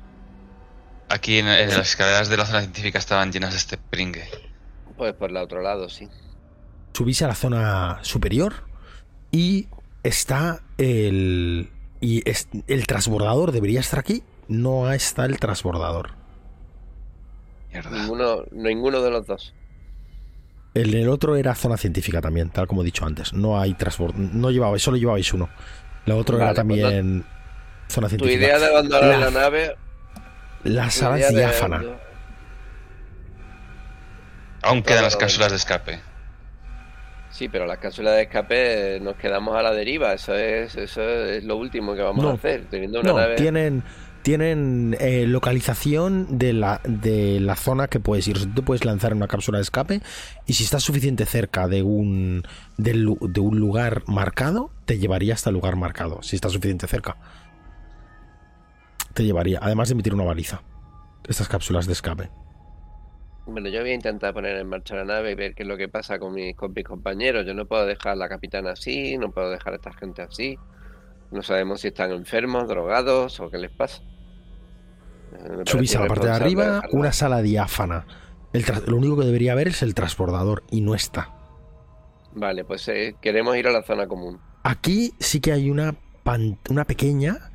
[1.08, 4.24] Aquí en, en las escaleras de la zona científica estaban llenas de este pringue.
[4.96, 6.08] Pues por el otro lado, sí.
[6.92, 8.64] Subís a la zona superior
[9.32, 9.68] y
[10.02, 11.70] está el.
[12.00, 14.22] Y es- el transbordador debería estar aquí.
[14.50, 16.10] No está el transbordador.
[17.72, 17.90] Mierda.
[17.90, 19.54] Ninguno, ninguno de los dos.
[20.74, 23.32] El, el otro era zona científica también, tal como he dicho antes.
[23.32, 24.14] No hay transbord.
[24.16, 25.48] No llevabais, solo llevabais uno.
[26.06, 27.24] La otra era pues también
[27.88, 28.44] zona Tu científica.
[28.46, 29.76] idea de abandonar La- la, nave.
[30.64, 31.82] La tu sala de- diáfana.
[34.62, 36.00] Aún quedan las cápsulas de escape.
[37.30, 40.12] Sí, pero las cápsulas de escape eh, nos quedamos a la deriva.
[40.12, 42.30] Eso es, eso es lo último que vamos No.
[42.30, 42.64] a hacer.
[42.68, 43.36] Teniendo una No, nave.
[43.36, 43.82] tienen,
[44.22, 48.38] tienen eh, localización de la, de la zona que puedes ir.
[48.38, 50.00] O tú puedes lanzar una cápsula de escape
[50.46, 52.42] y si estás suficiente cerca de un,
[52.76, 56.22] de un lugar marcado, te llevaría hasta el lugar marcado.
[56.22, 57.16] Si estás suficiente cerca.
[59.14, 60.62] Te llevaría, además de emitir una baliza.
[61.28, 62.30] Estas cápsulas de escape.
[63.46, 65.76] Bueno, yo voy a intentar poner en marcha la nave y ver qué es lo
[65.76, 67.44] que pasa con mis, con mis compañeros.
[67.46, 70.56] Yo no puedo dejar a la capitana así, no puedo dejar a esta gente así.
[71.30, 74.02] No sabemos si están enfermos, drogados o qué les pasa.
[75.32, 78.06] Eh, Subís parece a la parte de arriba, una sala diáfana.
[78.52, 81.32] El lo único que debería haber es el transbordador y no está.
[82.34, 84.40] Vale, pues eh, queremos ir a la zona común.
[84.62, 85.94] Aquí sí que hay una,
[86.24, 87.52] pan- una pequeña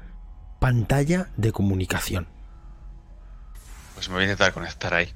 [0.59, 2.27] pantalla de comunicación.
[3.93, 5.09] Pues me voy a intentar conectar ahí.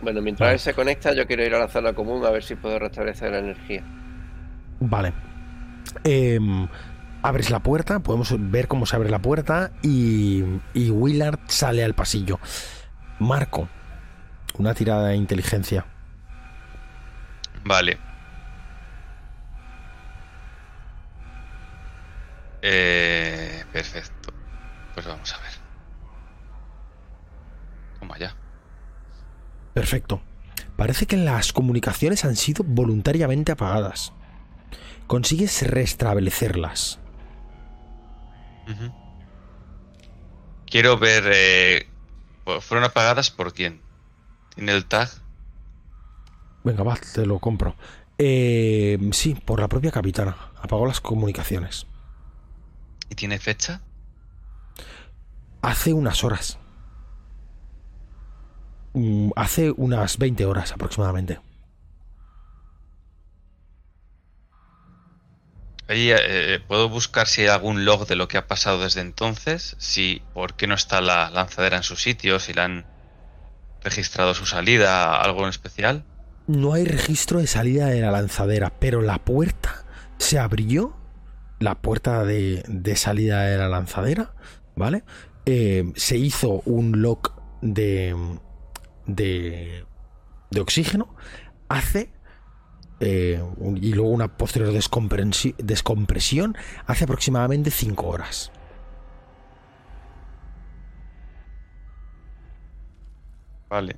[0.00, 0.54] Bueno, mientras Vale.
[0.54, 3.30] él se conecta, yo quiero ir a la zona común a ver si puedo restablecer
[3.30, 3.84] la energía.
[4.80, 5.12] Vale.
[6.04, 6.68] Em,
[7.22, 10.44] abres la puerta, podemos ver cómo se abre la puerta y,
[10.74, 12.38] y Willard sale al pasillo.
[13.18, 13.68] Marco,
[14.58, 15.86] una tirada de inteligencia.
[17.64, 17.98] Vale.
[22.62, 24.32] Eh, perfecto.
[24.94, 25.50] Pues vamos a ver.
[28.00, 28.34] Toma ya.
[29.74, 30.22] Perfecto.
[30.76, 34.12] Parece que las comunicaciones han sido voluntariamente apagadas.
[35.06, 36.98] Consigues restablecerlas.
[40.66, 41.24] Quiero ver.
[41.32, 41.88] Eh,
[42.60, 43.80] ¿Fueron apagadas por quién?
[44.54, 45.08] ¿Tiene el tag?
[46.62, 47.76] Venga, va, te lo compro.
[48.18, 50.36] Eh, sí, por la propia capitana.
[50.60, 51.86] Apagó las comunicaciones.
[53.10, 53.82] ¿Y tiene fecha?
[55.62, 56.58] Hace unas horas.
[58.94, 61.40] Mm, Hace unas 20 horas aproximadamente.
[65.88, 69.76] Ahí eh, puedo buscar si hay algún log de lo que ha pasado desde entonces,
[69.78, 72.86] si por qué no está la lanzadera en su sitio, si la han
[73.82, 76.04] registrado su salida, algo en especial.
[76.46, 79.84] No hay registro de salida de la lanzadera, pero la puerta
[80.18, 80.96] se abrió.
[81.60, 84.34] La puerta de, de salida de la lanzadera,
[84.74, 85.04] ¿vale?
[85.46, 87.32] Eh, se hizo un lock
[87.62, 88.14] de,
[89.06, 89.84] de,
[90.50, 91.14] de oxígeno
[91.68, 92.10] hace
[93.00, 96.56] eh, un- y luego una posterior descompresi- descompresión
[96.86, 98.50] hace aproximadamente 5 horas.
[103.68, 103.96] Vale.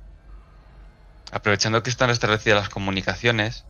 [1.31, 3.65] Aprovechando que están restablecidas las comunicaciones,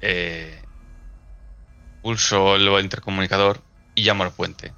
[0.00, 0.62] eh,
[2.02, 3.62] pulso el intercomunicador
[3.94, 4.72] y llamo al puente.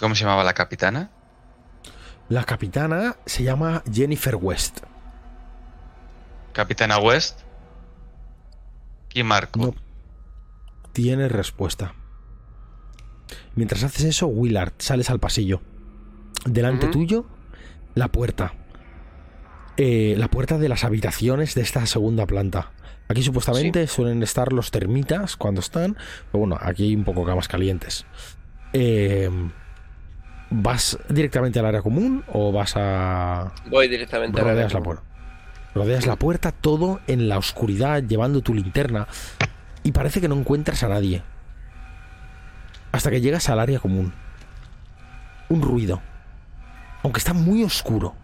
[0.00, 1.10] ¿Cómo se llamaba la capitana?
[2.28, 4.80] La capitana se llama Jennifer West.
[6.52, 7.40] Capitana West.
[9.14, 9.60] Y Marco.
[9.60, 9.74] No
[10.92, 11.94] tiene respuesta.
[13.54, 15.60] Mientras haces eso, Willard, sales al pasillo.
[16.44, 17.26] Delante tuyo,
[17.94, 18.54] la puerta.
[19.76, 22.72] Eh, la puerta de las habitaciones de esta segunda planta.
[23.08, 25.96] Aquí supuestamente suelen estar los termitas cuando están.
[26.30, 28.06] Pero bueno, aquí hay un poco camas calientes.
[28.72, 29.30] Eh,
[30.50, 35.11] ¿Vas directamente al área común o vas a Voy directamente a rodeas la puerta.
[35.74, 39.08] Rodeas la puerta, todo en la oscuridad, llevando tu linterna.
[39.82, 41.22] Y parece que no encuentras a nadie.
[42.92, 44.12] Hasta que llegas al área común.
[45.48, 46.02] Un ruido.
[47.02, 48.14] Aunque está muy oscuro.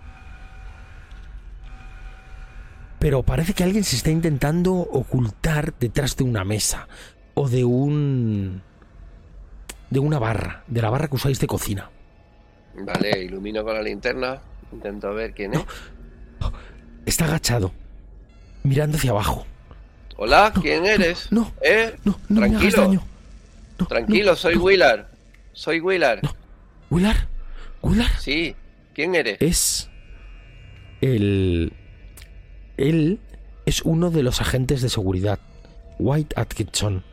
[2.99, 6.87] Pero parece que alguien se está intentando ocultar detrás de una mesa.
[7.35, 8.62] O de un...
[9.89, 10.65] De una barra.
[10.66, 11.91] De la barra que usáis de cocina.
[12.75, 14.41] Vale, ilumino con la linterna.
[14.70, 15.65] Intento ver quién es.
[17.07, 17.73] Está agachado.
[18.62, 19.47] Mirando hacia abajo.
[20.16, 21.31] Hola, ¿quién eres?
[21.31, 21.97] no, ¿Eh?
[22.05, 22.83] No, no me hagas Tranquilo.
[22.83, 23.03] daño.
[23.89, 24.57] Tranquilo, soy.
[24.57, 25.07] Willard.
[25.53, 26.20] Soy Willard.
[26.91, 27.27] Willard,
[27.83, 28.57] Willard Sí.
[28.95, 29.39] ¿Quién eres?
[29.41, 29.89] es
[31.01, 31.73] el
[32.77, 33.20] él
[33.66, 35.39] es uno de los agentes de seguridad,
[36.01, 37.05] White Atkinson.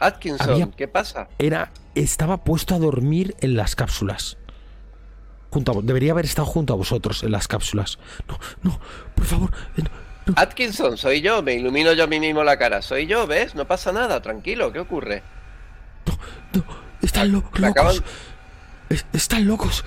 [0.00, 1.28] Atkinson, había- ¿qué pasa?
[1.38, 4.38] Era estaba puesto a dormir en las cápsulas.
[5.56, 7.98] Junto a vo- debería haber estado junto a vosotros en las cápsulas.
[8.28, 8.78] No, no,
[9.14, 9.50] por favor.
[9.78, 9.88] eh, no,
[10.26, 10.34] no.
[10.36, 11.42] Atkinson, soy yo.
[11.42, 12.82] Me ilumino yo a mí mismo la cara.
[12.82, 13.54] Soy yo, ¿ves?
[13.54, 14.70] No pasa nada, tranquilo.
[14.70, 15.22] ¿Qué ocurre?
[16.52, 16.62] No,
[17.00, 18.10] están lo- Me acaban- locos.
[18.90, 19.82] Es- Están locos.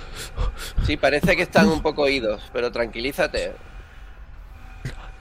[0.88, 3.54] Sí, parece que están un poco oídos, pero tranquilízate.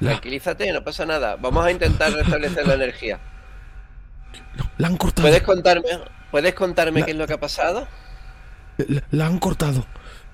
[0.01, 1.37] La, Tranquilízate, no pasa nada.
[1.37, 3.19] Vamos a intentar restablecer la energía.
[4.79, 5.29] la han cortado.
[5.29, 5.89] ¿Puedes contarme,
[6.31, 7.87] ¿puedes contarme La- qué es lo que ha pasado?
[8.79, 9.85] La, la han cortado.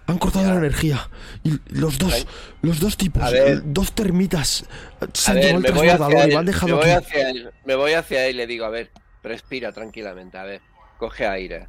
[0.07, 0.53] Han cortado Ya.
[0.53, 1.09] la energía.
[1.45, 2.27] Y los dos, Ay.
[2.63, 3.63] los dos tipos, ver.
[3.65, 4.67] dos termitas,
[5.15, 7.07] se han llevado el me voy hacia transbordador y han Me dejado voy aquí.
[7.07, 7.51] hacia él.
[7.65, 8.91] Me voy hacia él y le digo, a ver,
[9.23, 10.61] respira tranquilamente, a ver.
[10.99, 11.69] Coge aire.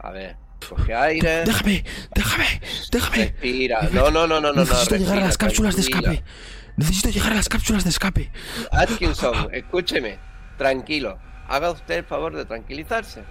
[0.00, 0.36] A ver,
[0.68, 1.44] coge aire.
[1.44, 1.84] Déjame,
[2.14, 2.60] déjame,
[2.90, 3.16] déjame.
[3.24, 3.88] Respira.
[3.92, 4.52] No, no, no, no, no.
[4.52, 6.24] no, Necesito llegar a las cápsulas de escape.
[6.76, 8.32] Necesito llegar a las cápsulas de escape.
[8.72, 10.18] Atkinson, escúcheme.
[10.58, 11.18] Tranquilo.
[11.48, 13.22] Haga usted el favor de tranquilizarse.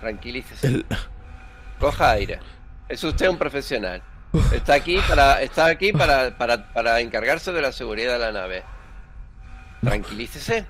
[0.00, 0.66] Tranquilícese.
[0.66, 0.86] El-
[1.78, 2.38] Coja aire.
[2.92, 4.02] Es usted un profesional.
[4.52, 8.62] Está aquí para, está aquí para, para, para encargarse de la seguridad de la nave.
[9.82, 10.66] Tranquilícese.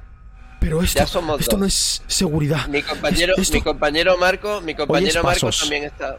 [0.61, 1.61] pero esto, Ya somos esto dos.
[1.61, 2.67] no es seguridad.
[2.69, 5.61] Mi compañero, Es- esto- mi compañero Marco, mi compañero Marco pasos.
[5.61, 6.17] también está.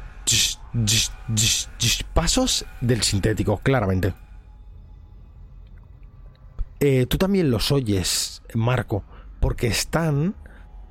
[2.14, 4.14] Pasos del sintético, claramente.
[6.80, 9.04] Eh, tú también los oyes, Marco,
[9.40, 10.36] porque están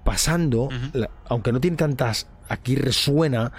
[0.05, 3.53] pasando, la- aunque no tiene tantas, aquí resuena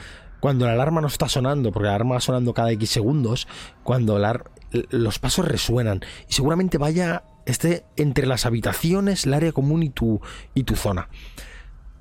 [0.43, 3.47] cuando la alarma no está sonando, porque la alarma va sonando cada X segundos,
[3.81, 4.43] cuando la
[4.89, 10.19] los pasos resuenan y seguramente vaya esté entre las habitaciones, el área común y tu
[10.53, 11.07] y tu zona.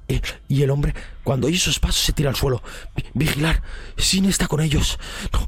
[0.08, 0.92] Eh, y el hombre,
[1.22, 2.64] cuando oye esos pasos, se tira al suelo.
[2.96, 3.62] Vi- Vigilar,
[3.96, 4.98] Sin está con ellos.
[5.32, 5.46] No,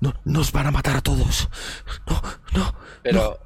[0.00, 1.48] no, nos van a matar a todos.
[2.06, 2.22] No,
[2.54, 2.74] no.
[3.02, 3.40] Pero.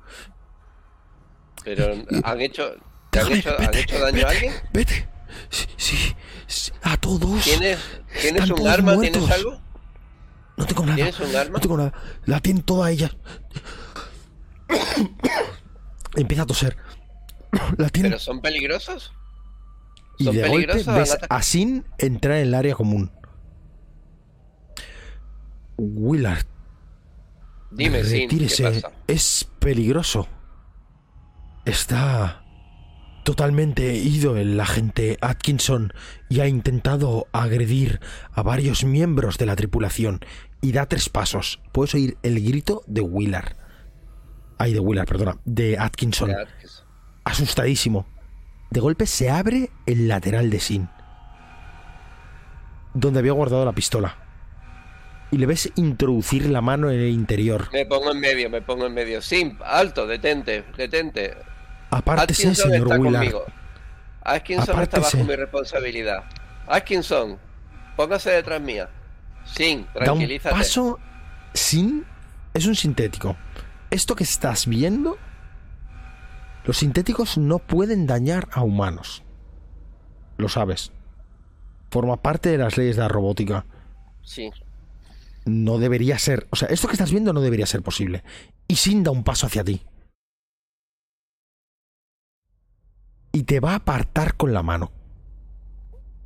[1.64, 2.74] Pero han hecho.
[3.08, 4.52] ¿Te han hecho, han hecho daño a alguien?
[4.74, 5.08] Vete.
[5.50, 5.96] Sí, sí,
[6.46, 7.44] sí, a todos.
[7.44, 7.78] ¿Tienes,
[8.20, 8.94] ¿tienes Están un arma?
[8.94, 9.18] muertos.
[9.22, 9.60] ¿Tienes algo?
[10.56, 10.96] No tengo nada.
[10.96, 11.52] ¿Tienes un arma?
[11.54, 11.92] No tengo nada.
[12.26, 13.10] La tienen toda ella.
[16.16, 16.76] Empieza a toser.
[17.76, 18.12] La tienen.
[18.12, 19.12] ¿Pero son peligrosos?
[20.18, 20.94] Y ¿Son de golpe peligrosos?
[20.94, 21.26] ves Agatha?
[21.34, 23.10] a Sin entrar en el área común.
[25.78, 26.44] Willard,
[27.70, 28.62] Dime, Sin, ¿qué retírese.
[28.64, 28.92] pasa?
[29.06, 30.28] Es peligroso.
[31.64, 32.41] Está
[33.24, 35.92] totalmente ido el agente Atkinson
[36.28, 38.00] y ha intentado agredir
[38.32, 40.20] a varios miembros de la tripulación
[40.60, 41.60] y da tres pasos.
[41.72, 43.56] Puedes oír el grito de Willard.
[44.58, 45.38] Ay, de Willard, perdona.
[45.44, 46.28] De Atkinson.
[46.30, 46.84] Que es-
[47.24, 48.06] asustadísimo.
[48.70, 50.88] De golpe se abre el lateral de Sin,
[52.94, 54.16] donde había guardado la pistola.
[55.30, 57.68] Y le ves introducir la mano en el interior.
[57.72, 59.22] Me pongo en medio, me pongo en medio.
[59.22, 61.34] Sim, alto, detente, detente.
[61.96, 63.14] Apártese, señor está Willard.
[63.30, 63.44] conmigo.
[64.22, 65.16] Atkinson está Apártese.
[65.18, 66.24] bajo mi responsabilidad.
[66.66, 67.38] Atkinson,
[67.96, 68.88] póngase detrás mía.
[69.44, 70.54] Sim, Da un tranquilízate.
[70.54, 70.98] paso
[71.54, 72.04] sin...
[72.54, 73.36] Es un sintético.
[73.90, 75.18] Esto que estás viendo...
[76.64, 79.24] Los sintéticos no pueden dañar a humanos.
[80.36, 80.92] Lo sabes.
[81.90, 83.66] Forma parte de las leyes de la robótica.
[84.22, 84.50] Sí.
[85.44, 86.46] no debería ser.
[86.50, 88.22] O sea, esto que estás viendo no debería ser posible.
[88.68, 89.82] Y Sin da un paso hacia ti.
[93.32, 94.92] Y te va a apartar con la mano.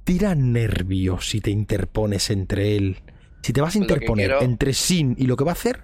[0.05, 3.03] Tira nervio si te interpones entre él.
[3.43, 5.83] Si te vas a interponer quiero- entre Sin y lo que va a hacer,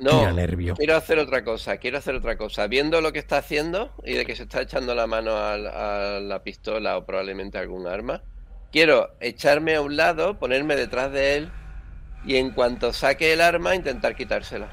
[0.00, 0.74] No, tira nervio.
[0.76, 2.66] quiero hacer otra cosa, quiero hacer otra cosa.
[2.66, 6.20] Viendo lo que está haciendo y de que se está echando la mano al- a,
[6.20, 8.22] la pistola o probablemente algún arma,
[8.72, 11.50] quiero echarme a un lado, ponerme detrás de él
[12.24, 14.68] y en cuanto saque el arma intentar quitársela.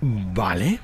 [0.00, 0.78] Vale.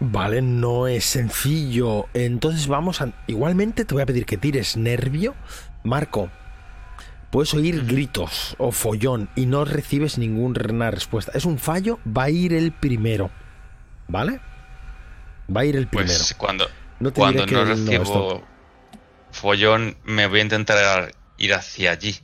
[0.00, 2.06] Vale, no es sencillo.
[2.14, 3.12] Entonces vamos a...
[3.26, 5.34] Igualmente te voy a pedir que tires nervio.
[5.82, 6.30] Marco,
[7.30, 11.32] puedes oír gritos o follón y no recibes ninguna respuesta.
[11.34, 13.30] Es un fallo, va a ir el primero.
[14.06, 14.40] ¿Vale?
[15.54, 16.08] Va a ir el primero.
[16.08, 16.68] Pues cuando,
[17.00, 18.44] No te cuando no recibo
[19.30, 22.16] follón, me voy a intentar ir hacia allí.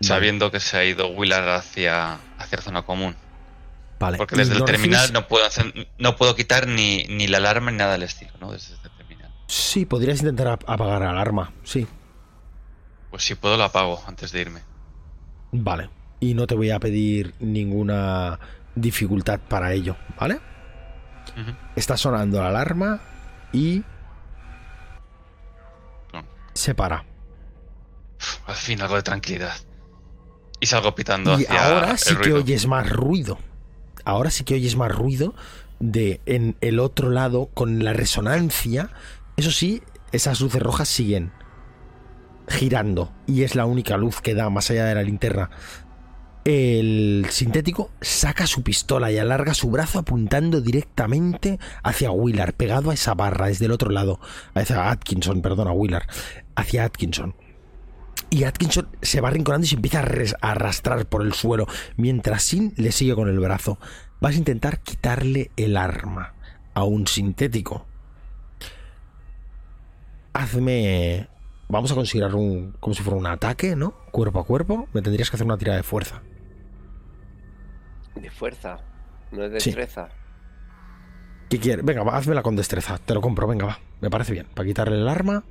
[0.00, 3.14] Sabiendo que se ha ido Willard hacia, hacia zona común.
[4.02, 4.18] Vale.
[4.18, 7.78] Porque desde el terminal no puedo hacer, no puedo quitar ni, ni la alarma ni
[7.78, 8.50] nada del estilo, ¿no?
[8.52, 9.32] Desde el terminal.
[9.46, 11.52] Sí, podrías intentar ap- apagar alarma.
[11.62, 11.86] Sí.
[13.10, 14.60] Pues si puedo la apago antes de irme.
[15.52, 15.88] Vale.
[16.18, 18.40] Y no te voy a pedir ninguna
[18.74, 19.96] dificultad para ello.
[20.18, 20.40] ¿Vale?
[21.76, 23.00] Está sonando la alarma
[23.52, 23.82] y
[26.54, 27.04] se para.
[28.46, 29.54] Al fin algo de tranquilidad.
[30.60, 33.38] Y salgo pitando Y hacia ahora el sí que oyes más ruido.
[34.04, 35.34] Ahora sí que oyes más ruido
[35.80, 38.90] de en el otro lado con la resonancia.
[39.36, 41.32] Eso sí, esas luces rojas siguen
[42.48, 45.50] girando y es la única luz que da más allá de la linterna.
[46.44, 52.94] El sintético saca su pistola y alarga su brazo apuntando directamente hacia Willard, pegado a
[52.94, 54.18] esa barra desde el otro lado,
[54.54, 56.06] hacia Atkinson, perdón, a Willard,
[56.56, 57.36] hacia Atkinson.
[58.30, 61.66] Y Atkinson se va arrinconando y se empieza a arrastrar por el suelo,
[61.96, 63.78] mientras Sin le sigue con el brazo.
[64.20, 66.34] Vas a intentar quitarle el arma
[66.74, 67.86] a un sintético.
[70.32, 71.28] Hazme...
[71.68, 72.72] Vamos a considerar un...
[72.80, 73.92] como si fuera un ataque, ¿no?
[74.10, 74.88] Cuerpo a cuerpo.
[74.92, 76.22] Me tendrías que hacer una tirada de fuerza.
[78.14, 78.78] De fuerza,
[79.30, 79.70] no es Sí.
[79.70, 80.08] destreza.
[81.48, 81.84] ¿Qué quieres?
[81.84, 82.98] Venga, va, házmela con destreza.
[82.98, 83.78] Te lo compro, venga, va.
[84.00, 84.46] Me parece bien.
[84.54, 85.44] Para quitarle el arma,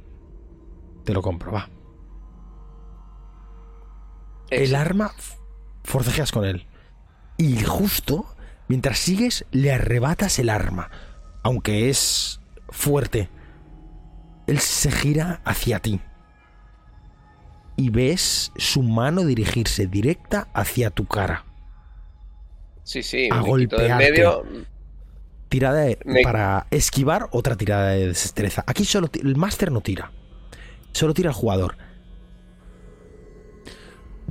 [1.03, 1.69] te lo compro, va.
[4.51, 5.11] El arma,
[5.83, 6.67] forcejeas con él.
[7.37, 8.35] Y justo,
[8.67, 10.89] mientras sigues, le arrebatas el arma.
[11.43, 13.29] Aunque es fuerte.
[14.47, 16.01] Él se gira hacia ti.
[17.77, 21.45] Y ves su mano dirigirse directa hacia tu cara.
[22.83, 23.95] Sí, sí, a golpearte.
[24.11, 24.43] medio.
[25.49, 28.63] Tirada de- Me- para esquivar, otra tirada de destreza.
[28.67, 30.11] Aquí solo el máster no tira.
[30.91, 31.77] Solo tira el jugador.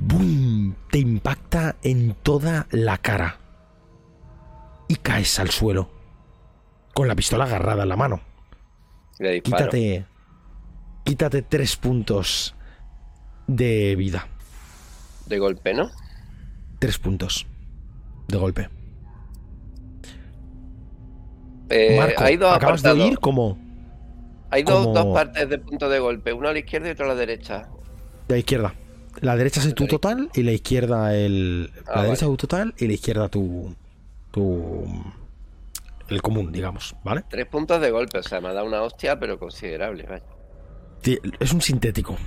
[0.03, 0.73] ¡Bum!
[0.89, 3.37] Te impacta en toda la cara.
[4.87, 5.89] Y caes al suelo.
[6.93, 8.19] Con la pistola agarrada en la mano.
[9.19, 9.65] Le disparo.
[9.69, 10.05] Quítate.
[11.05, 12.55] Quítate tres puntos
[13.47, 14.27] de vida.
[15.27, 15.89] De golpe, ¿no?
[16.79, 17.45] Tres puntos.
[18.27, 18.69] De golpe.
[21.69, 23.57] Eh, Marco, hay dos acabas de oír como
[24.49, 27.05] Hay dos, como- dos partes de punto de golpe, una a la izquierda y otra
[27.05, 27.69] a la derecha.
[28.27, 28.73] La izquierda.
[29.19, 31.71] La derecha es tu total y la izquierda el.
[31.85, 32.37] Ah, la derecha vale.
[32.37, 33.75] tu total y la izquierda tu.
[34.31, 34.85] tu.
[36.07, 37.23] el común, digamos, ¿vale?
[37.29, 40.23] Tres puntos de golpe, o sea, me ha dado una hostia, pero considerable, vaya.
[41.39, 42.17] Es un sintético.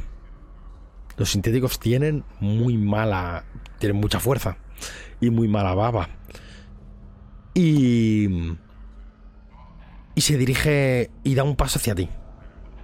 [1.17, 3.45] Los sintéticos tienen muy mala.
[3.79, 4.57] tienen mucha fuerza.
[5.21, 6.09] Y muy mala baba.
[7.55, 8.57] Y.
[10.17, 12.09] Y se dirige y da un paso hacia ti.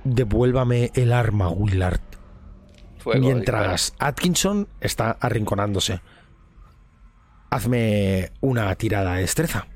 [0.05, 2.10] Devuélvame el arma, Willard.
[3.01, 6.01] Fuego, Mientras Atkinson está arrinconándose.
[7.51, 9.67] Hazme una tirada de destreza.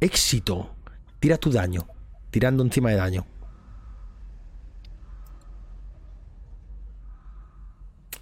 [0.00, 0.74] Éxito.
[1.18, 1.86] Tira tu daño.
[2.30, 3.26] Tirando encima de daño.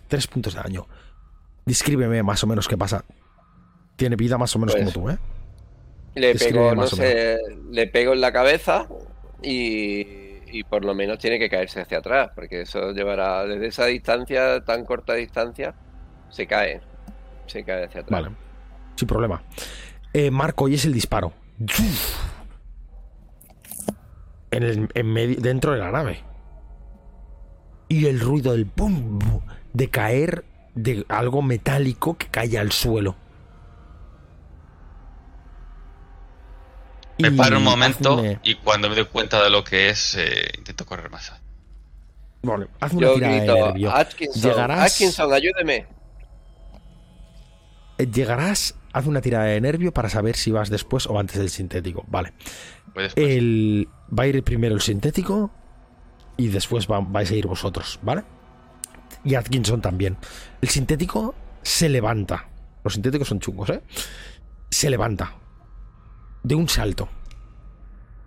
[0.09, 0.87] Tres puntos de daño.
[1.66, 3.05] Descríbeme más o menos qué pasa.
[3.97, 5.19] Tiene vida más o menos Pues, como tú, ¿eh?
[6.15, 7.39] Le pego, no sé,
[7.70, 8.86] le pego en la cabeza
[9.43, 10.07] y,
[10.47, 14.65] y por lo menos tiene que caerse hacia atrás, porque eso llevará desde esa distancia,
[14.65, 15.74] tan corta distancia,
[16.31, 16.81] se cae.
[17.47, 18.23] Se cae hacia atrás.
[18.23, 18.36] Vale.
[18.97, 19.43] Sin problema.
[20.12, 21.32] Eh, Marco, y es el disparo.
[24.51, 26.20] En el, en dentro de la nave.
[27.89, 29.19] Y el ruido del pum
[29.73, 33.16] de caer de algo metálico que cae al suelo.
[37.19, 40.51] Me paro un momento hazme- y cuando me doy cuenta de lo que es, eh,
[40.59, 41.32] intento correr más.
[42.43, 43.91] Vale, hazme una Yo tirada de grito, nervio.
[43.95, 45.86] Atkinson, Llegarás- Atkinson, ayúdeme.
[47.99, 51.51] Eh, Llegarás, haz una tirada de nervio para saber si vas después o antes del
[51.51, 52.05] sintético.
[52.09, 52.32] Vale.
[53.16, 55.51] El, va a ir primero el sintético
[56.36, 58.24] y después va- vais a ir vosotros, ¿vale?
[59.24, 60.16] Y Atkinson también.
[60.61, 62.49] El sintético se levanta.
[62.82, 63.81] Los sintéticos son chungos, ¿eh?
[64.70, 65.32] Se levanta.
[66.45, 67.09] De un salto.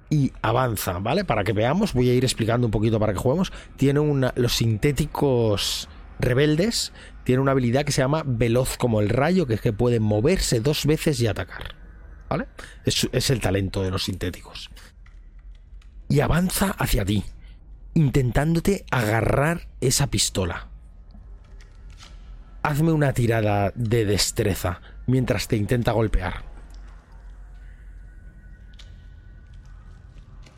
[0.09, 1.23] Y avanza, ¿vale?
[1.23, 3.53] Para que veamos, voy a ir explicando un poquito para que juguemos.
[3.77, 4.33] Tiene una.
[4.35, 5.87] Los sintéticos
[6.19, 10.03] rebeldes tienen una habilidad que se llama veloz como el rayo, que es que pueden
[10.03, 11.75] moverse dos veces y atacar.
[12.29, 12.47] ¿Vale?
[12.85, 14.69] Es el talento de los sintéticos.
[16.09, 17.23] Y avanza hacia ti,
[17.93, 20.67] intentándote agarrar esa pistola.
[22.63, 26.46] Hazme una tirada de destreza mientras te intenta golpear.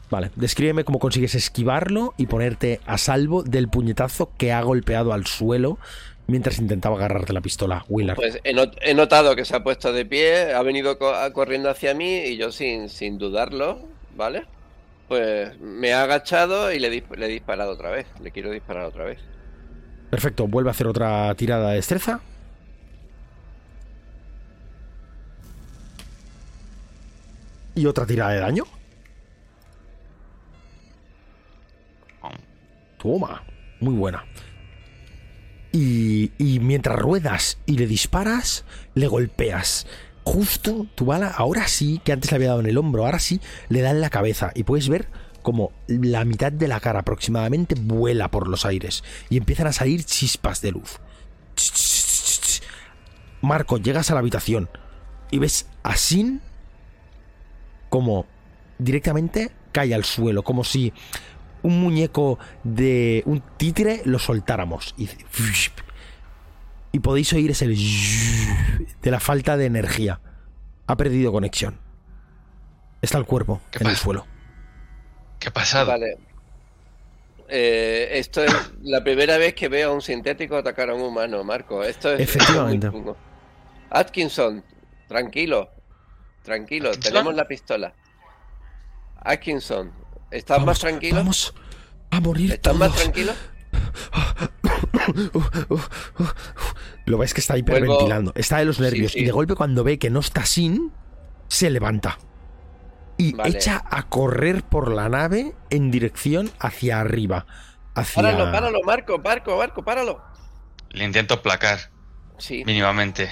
[0.10, 5.28] Vale, descríbeme cómo consigues esquivarlo y ponerte a salvo del puñetazo que ha golpeado al
[5.28, 5.78] suelo
[6.26, 8.16] mientras intentaba agarrarte la pistola, Willard.
[8.16, 11.70] Pues he, not- he notado que se ha puesto de pie, ha venido co- corriendo
[11.70, 13.80] hacia mí y yo sin, sin dudarlo,
[14.16, 14.46] ¿vale?
[15.08, 18.06] Pues me he agachado y le, dis- le he disparado otra vez.
[18.22, 19.20] Le quiero disparar otra vez.
[20.12, 22.20] Perfecto, vuelve a hacer otra tirada de destreza.
[27.76, 28.64] Y otra tirada de daño.
[33.02, 33.44] Toma,
[33.80, 34.26] muy buena.
[35.72, 39.88] Y, y mientras ruedas y le disparas, le golpeas.
[40.24, 43.40] Justo tu bala, ahora sí, que antes le había dado en el hombro, ahora sí,
[43.70, 44.52] le da en la cabeza.
[44.54, 45.08] Y puedes ver
[45.42, 49.04] como la mitad de la cara aproximadamente vuela por los aires.
[49.30, 51.00] Y empiezan a salir chispas de luz.
[53.42, 54.70] Marco, llegas a la habitación
[55.32, 56.42] y ves a Sin
[57.90, 58.26] como
[58.78, 60.94] directamente cae al suelo, como si
[61.64, 64.94] un muñeco de un títere lo soltáramos.
[64.98, 65.10] Y,
[66.92, 70.22] y podéis oír ese de la falta de energía.
[70.88, 71.80] Ha perdido conexión.
[73.02, 74.26] Está el cuerpo ¿Qué en el suelo.
[75.40, 75.88] ¿Qué ha pasado?
[75.88, 76.18] Vale.
[77.48, 81.44] Eh, esto es la primera vez que veo a un sintético atacar a un humano,
[81.44, 81.84] Marco.
[81.84, 82.92] Esto es Efectivamente.
[83.90, 84.64] Atkinson,
[85.08, 85.70] tranquilo.
[86.44, 87.12] Tranquilo, ¿Atkinson?
[87.12, 87.94] tenemos la pistola.
[89.22, 89.92] Atkinson,
[90.32, 91.16] ¿estás más tranquilo?
[91.18, 91.54] Vamos
[92.12, 93.34] a morir ¿Estás más tranquilo?
[97.06, 98.32] Lo ves que está hiperventilando.
[98.36, 99.12] Está de los Sí, nervios.
[99.14, 99.20] sí.
[99.20, 100.92] Y de golpe, cuando ve que no está sin,
[101.48, 102.18] se levanta.
[103.18, 103.50] Y Vale.
[103.58, 107.46] echa a correr por la nave en dirección hacia arriba.
[107.96, 108.22] Hacia...
[108.24, 110.22] Páralo, páralo, Marco, Marco, Marco, páralo.
[110.92, 111.80] Le intento placar
[112.38, 113.30] Sí, mínimamente.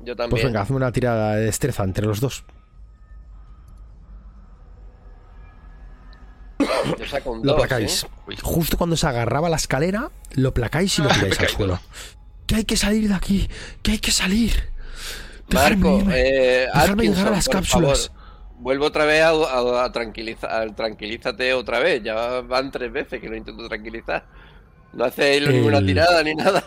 [0.00, 0.30] yo también.
[0.30, 2.44] Pues venga, hazme una tirada de destreza entre los dos.
[7.42, 8.04] Lo placáis.
[8.04, 8.36] ¿eh?
[8.42, 11.80] Justo cuando se agarraba la escalera, lo placáis y lo tiráis al suelo.
[12.46, 13.48] Que hay que salir de aquí,
[13.82, 14.70] que hay que salir.
[15.52, 18.08] Marco, eh, Dejadme llegar a Atkinson, las cápsulas.
[18.08, 22.02] favor, vuelvo otra vez a, a- a tranquiliza- a- tranquilízate otra vez.
[22.04, 24.26] Ya van tres veces que lo intento tranquilizar.
[24.92, 26.64] No hace ninguna tirada ni nada.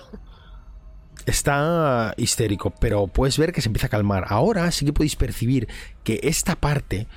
[1.25, 4.25] Está histérico, pero puedes ver que se empieza a calmar.
[4.27, 5.67] Ahora sí que podéis percibir
[6.03, 7.07] que esta parte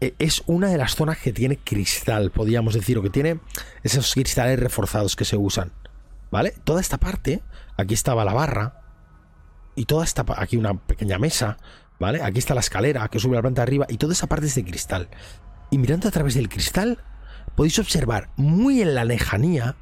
[0.00, 3.40] es una de las zonas que tiene cristal, podríamos decir, o que tiene
[3.82, 5.72] esos cristales reforzados que se usan.
[6.30, 6.54] ¿Vale?
[6.64, 7.42] Toda esta parte,
[7.76, 8.82] aquí estaba la barra,
[9.74, 11.58] y toda esta, aquí una pequeña mesa,
[11.98, 12.22] ¿vale?
[12.22, 14.46] Aquí está la escalera que sube a la planta de arriba, y toda esa parte
[14.46, 15.08] es de cristal.
[15.70, 16.98] Y mirando a través del cristal,
[17.56, 19.76] podéis observar muy en la lejanía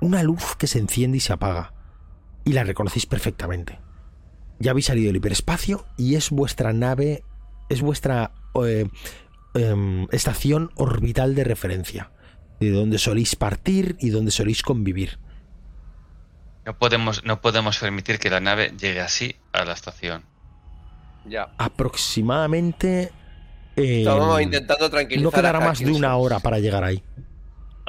[0.00, 1.74] una luz que se enciende y se apaga
[2.44, 3.78] y la reconocéis perfectamente.
[4.58, 7.24] Ya habéis salido del hiperespacio y es vuestra nave,
[7.68, 8.32] es vuestra
[8.64, 8.88] eh,
[9.54, 12.10] em, estación orbital de referencia,
[12.60, 15.18] de donde soléis partir y donde soléis convivir.
[16.66, 20.24] No podemos, no podemos permitir que la nave llegue así a la estación.
[21.24, 21.52] Ya.
[21.58, 23.12] Aproximadamente...
[23.76, 25.24] em, Estamos intentando tranquilizar.
[25.24, 27.02] no quedará a más de una hora para llegar ahí.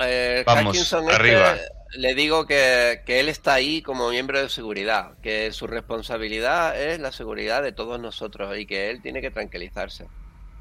[0.04, 1.56] Eh, Vamos, este, arriba.
[1.98, 7.00] le digo que, que él está ahí como miembro de seguridad, que su responsabilidad es
[7.00, 10.08] la seguridad de todos nosotros y que él tiene que tranquilizarse.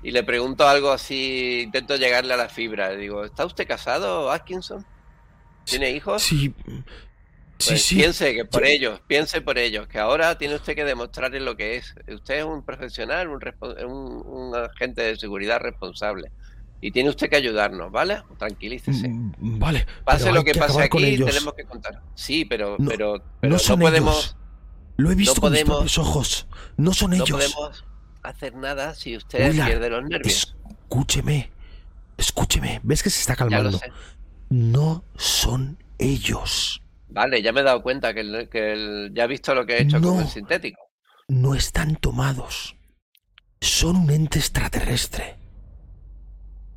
[0.03, 2.91] Y le pregunto algo así, intento llegarle a la fibra.
[2.91, 4.85] Le digo, ¿está usted casado, Atkinson?
[5.65, 6.23] ¿Tiene hijos?
[6.23, 6.83] Sí, sí,
[7.69, 7.97] Pues sí.
[7.97, 11.55] Piense que por Yo- ellos, piense por ellos, que ahora tiene usted que demostrarles lo
[11.57, 11.95] que es.
[12.09, 16.33] Usted es un profesional, un, respo- un, un agente de seguridad responsable.
[16.81, 18.23] Y tiene usted que ayudarnos, ¿vale?
[18.39, 19.07] Tranquilícese.
[19.07, 19.87] Mm, Vale.
[20.03, 22.01] Pase lo que pase aquí, tenemos que contar.
[22.15, 24.37] Sí, pero No, pero, pero no son podemos, ellos.
[24.97, 26.47] Lo he visto con podemos- mis propios ojos.
[26.79, 27.31] No son no ellos.
[27.31, 27.85] podemos
[28.23, 30.55] hacer nada si usted pierde los nervios.
[30.85, 31.51] Escúcheme.
[32.17, 32.81] Escúcheme.
[32.83, 33.81] ¿Ves que se está calmando?
[34.51, 36.83] No son ellos.
[37.09, 39.79] Vale, ya me he dado cuenta que, el- que el- ya he visto lo que
[39.79, 40.21] he hecho con No.
[40.23, 40.81] el sintético.
[41.29, 42.77] No están tomados.
[43.61, 45.37] Son un ente extraterrestre.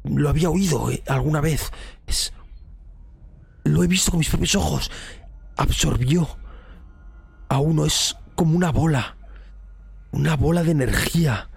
[0.03, 1.71] Lo había oído eh, alguna vez.
[2.07, 2.33] Es...
[3.63, 4.91] Lo he visto con mis propios ojos.
[5.55, 6.27] Absorbió
[7.49, 7.85] a uno.
[7.85, 9.17] Es como una bola.
[10.13, 11.49] Una bola de energía.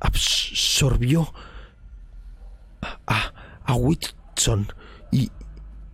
[0.00, 1.32] Absorbió
[3.06, 3.32] a,
[3.64, 4.72] a, Whitson
[5.12, 5.30] y,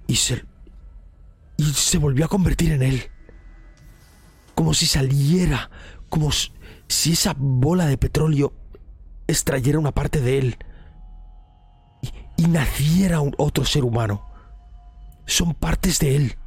[0.07, 0.45] y se
[1.59, 3.11] y se volvió a convertir en él
[4.55, 5.71] como si saliera,
[6.09, 8.55] como si esa bola de petróleo
[9.27, 10.57] extrayera una parte de él
[12.03, 12.11] y,
[12.43, 14.27] y naciera un otro ser humano.
[15.27, 16.39] Son partes de él,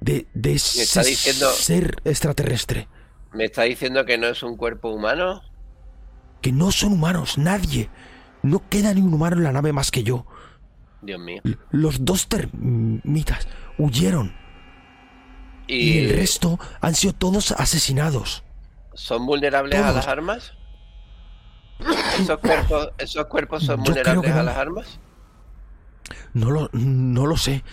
[0.00, 2.88] de, de ese diciendo- ser extraterrestre,
[3.34, 5.42] ¿Me está diciendo que no es un cuerpo humano?
[6.40, 7.90] que no son humanos, nadie.
[8.42, 10.26] No queda ni un humano en la nave más que yo.
[11.00, 11.42] Dios mío.
[11.44, 13.48] L- Los dos termitas
[13.78, 14.34] huyeron
[15.66, 18.44] y ¿Y el resto han sido todos asesinados.
[18.94, 20.52] son vulnerables a las armas?
[22.12, 24.42] ¿Esos cuerpos, esos cuerpos son Yo vulnerables que a no.
[24.42, 25.00] las armas?
[26.32, 27.64] No lo, no lo sé.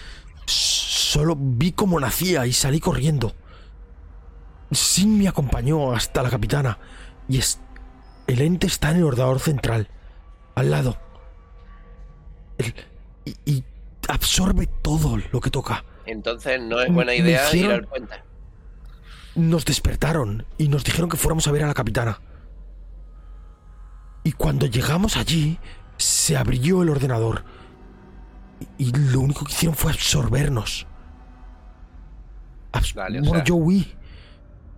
[0.46, 3.36] Solo vi cómo nacía y salí corriendo.
[4.72, 6.78] Sin me acompañó hasta la capitana.
[7.28, 7.60] Y es,
[8.28, 9.88] el ente está en el ordenador central.
[10.56, 10.98] Al lado.
[12.58, 12.74] El-
[13.26, 13.64] y, y
[14.08, 15.84] absorbe todo lo que toca.
[16.06, 18.16] Entonces no es buena idea ir hicieron- al puente.
[19.36, 22.20] Nos despertaron y nos dijeron que fuéramos a ver a la capitana.
[24.24, 25.58] Y cuando llegamos allí,
[25.98, 27.44] se abrió el ordenador.
[28.78, 30.86] Y, y lo único que hicieron fue absorbernos.
[32.74, 33.96] Abs- Vale, o bueno, sea- yo huí.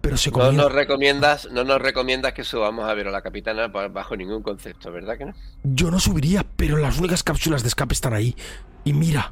[0.04, 3.70] Pero se No nos recomiendas, no nos recomiendas que subamos a ver a la capitana
[3.70, 5.34] bajo ningún concepto, ¿verdad que no?
[5.64, 8.36] Yo no subiría, pero las únicas cápsulas de escape están ahí.
[8.84, 9.32] Y mira.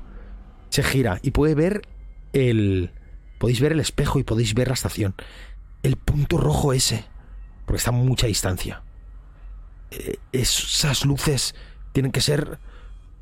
[0.69, 1.81] Se gira y puede ver
[2.31, 2.91] el...
[3.37, 5.13] Podéis ver el espejo y podéis ver la estación.
[5.83, 7.03] El punto rojo ese.
[7.65, 8.81] Porque está a mucha distancia.
[9.91, 11.53] Eh, Esas luces
[11.91, 12.59] tienen que ser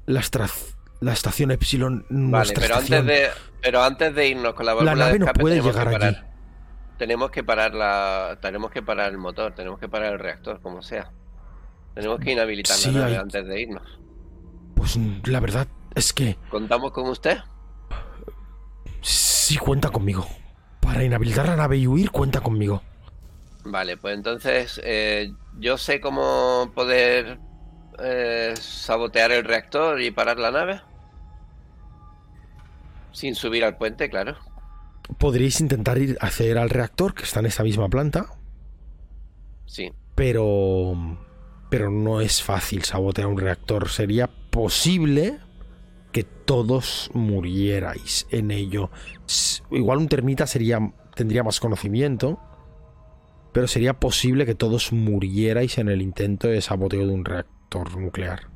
[0.05, 0.51] la, estra-
[0.99, 2.05] la estación Epsilon.
[2.11, 3.29] Vale, pero antes de,
[3.63, 6.15] pero antes de irnos con la La válvula de nave no puede llegar allí.
[6.99, 10.83] Tenemos que parar la, tenemos que parar el motor, tenemos que parar el reactor, como
[10.83, 11.11] sea.
[11.95, 13.99] Tenemos que inhabilitar Sí, la nave hay- antes de irnos.
[14.75, 17.39] Pues la verdad es que ¿Contamos con usted?
[19.01, 20.27] sí cuenta conmigo.
[20.81, 22.81] Para inhabilitar la nave y huir, cuenta conmigo.
[23.65, 27.39] Vale, pues entonces eh, yo sé cómo poder
[27.99, 30.81] eh, sabotear el reactor y parar la nave.
[33.11, 34.37] Sin subir al puente, claro.
[35.17, 38.27] Podríais intentar ir a acceder al reactor, que está en esta misma planta.
[39.65, 39.91] Sí.
[40.15, 41.17] pero
[41.69, 43.89] pero no es fácil sabotear un reactor.
[43.89, 45.37] Sería posible
[46.11, 48.89] que todos murierais en ello.
[49.69, 50.79] Igual un termita sería
[51.15, 52.39] tendría más conocimiento,
[53.53, 58.47] pero sería posible que todos murierais en el intento de saboteo de un reactor nuclear.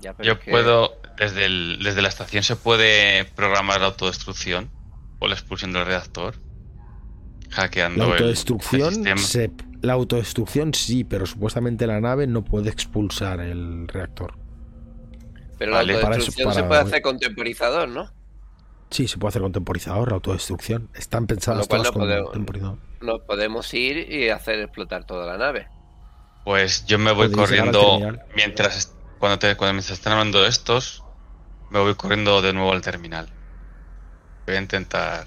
[0.00, 4.68] Ya, pero Yo que- puedo, desde, el- desde la estación se puede programar la autodestrucción
[5.24, 6.34] o la expulsión del reactor.
[7.50, 9.18] Hackeando La el- el autodestrucción sistema.
[9.18, 9.50] se-
[9.82, 14.34] la autodestrucción sí, pero supuestamente la nave no puede expulsar el reactor.
[15.58, 18.10] Pero Vale, la para eso- autodestrucción se para- puede hacer con temporizador, ¿no?
[18.90, 20.88] Sí, se puede hacer con temporizador, la autodestrucción.
[20.94, 22.78] Están pensadas cual todas no con podemos- temporizador.
[23.00, 25.68] Nos podemos ir y hacer explotar toda la nave.
[26.44, 27.98] Pues yo me voy corriendo
[28.36, 31.02] mientras cuando te cuando me están hablando de estos,
[31.70, 33.28] me voy corriendo de nuevo al terminal.
[34.46, 35.26] Voy a intentar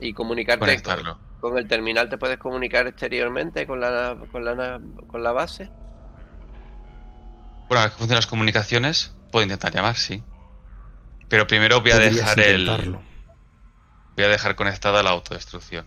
[0.00, 1.18] Y comunicarte con, conectarlo.
[1.40, 5.70] con el terminal, ¿te puedes comunicar exteriormente con la, con la, con la base?
[7.68, 10.22] Bueno, a ver cómo funcionan las comunicaciones, puedo intentar llamar, sí.
[11.28, 12.66] Pero primero voy a dejar el
[14.16, 15.86] voy a dejar conectada la autodestrucción.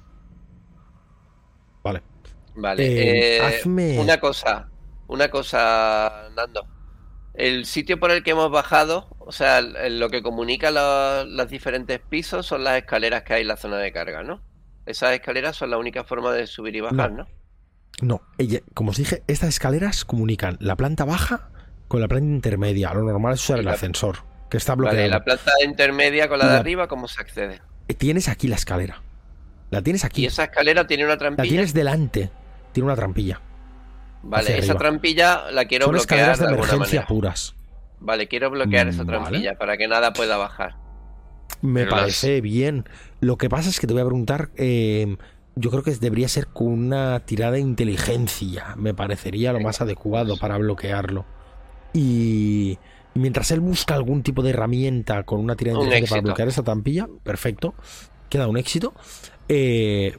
[1.84, 2.02] Vale.
[2.56, 2.84] Vale.
[2.86, 4.70] Eh, eh, hazme- Una cosa,
[5.08, 6.66] una cosa, Nando.
[7.34, 11.50] El sitio por el que hemos bajado, o sea, el- lo que comunica lo- los
[11.50, 14.42] diferentes pisos son las escaleras que hay en la zona de carga, ¿no?
[14.86, 17.28] Esas escaleras son la única forma de subir y bajar, ¿no?
[18.02, 18.22] No,
[18.74, 21.50] como os dije, estas escaleras comunican la planta baja
[21.88, 22.94] con la planta intermedia.
[22.94, 24.18] Lo normal es usar Y el la- ascensor,
[24.50, 25.10] que está Vale, bloqueado.
[25.10, 27.62] la planta intermedia con la de La- arriba, ¿cómo se accede?
[27.98, 29.02] Tienes aquí la escalera.
[29.70, 30.26] La tienes Y aquí.
[30.26, 31.48] esa escalera tiene una La trampilla.
[31.50, 32.30] tienes delante.
[32.74, 33.40] Tiene una trampilla.
[34.24, 34.78] Vale, esa arriba.
[34.78, 37.08] trampilla la quiero Son bloquear escaleras de emergencia manera.
[37.08, 37.56] puras.
[38.04, 39.18] Vale, quiero bloquear esa vale.
[39.20, 40.76] trampilla para que nada pueda bajar.
[41.62, 42.86] Me Pero las- parece bien.
[43.22, 45.16] Lo que pasa es que te voy a preguntar, eh,
[45.56, 48.76] yo creo que debería ser con una tirada de inteligencia.
[48.76, 51.26] Me parecería lo más adecuado para bloquearlo.
[51.94, 52.78] Y
[53.14, 56.48] mientras él busca algún tipo de herramienta con una tirada de Un inteligencia para bloquear
[56.50, 57.74] esa tampilla, perfecto.
[58.30, 58.94] Queda un éxito.
[59.48, 60.18] Eh,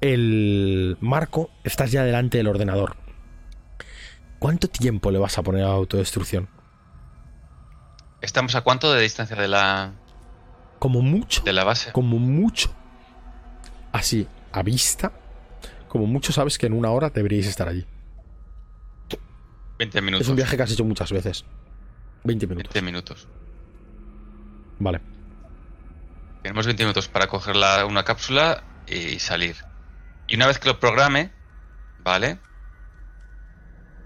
[0.00, 2.96] el Marco, estás ya delante del ordenador.
[4.38, 6.48] ¿Cuánto tiempo le vas a poner a la autodestrucción?
[8.22, 9.92] ¿Estamos a cuánto de distancia de la,
[10.78, 11.42] Como mucho.
[11.42, 11.92] de la base?
[11.92, 12.72] como mucho,
[13.92, 15.12] así, a vista,
[15.88, 17.86] como mucho sabes que en una hora deberíais estar allí.
[19.78, 20.26] 20 minutos.
[20.26, 21.44] Es un viaje que has hecho muchas veces.
[22.24, 22.72] 20 minutos.
[22.72, 23.26] 20 minutos.
[24.78, 25.00] Vale.
[26.42, 29.56] Tenemos 20 minutos para coger la- una cápsula y salir.
[30.28, 31.32] Y una vez que lo programe,
[32.04, 32.38] ¿vale?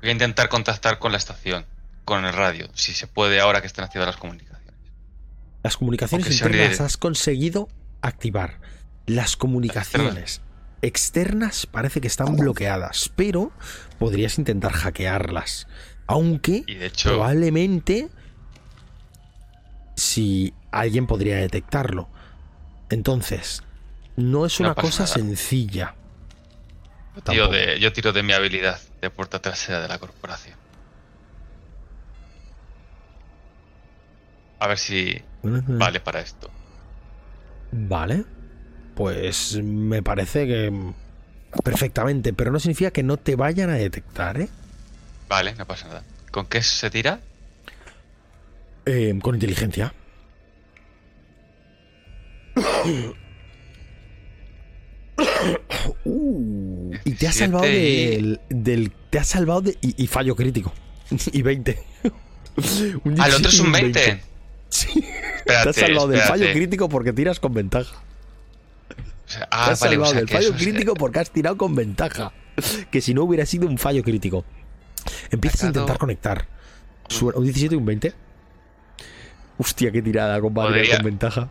[0.01, 1.67] Voy a intentar contactar con la estación,
[2.07, 4.75] con el radio, si se puede ahora que están activas las comunicaciones.
[5.63, 7.69] Las comunicaciones internas has conseguido
[8.01, 8.61] activar.
[9.05, 10.41] Las comunicaciones
[10.83, 13.53] externas parece que están bloqueadas, pero
[13.99, 15.67] podrías intentar hackearlas.
[16.07, 18.09] Aunque Y de hecho, probablemente
[19.97, 22.09] si alguien podría detectarlo.
[22.89, 23.63] Entonces,
[24.15, 25.15] no es No una cosa nada.
[25.15, 25.95] sencilla.
[27.25, 30.57] de, yo tiro de mi habilidad de puerta trasera de la corporación.
[34.59, 36.51] A ver si vale para esto.
[37.73, 38.25] Vale.
[38.95, 40.73] Pues me parece que
[41.63, 44.49] perfectamente, pero no significa que no te vayan a detectar, ¿eh?
[45.29, 46.03] Vale, no pasa nada.
[46.31, 47.21] ¿Con qué se tira?
[48.87, 49.93] Eh, con inteligencia.
[56.05, 59.79] Uh, y te 17 salvado del, del- Te has salvado de.
[59.81, 60.73] Y, y fallo crítico.
[61.33, 61.79] y 20.
[63.05, 64.23] Un Ah, el otro 17 es un 20.
[64.69, 64.89] Sí.
[65.37, 67.95] Espérate, te has salvado del fallo crítico porque tiras con ventaja.
[67.95, 71.31] O sea, Te ah, has vale, o salvado sea del fallo eso crítico porque has
[71.31, 72.33] tirado con ventaja.
[72.91, 74.45] Que si no hubiera sido un fallo crítico.
[75.31, 76.47] Empiezas a intentar conectar.
[77.21, 78.15] Un 17 y un 20.
[79.59, 81.49] Hostia, qué tirada con Podría- con ventaja.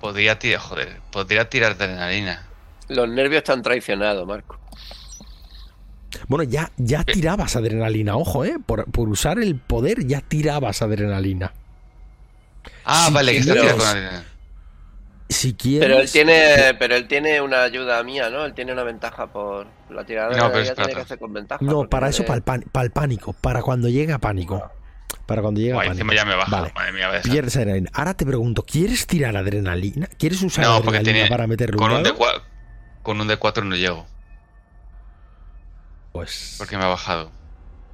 [0.00, 2.46] Podría tirar, joder, podría tirar de adrenalina.
[2.88, 4.58] Los nervios están traicionados, Marco.
[6.26, 8.56] Bueno, ya, ya tirabas adrenalina, ojo, ¿eh?
[8.64, 11.52] Por, por usar el poder ya tirabas adrenalina.
[12.84, 14.24] Ah, Si vale, que está tirando con adrenalina.
[15.28, 15.88] Si quieres.
[15.88, 18.44] Pero él tiene, pero él tiene una ayuda mía, ¿no?
[18.44, 20.30] Él tiene una ventaja por la tirada.
[20.36, 21.64] No, pero para tiene que hacer con ventaja.
[21.64, 23.32] No, para eso, le- para el, pánico.
[23.34, 24.70] Para cuando llega pánico.
[25.26, 26.02] Para cuando llega Guay, pánico.
[26.10, 26.60] encima ya me baja.
[26.60, 26.72] Vale.
[26.74, 27.22] Madre mía, a.
[27.22, 27.90] Pierdes adrenalina.
[27.94, 30.08] Ahora te pregunto, ¿quieres tirar adrenalina?
[30.18, 31.28] ¿Quieres usar No, adrenalina tiene.
[31.28, 32.16] para meterle Con un un, dado?
[32.18, 32.42] D4,
[33.04, 34.06] con un D4 no llego,
[36.12, 37.30] Pues, porque me ha bajado.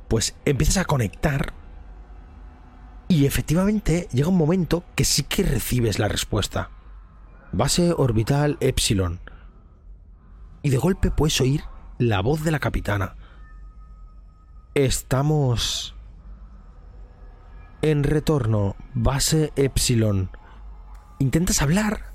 [0.09, 1.53] pues empiezas a conectar
[3.09, 6.71] y efectivamente llega un momento que sí que recibes la respuesta.
[7.53, 9.21] Base orbital Epsilon.
[10.63, 11.63] Y de golpe puedes oír
[11.99, 13.15] la voz de la capitana.
[14.75, 15.95] Estamos
[17.83, 20.31] en retorno, base Epsilon.
[21.19, 22.13] Intentas hablar,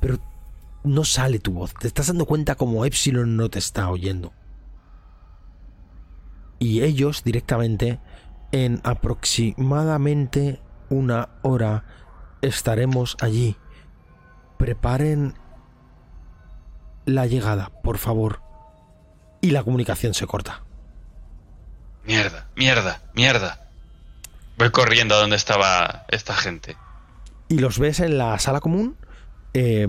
[0.00, 0.18] pero
[0.84, 1.74] no sale tu voz.
[1.74, 4.32] Te estás dando cuenta como Epsilon no te está oyendo.
[6.58, 7.98] Y ellos directamente,
[8.52, 10.60] en aproximadamente
[10.90, 11.84] una hora,
[12.42, 13.56] estaremos allí.
[14.58, 15.34] Preparen
[17.06, 18.40] la llegada, por favor.
[19.40, 20.62] Y la comunicación se corta.
[22.04, 23.68] Mierda, mierda, mierda.
[24.58, 26.76] Voy corriendo a donde estaba esta gente.
[27.48, 28.96] Y los ves en la sala común
[29.54, 29.86] eh,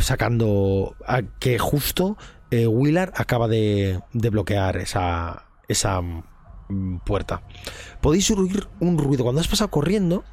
[0.00, 2.16] sacando a que justo
[2.50, 6.00] eh, Willard acaba de, de bloquear esa, esa
[7.04, 7.42] puerta.
[8.00, 9.24] Podéis oír un ruido.
[9.24, 10.24] Cuando has pasado corriendo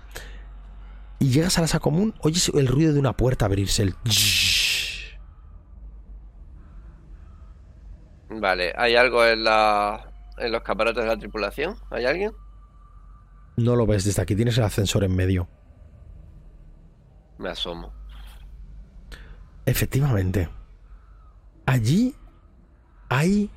[1.19, 3.83] y llegas a la sala común, oyes el ruido de una puerta abrirse.
[3.83, 3.95] El...
[8.29, 11.75] Vale, ¿hay algo en, la, en los camarotes de la tripulación?
[11.91, 12.31] ¿Hay alguien?
[13.57, 15.47] No lo ves desde aquí, tienes el ascensor en medio.
[17.37, 17.93] Me asomo.
[19.65, 20.49] Efectivamente.
[21.65, 22.15] Allí
[23.09, 23.49] hay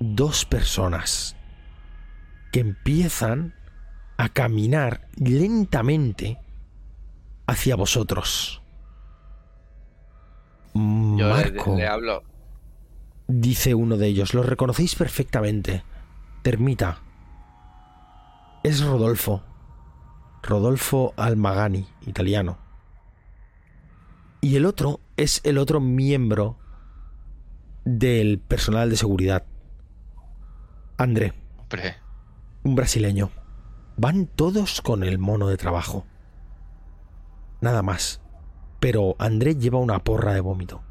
[0.00, 1.36] dos personas
[2.52, 3.54] que empiezan
[4.18, 6.38] a caminar lentamente
[7.46, 8.62] hacia vosotros.
[10.74, 10.80] Yo
[11.16, 12.22] le- Marco, le, hablo.
[13.28, 15.82] dice uno de ellos, lo reconocéis perfectamente.
[16.42, 17.00] Termita.
[18.62, 19.42] Es Rodolfo.
[20.42, 22.58] Rodolfo Almagani, italiano.
[24.40, 26.56] Y el otro es el otro miembro
[27.84, 29.44] del personal de seguridad.
[30.98, 31.96] André, Hombre,
[32.62, 33.30] un brasileño.
[33.96, 36.06] Van todos con el mono de trabajo.
[37.60, 38.20] Nada más.
[38.80, 40.82] Pero André lleva una porra de vómito.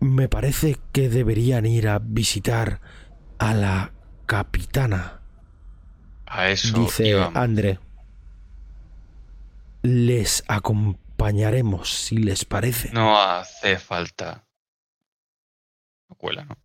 [0.00, 2.80] Me parece que deberían ir a visitar
[3.38, 3.92] a la
[4.26, 5.22] capitana,
[6.26, 7.36] A eso dice íbamos.
[7.36, 7.80] André.
[9.82, 12.90] Les acompañaremos si les parece.
[12.92, 14.46] No hace falta.
[16.08, 16.56] No cuela, ¿no?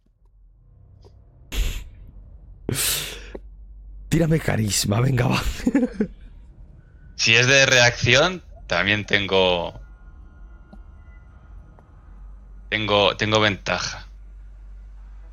[4.09, 5.41] Tírame carisma, venga, va.
[7.15, 9.79] Si es de reacción, también tengo.
[12.69, 14.07] Tengo, tengo ventaja,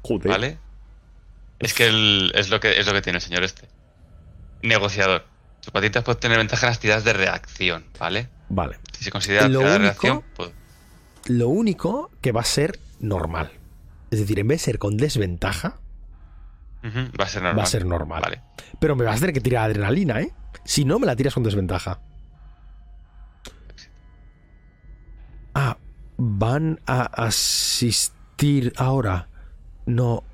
[0.02, 0.28] Joder.
[0.28, 0.58] ¿vale?
[1.58, 3.68] Es que el- es, lo que es lo que tiene el señor este.
[4.62, 5.24] Negociador.
[5.60, 8.28] Sus patitas pueden tener ventaja en las tiradas de reacción, ¿vale?
[8.48, 8.78] Vale.
[8.96, 10.50] Si se considera Lo tirada de reacción, pues.
[11.26, 13.50] Lo único que va a ser normal.
[14.10, 15.78] Es decir, en vez de ser con desventaja,
[16.84, 17.58] va a ser normal.
[17.58, 18.22] va a ser normal.
[18.22, 18.42] Vale.
[18.78, 20.32] Pero me vas a tener que tirar adrenalina, ¿eh?
[20.64, 22.00] Si no, me la tiras con desventaja.
[25.54, 25.76] Ah,
[26.16, 29.28] van a asistir ahora.
[29.86, 30.24] No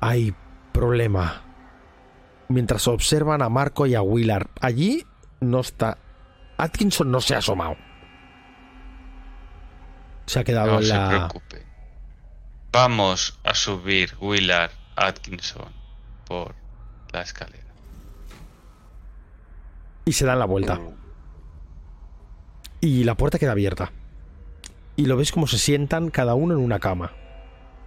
[0.00, 0.34] hay
[0.72, 1.42] problema.
[2.48, 4.48] Mientras observan a Marco y a Willard.
[4.60, 5.04] Allí
[5.40, 5.98] no está.
[6.56, 7.76] Atkinson no se ha asomado.
[10.26, 11.08] Se ha quedado No en se la.
[11.08, 11.66] preocupe.
[12.72, 15.79] Vamos a subir Willard Atkinson
[16.30, 16.54] por
[17.12, 17.74] la escalera.
[20.04, 20.80] Y se dan la vuelta.
[22.80, 23.92] Y la puerta queda abierta.
[24.96, 27.12] Y lo ves como se sientan cada uno en una cama.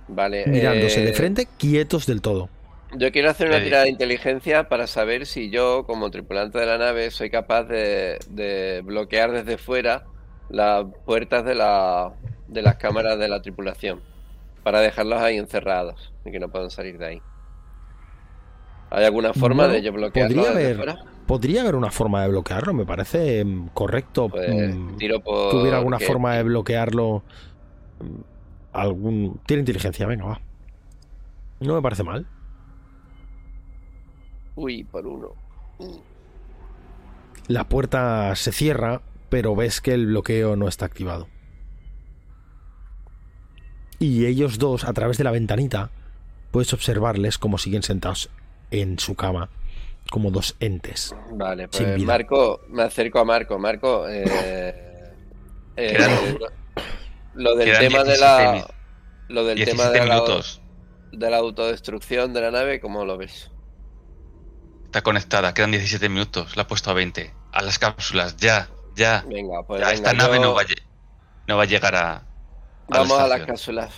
[0.08, 0.46] Vale.
[0.46, 2.50] Mirándose eh, de frente, quietos del todo.
[2.96, 3.64] Yo quiero hacer una Ok.
[3.64, 8.20] tirada de inteligencia para saber si yo, como tripulante de la nave, soy capaz de,
[8.30, 10.06] de bloquear desde fuera
[10.50, 12.14] las puertas de, la,
[12.48, 14.04] de las cámaras de la tripulación.
[14.64, 17.24] Para dejarlos ahí encerrados y que no puedan salir de ahí.
[18.94, 21.06] ¿Hay alguna forma de yo bloquearlos podría haber, fuera?
[21.26, 24.30] podría haber una forma de bloquearlo, me parece mm, correcto.
[24.30, 25.50] Pues mm, tiro por.
[25.52, 27.24] que hubiera alguna que- forma de bloquearlo.
[28.00, 28.22] mm,
[28.74, 29.40] Algún.
[29.46, 30.42] Tiene inteligencia, venga, va.
[31.60, 32.28] No me parece mal.
[34.56, 35.30] Uy, por uno.
[37.48, 41.28] La puerta se cierra, pero ves que el bloqueo no está activado.
[44.00, 45.90] Y ellos dos, a través de la ventanita,
[46.52, 48.30] puedes observarles como siguen sentados
[48.82, 49.50] en su cama,
[50.10, 51.16] como dos entes.
[51.32, 52.08] Vale, Sin pues vida.
[52.08, 53.58] Marco, me acerco a Marco.
[53.60, 54.24] Marco, eh,
[55.76, 56.40] eh, Quedan-
[57.36, 58.68] lo, del quedan tema de 17 la.
[59.30, 60.62] Lo del tema 17 de la, minutos.
[61.12, 63.50] de la autodestrucción de la nave, ¿cómo lo ves?
[64.86, 66.56] Está conectada, quedan 17 minutos.
[66.56, 67.34] La he puesto a 20.
[67.52, 69.24] A las cápsulas, ya, ya.
[69.28, 70.84] Venga, pues ya venga, esta nave yo- no va, a, lle-
[71.48, 72.16] no va a llegar a.
[72.16, 72.22] a
[72.90, 73.92] la Vamos a las cápsulas.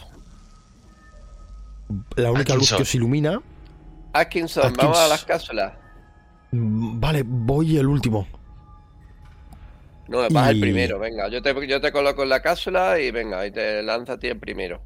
[2.15, 3.41] La única luz que os ilumina.
[4.19, 4.77] Atkinson, Atkins.
[4.77, 5.73] vamos a las cápsulas.
[6.51, 8.27] mm, Vale, voy el último.
[10.07, 11.27] No, vas el primero, venga.
[11.29, 14.27] Yo te, yo te coloco en la cápsula y venga, y te lanza a ti
[14.27, 14.81] el primero.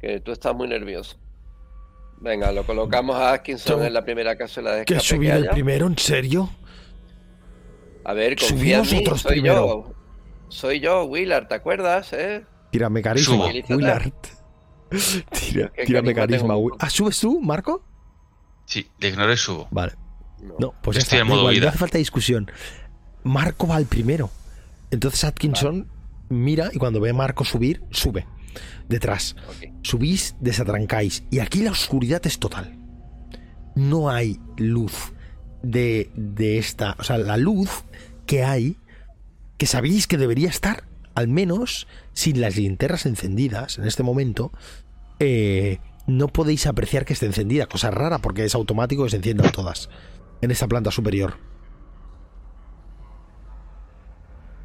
[0.00, 1.16] Que tú estás muy nervioso.
[2.20, 5.86] Venga, lo colocamos a Atkinson en la primera cápsula de ¿Que escape subir el primero?
[5.86, 6.48] ¿En serio?
[8.04, 9.54] A ver, confía en mí, soy primero.
[9.66, 9.94] yo.
[10.48, 12.44] Soy yo, Willard, ¿te acuerdas, eh?
[12.70, 13.46] Tírame carisma.
[13.68, 14.12] Willard.
[15.32, 16.76] Tira, ¿Qué tírame carisma tengo?
[16.78, 17.84] Ah, ¿subes tú, Marco?
[18.66, 19.68] Sí, le ignoro y subo.
[19.70, 19.92] Vale.
[20.42, 20.54] No.
[20.58, 21.22] No, pues ya Estoy está.
[21.22, 21.64] en modo igual, huida.
[21.66, 22.50] no hace falta discusión.
[23.24, 24.30] Marco va al primero.
[24.90, 25.88] Entonces Atkinson
[26.28, 28.26] mira y cuando ve a Marco subir, sube.
[28.88, 29.36] Detrás.
[29.82, 31.24] Subís, desatrancáis.
[31.30, 32.76] Y aquí la oscuridad es total.
[33.74, 35.12] No hay luz
[35.62, 36.96] de, de esta.
[36.98, 37.84] O sea, la luz
[38.26, 38.76] que hay,
[39.58, 40.84] que sabéis que debería estar,
[41.14, 44.50] al menos sin las linternas encendidas en este momento,
[45.20, 47.66] eh, no podéis apreciar que esté encendida.
[47.66, 49.88] Cosa rara porque es automático que se enciendan todas
[50.40, 51.34] en esta planta superior.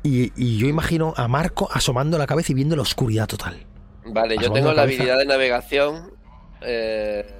[0.03, 3.65] Y, y yo imagino a Marco asomando la cabeza y viendo la oscuridad total.
[4.05, 6.11] Vale, yo tengo la habilidad de navegación.
[6.61, 7.33] eh,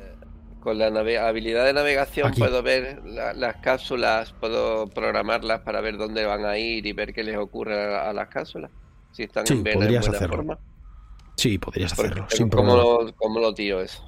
[0.60, 2.40] con la habilidad de navegación Aquí.
[2.41, 7.14] puedo ver la- las cápsulas, puedo programarlas para ver dónde van a ir y ver
[7.14, 8.69] qué les ocurre a, a las cápsulas.
[9.14, 10.36] Si están Sí, en buena, en podrías buena hacerlo.
[10.36, 10.60] forma.
[11.38, 14.03] Sí, podrías Porque hacerlo, sin ¿cómo, lo, ¿Cómo lo tiro eso?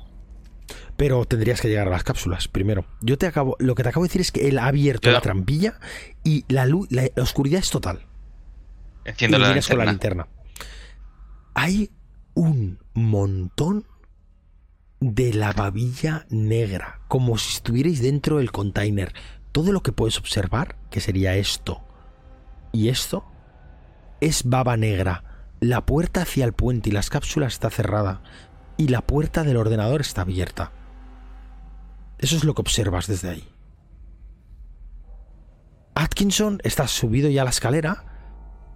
[0.98, 2.86] Pero tendrías que llegar a las cápsulas primero.
[3.02, 5.22] Yo te acabo, lo que te acabo de decir es que él ha abierto la
[5.22, 5.80] trampilla
[6.24, 8.06] y la luz, la, la oscuridad es total.
[9.06, 10.24] Enciendo y la miras con la linterna.
[10.26, 10.28] linterna.
[11.54, 11.92] Hay
[12.34, 13.86] un montón
[15.00, 19.14] de la babilla negra, como si estuvierais dentro del container.
[19.52, 21.82] Todo lo que puedes observar, que sería esto
[22.72, 23.26] y esto,
[24.22, 25.24] es baba negra.
[25.60, 28.22] La puerta hacia el puente y las cápsulas está cerrada.
[28.78, 30.72] Y la puerta del ordenador está abierta.
[32.18, 33.48] Eso es lo que observas desde ahí.
[35.96, 38.06] Atkinson está subido ya a la escalera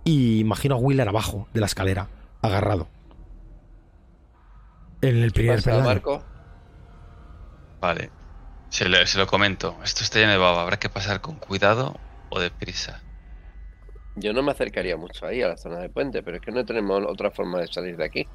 [0.04, 2.10] y imagino a Wheeler abajo de la escalera,
[2.42, 2.88] agarrado.
[5.02, 5.84] En el ¿Qué primer.
[5.84, 6.24] Marco?
[7.80, 8.10] Vale.
[8.70, 9.78] Se, le- se lo comento.
[9.84, 10.62] Esto está lleno de baba.
[10.64, 11.98] Habrá que pasar con cuidado
[12.30, 13.02] o deprisa.
[14.16, 16.66] Yo no me acercaría mucho ahí, a la zona de puente, pero es que no
[16.66, 18.28] tenemos otra forma de salir de aquí.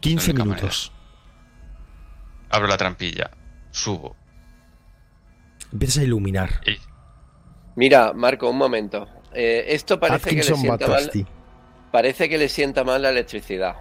[0.00, 0.92] 15 única minutos.
[2.50, 3.30] Abro la trampilla.
[3.70, 4.16] Subo.
[5.72, 6.60] Empiezas a iluminar.
[6.66, 6.78] Y
[7.76, 9.06] Mira, Marco, un momento.
[9.32, 11.26] Eh, esto parece que, le sienta mal, Batasti.
[11.92, 13.76] parece que le sienta mal la electricidad.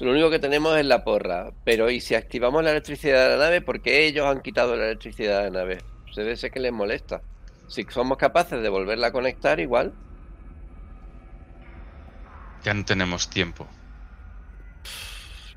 [0.00, 1.52] Lo único que tenemos es la porra.
[1.62, 3.60] Pero ¿y si activamos la electricidad de la nave?
[3.60, 5.78] Porque ellos han quitado la electricidad de la nave.
[6.12, 7.22] Se debe ser que les molesta.
[7.72, 9.94] Si somos capaces de volverla a conectar, igual.
[12.62, 13.66] ya no tenemos tiempo.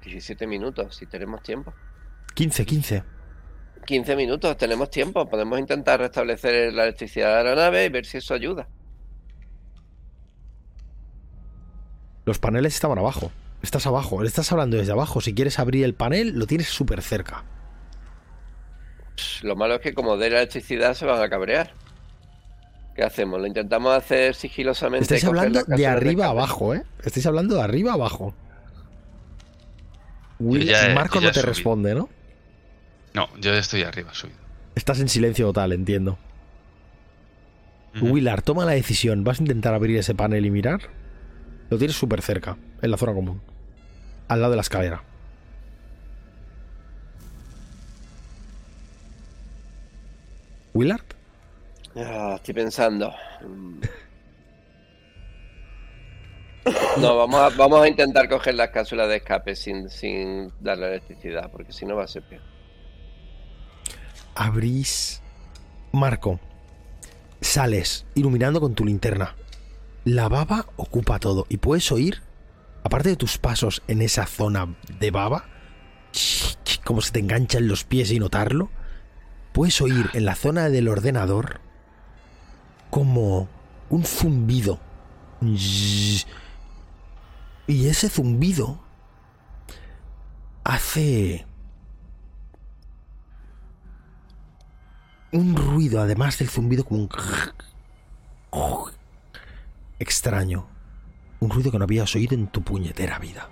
[0.02, 1.74] 17 minutos, si tenemos tiempo.
[2.36, 3.04] 15, 15.
[3.86, 5.28] 15 minutos, tenemos tiempo.
[5.30, 8.70] Podemos intentar restablecer la electricidad de la nave y ver si eso ayuda.
[12.24, 13.30] Los paneles estaban abajo.
[13.62, 14.22] Estás abajo.
[14.22, 15.20] Le estás hablando desde abajo.
[15.20, 17.44] Si quieres abrir el panel, lo tienes súper cerca.
[19.42, 21.74] Lo malo es que como dé la electricidad se van a cabrear.
[22.96, 23.42] ¿Qué hacemos?
[23.42, 25.04] ¿Lo intentamos hacer sigilosamente?
[25.04, 26.84] Estáis hablando de arriba abajo, ¿eh?
[27.04, 28.34] Estáis hablando de arriba abajo.
[30.40, 31.46] Will- ya Marco no te subido.
[31.50, 32.10] responde, ¿no?
[33.14, 34.38] No, yo estoy arriba, subido.
[34.76, 36.18] Estás en silencio total, entiendo.
[38.02, 39.24] Willard, toma la decisión.
[39.24, 40.82] ¿Vas a intentar abrir ese panel y mirar?
[41.70, 43.42] Lo tienes súper cerca, en la zona común.
[44.28, 45.02] Al lado de la escalera.
[50.74, 51.15] ¿Willard?
[51.96, 53.14] Ah, estoy pensando.
[53.42, 53.82] Mm.
[57.00, 61.52] No, vamos a, vamos a intentar coger las cápsulas de escape sin, sin darle electricidad,
[61.52, 62.42] porque si no va a ser peor.
[64.34, 65.22] Abrís.
[65.92, 66.40] Marco.
[67.40, 69.36] Sales iluminando con tu linterna.
[70.04, 72.22] La baba ocupa todo y puedes oír,
[72.84, 75.46] aparte de tus pasos en esa zona de baba,
[76.84, 78.70] como se te enganchan los pies y notarlo,
[79.54, 81.62] puedes oír en la zona del ordenador
[82.96, 83.50] como
[83.90, 84.80] un zumbido.
[85.42, 86.24] Y
[87.90, 88.80] ese zumbido
[90.64, 91.46] hace
[95.34, 97.10] un ruido, además del zumbido, como un
[100.00, 100.66] extraño.
[101.42, 103.50] Un ruido que no habías oído en tu puñetera vida.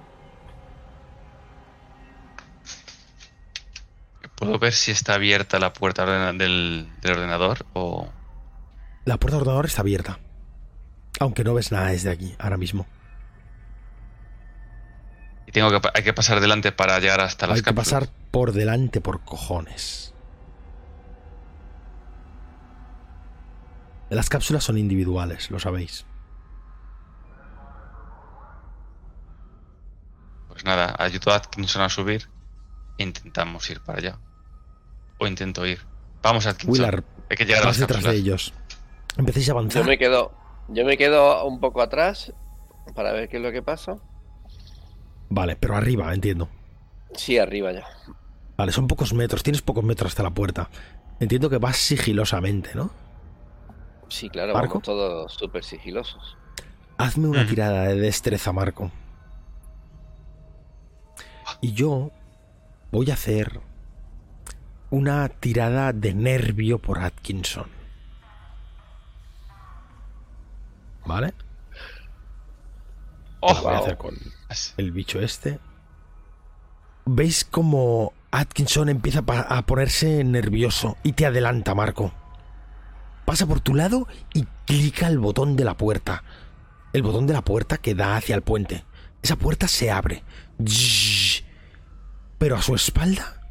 [4.36, 8.08] ¿Puedo ver si está abierta la puerta del, del ordenador o...?
[9.06, 10.20] La puerta del ordenador está abierta.
[11.20, 12.86] Aunque no ves nada desde aquí, ahora mismo.
[15.46, 18.54] Y tengo que, hay que pasar delante para llegar hasta las Hay que pasar por
[18.54, 20.14] delante por cojones.
[24.10, 26.06] Las cápsulas son individuales, lo sabéis.
[30.48, 32.30] Pues nada, ayudo a Atkinson a subir
[32.98, 34.20] e intentamos ir para allá.
[35.18, 35.80] O intento ir.
[36.22, 36.72] Vamos, Atkinson.
[36.72, 38.14] Willard, hay que llegar a las detrás cápsulas.
[38.14, 38.54] de ellos.
[39.18, 39.84] Empecéis a avanzar.
[39.84, 40.32] Yo me quedo,
[40.70, 42.34] yo me quedo un poco atrás
[42.96, 43.98] para ver qué es lo que pasa.
[45.30, 46.50] Vale, pero arriba, entiendo.
[47.16, 47.86] Sí, arriba ya.
[48.58, 50.70] Vale, son pocos metros, tienes pocos metros hasta la puerta.
[51.20, 52.92] Entiendo que vas sigilosamente, ¿no?
[54.10, 54.76] Sí, claro, ¿Marco?
[54.76, 56.38] vamos todos súper sigilosos.
[56.98, 58.92] Hazme una tirada de destreza, Marco.
[61.62, 62.12] Y yo
[62.92, 63.60] voy a hacer
[64.92, 67.66] una tirada de nervio por Atkinson.
[71.06, 71.34] ¿Vale?
[73.40, 74.18] Oh, voy a hacer con
[74.78, 75.60] el bicho este.
[77.06, 82.14] ¿Veis como Atkinson empieza a ponerse nervioso y te adelanta, Marco?
[83.26, 86.24] Pasa por tu lado y clica el botón de la puerta.
[86.94, 88.86] El botón de la puerta que da hacia el puente.
[89.22, 90.24] Esa puerta se abre.
[92.38, 93.42] Pero a su espalda,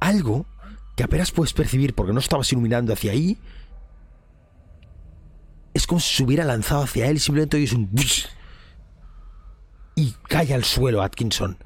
[0.00, 0.46] algo
[0.96, 3.38] que apenas puedes percibir porque no estabas iluminando hacia ahí,
[5.74, 7.90] es como si se hubiera lanzado hacia él y simplemente oyes un...
[9.94, 11.58] y cae al suelo Atkinson.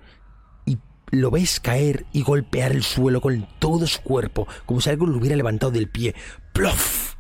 [0.65, 0.79] Y
[1.11, 5.19] lo ves caer y golpear el suelo con todo su cuerpo, como si algo lo
[5.19, 6.15] hubiera levantado del pie.
[6.53, 7.15] ¡Plof!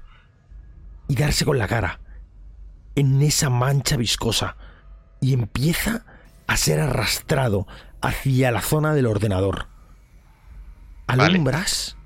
[1.08, 2.00] Y darse con la cara
[2.94, 4.56] en esa mancha viscosa.
[5.20, 6.04] Y empieza
[6.46, 7.66] a ser arrastrado
[8.00, 9.68] hacia la zona del ordenador.
[11.06, 11.96] ¿Alumbras?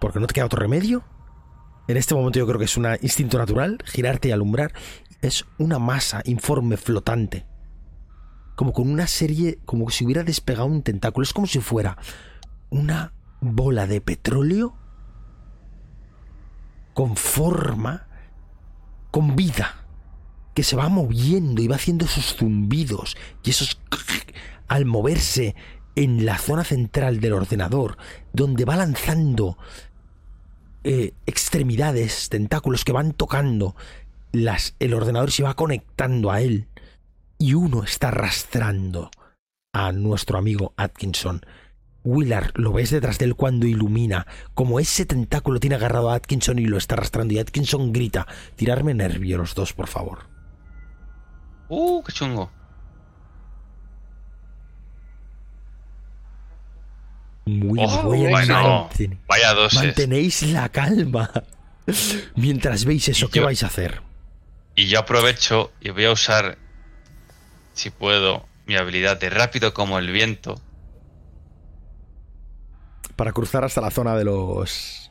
[0.00, 1.04] Porque no te queda otro remedio.
[1.88, 4.72] En este momento yo creo que es un instinto natural, girarte y alumbrar.
[5.22, 7.46] Es una masa informe flotante.
[8.56, 11.24] Como con una serie, como si hubiera despegado un tentáculo.
[11.24, 11.96] Es como si fuera
[12.70, 14.74] una bola de petróleo
[16.94, 18.08] con forma,
[19.10, 19.82] con vida.
[20.54, 23.14] que se va moviendo y va haciendo esos zumbidos
[23.44, 23.78] y esos
[24.68, 25.54] al moverse
[25.96, 27.98] en la zona central del ordenador,
[28.32, 29.58] donde va lanzando
[30.88, 33.74] eh, extremidades, tentáculos que van tocando
[34.30, 36.68] las, el ordenador se va conectando a él.
[37.38, 39.10] Y uno está arrastrando
[39.72, 41.44] a nuestro amigo Atkinson.
[42.04, 46.60] Willard lo ves detrás de él cuando ilumina, como ese tentáculo tiene agarrado a Atkinson
[46.60, 50.20] y lo está arrastrando y Atkinson grita, tirarme nervio los dos, por favor.
[51.68, 52.52] Uh, qué chungo.
[57.46, 58.90] Muy Oh, bueno.
[59.28, 59.80] Vaya doses.
[59.80, 61.30] Mantenéis la calma.
[62.34, 64.02] Mientras veis eso, ¿qué vais a hacer?
[64.74, 66.58] Y yo aprovecho y voy a usar,
[67.72, 70.60] si puedo, mi habilidad de rápido como el viento.
[73.14, 75.10] Para cruzar hasta la zona de los...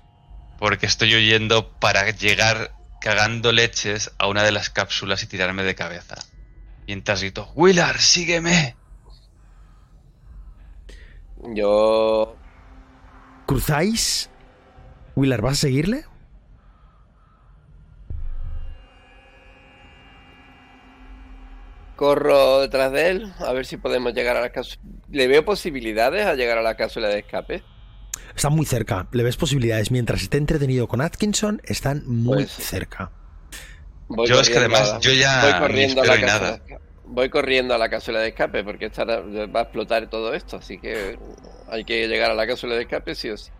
[0.59, 5.73] Porque estoy huyendo para llegar cagando leches a una de las cápsulas y tirarme de
[5.73, 6.15] cabeza.
[6.85, 8.75] Mientras grito, Willard, sígueme.
[11.53, 12.35] Yo.
[13.45, 14.29] ¿Cruzáis?
[15.15, 16.03] Willard, ¿vas a seguirle?
[21.95, 24.81] Corro detrás de él a ver si podemos llegar a la cápsula.
[25.11, 27.63] ¿Le veo posibilidades a llegar a la cápsula de escape?
[28.35, 29.07] Están muy cerca.
[29.13, 29.91] Le ves posibilidades.
[29.91, 33.11] Mientras esté entretenido con Atkinson, están muy Pues- cerca.
[34.07, 36.61] Voy Yo es que además, a- yo ya voy corriendo a la cápsula nada.
[37.07, 40.79] Voy corriendo a la cápsula de escape porque esta va a explotar todo esto, así
[40.79, 41.19] que
[41.67, 43.51] hay que llegar a la cápsula de escape sí o sí.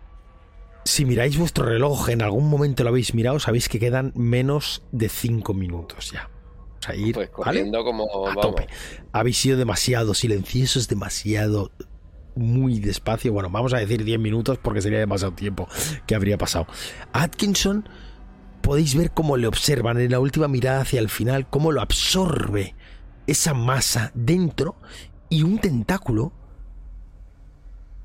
[0.84, 5.08] Si miráis vuestro reloj, en algún momento lo habéis mirado, sabéis que quedan menos de
[5.08, 6.30] 5 minutos ya.
[6.78, 7.64] O sea, ir, Pues ¿vale?
[7.64, 8.40] corriendo como a vamos.
[8.40, 8.68] tope.
[9.12, 11.72] Habéis sido demasiado silenciosos, demasiado
[12.36, 13.32] muy despacio.
[13.32, 15.68] Bueno, vamos a decir 10 minutos porque sería demasiado tiempo
[16.06, 16.66] que habría pasado.
[17.12, 17.88] Atkinson,
[18.62, 22.76] podéis ver cómo le observan en la última mirada hacia el final, cómo lo absorbe
[23.26, 24.76] esa masa dentro
[25.28, 26.32] y un tentáculo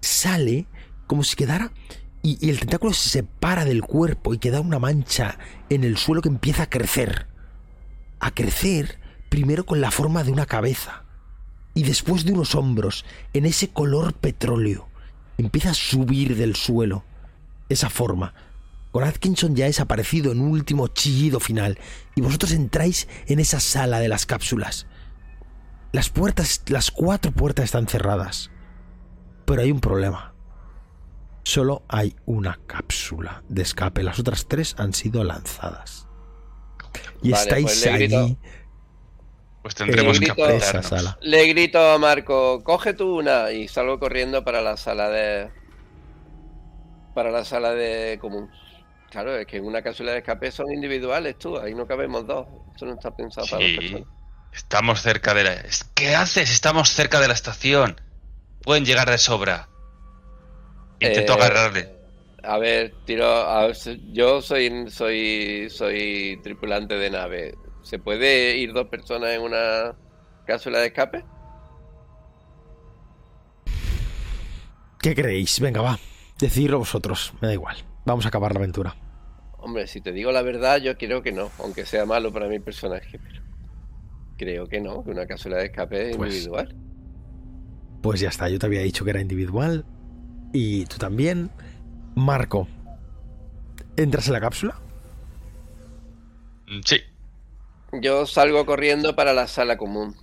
[0.01, 0.67] sale
[1.07, 1.71] como si quedara
[2.23, 5.37] y, el tentáculo se separa del cuerpo y queda una mancha
[5.69, 7.27] en el suelo que empieza a crecer.
[8.19, 8.99] A crecer
[9.29, 11.03] primero con la forma de una cabeza
[11.73, 14.87] y después de unos hombros en ese color petróleo.
[15.37, 17.03] Empieza a subir del suelo
[17.69, 18.33] esa forma.
[18.91, 21.79] Con Atkinson ya desaparecido en un último chillido final
[22.13, 24.85] y vosotros entráis en esa sala de las cápsulas.
[25.91, 28.49] Las puertas, las cuatro puertas están cerradas.
[29.45, 30.33] Pero hay un problema.
[31.43, 34.03] Solo hay una cápsula de escape.
[34.03, 36.07] Las otras tres han sido lanzadas.
[37.21, 38.37] Y Vale, estáis pues grito- allí
[39.61, 41.17] Pues tendremos que grito- esa sala.
[41.21, 45.49] Le grito a Marco, coge tú una y salgo corriendo para la sala de
[47.13, 48.49] para la sala de común.
[49.09, 52.47] Claro, es que en una cápsula de escape son individuales, tú, ahí no cabemos dos.
[52.73, 54.07] Esto no está pensado para dos personas.
[54.53, 55.63] Estamos cerca de la...
[55.93, 56.51] ¿Qué haces?
[56.51, 57.99] Estamos cerca de la estación.
[58.63, 59.69] Pueden llegar de sobra.
[60.99, 61.89] Intento Eh, agarrarle.
[62.43, 63.25] A ver, tiro.
[63.27, 63.77] a ver,
[64.13, 67.55] yo soy, soy, soy tripulante de nave.
[67.83, 69.95] ¿Se puede ir dos personas en una
[70.45, 71.23] cápsula de escape?
[75.01, 75.59] ¿Qué creéis?
[75.59, 75.99] Venga, va.
[76.39, 77.33] Decidlo vosotros.
[77.41, 77.77] Me da igual.
[78.05, 78.95] Vamos a acabar la aventura.
[79.57, 82.59] Hombre, si te digo la verdad, yo creo que no, aunque sea malo para mi
[82.59, 83.40] personaje, pero
[84.41, 86.75] creo que no, que una cápsula de escape es Pues- individual.
[88.01, 88.49] Pues ya está.
[88.49, 89.85] Yo te había dicho que era individual.
[90.53, 91.51] Y tú también.
[92.15, 92.67] Marco.
[93.95, 94.75] ¿Entras en la cápsula?
[96.85, 96.97] Sí.
[98.01, 100.15] Yo salgo corriendo para la sala común,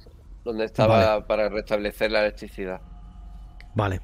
[0.44, 1.22] donde estaba Vale.
[1.26, 2.80] para restablecer la electricidad.
[3.74, 4.00] Vale.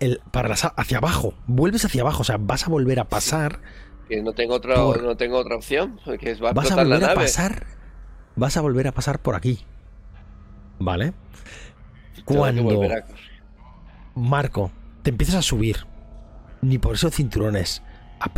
[0.00, 1.34] El, para la hacia abajo.
[1.46, 2.22] Vuelves hacia abajo.
[2.22, 3.60] O sea, vas a volver a pasar.
[4.08, 6.82] Que no tengo otra, Por- no tengo otra opción, que va a Vas a la
[6.82, 7.66] volver a pasar.
[8.40, 9.60] Vas a volver a pasar por aquí.
[10.78, 11.12] ¿Vale?
[12.24, 13.04] Cuando a-
[14.14, 14.72] Marco,
[15.02, 15.86] te empiezas a subir.
[16.62, 17.82] Ni por esos cinturones.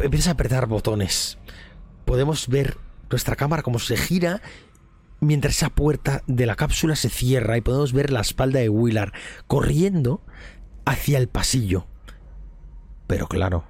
[0.03, 1.39] Empiezas a apretar botones.
[2.05, 2.79] Podemos ver
[3.11, 4.41] nuestra cámara como se gira
[5.21, 9.13] mientras esa puerta de la cápsula se cierra y podemos ver la espalda de Willard
[9.47, 10.21] corriendo
[10.85, 11.87] hacia el pasillo.
[13.07, 13.65] Pero claro,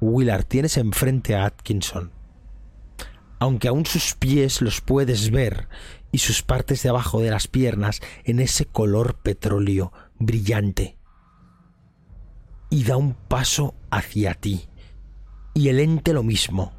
[0.00, 2.12] Willard, tienes enfrente a Atkinson.
[3.38, 5.68] Aunque aún sus pies los puedes ver
[6.10, 10.96] y sus partes de abajo de las piernas en ese color petróleo brillante.
[12.70, 14.68] Y da un paso hacia ti.
[15.54, 16.72] Y el ente lo mismo.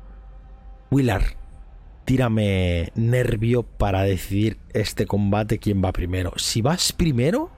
[0.92, 1.36] Willard,
[2.06, 6.34] tírame nervio para decidir este combate quién va primero.
[6.38, 7.52] Si vas primero,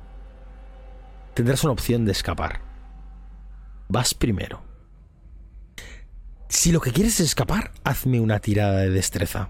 [1.33, 2.61] tendrás una opción de escapar.
[3.87, 4.70] Vas primero.
[6.51, 9.49] Si lo que quieres es escapar, hazme una tirada de destreza.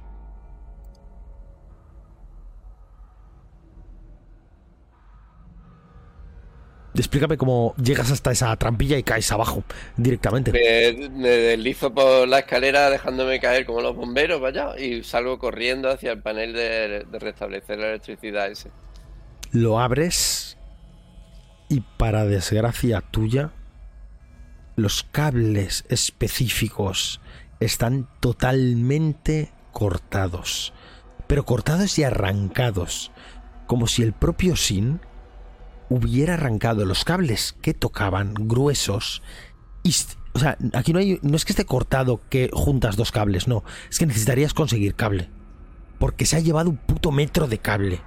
[6.94, 9.64] Explícame cómo llegas hasta esa trampilla y caes abajo
[9.98, 10.52] directamente.
[10.52, 16.12] Me, deslizo por la escalera dejándome caer como los bomberos, vaya, y salgo corriendo hacia
[16.12, 18.70] el panel de, de restablecer la electricidad ese.
[19.52, 20.56] Lo abres
[21.68, 23.54] y para desgracia tuya
[24.82, 27.22] los cables específicos
[27.60, 30.74] están totalmente cortados.
[31.28, 33.12] Pero cortados y arrancados.
[33.68, 35.00] Como si el propio Sin
[35.90, 39.22] hubiera arrancado los cables que tocaban gruesos.
[40.34, 41.20] O sea, aquí no hay.
[41.22, 43.64] No es que esté cortado que juntas dos cables, no.
[43.90, 45.30] Es que necesitarías conseguir cable.
[46.00, 48.02] Porque se ha llevado un puto metro de cable.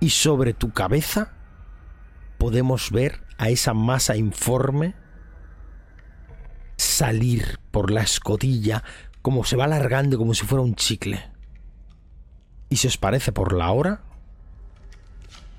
[0.00, 1.32] Y sobre tu cabeza
[2.38, 4.94] podemos ver a esa masa informe
[6.78, 8.82] salir por la escotilla
[9.20, 11.22] como se va alargando como si fuera un chicle.
[12.70, 14.00] Y si os parece por la hora,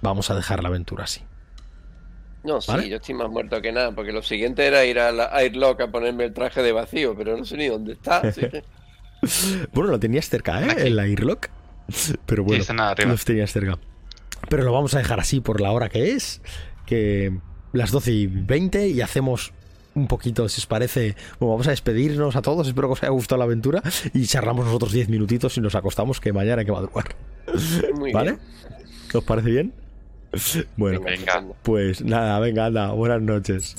[0.01, 1.21] vamos a dejar la aventura así.
[2.43, 5.25] No, sí, yo estoy más muerto que nada, porque lo siguiente era ir a la
[5.25, 8.17] Airlock a ponerme el traje de vacío, pero no sé ni dónde está.
[8.23, 8.63] así que-
[9.73, 10.71] Bueno, lo tenías cerca, ¿eh?
[10.71, 10.81] Aquí.
[10.83, 11.49] El airlock.
[12.25, 12.63] Pero bueno,
[13.07, 13.77] los tenías cerca.
[14.49, 16.41] Pero lo vamos a dejar así por la hora que es.
[16.85, 17.37] Que
[17.73, 19.51] las 12 y 20 y hacemos
[19.99, 21.15] un poquito, si os parece.
[21.39, 22.67] Bueno, vamos a despedirnos a todos.
[22.67, 23.81] Espero que os haya gustado la aventura.
[24.13, 27.15] Y charlamos nosotros 10 minutitos y nos acostamos, que mañana hay que madrugar.
[27.95, 28.31] Muy ¿Vale?
[28.31, 28.41] bien.
[29.13, 29.73] ¿Os parece bien?
[30.77, 31.43] Bueno, Venga.
[31.63, 32.91] pues nada, venga, anda.
[32.91, 33.75] Buenas noches.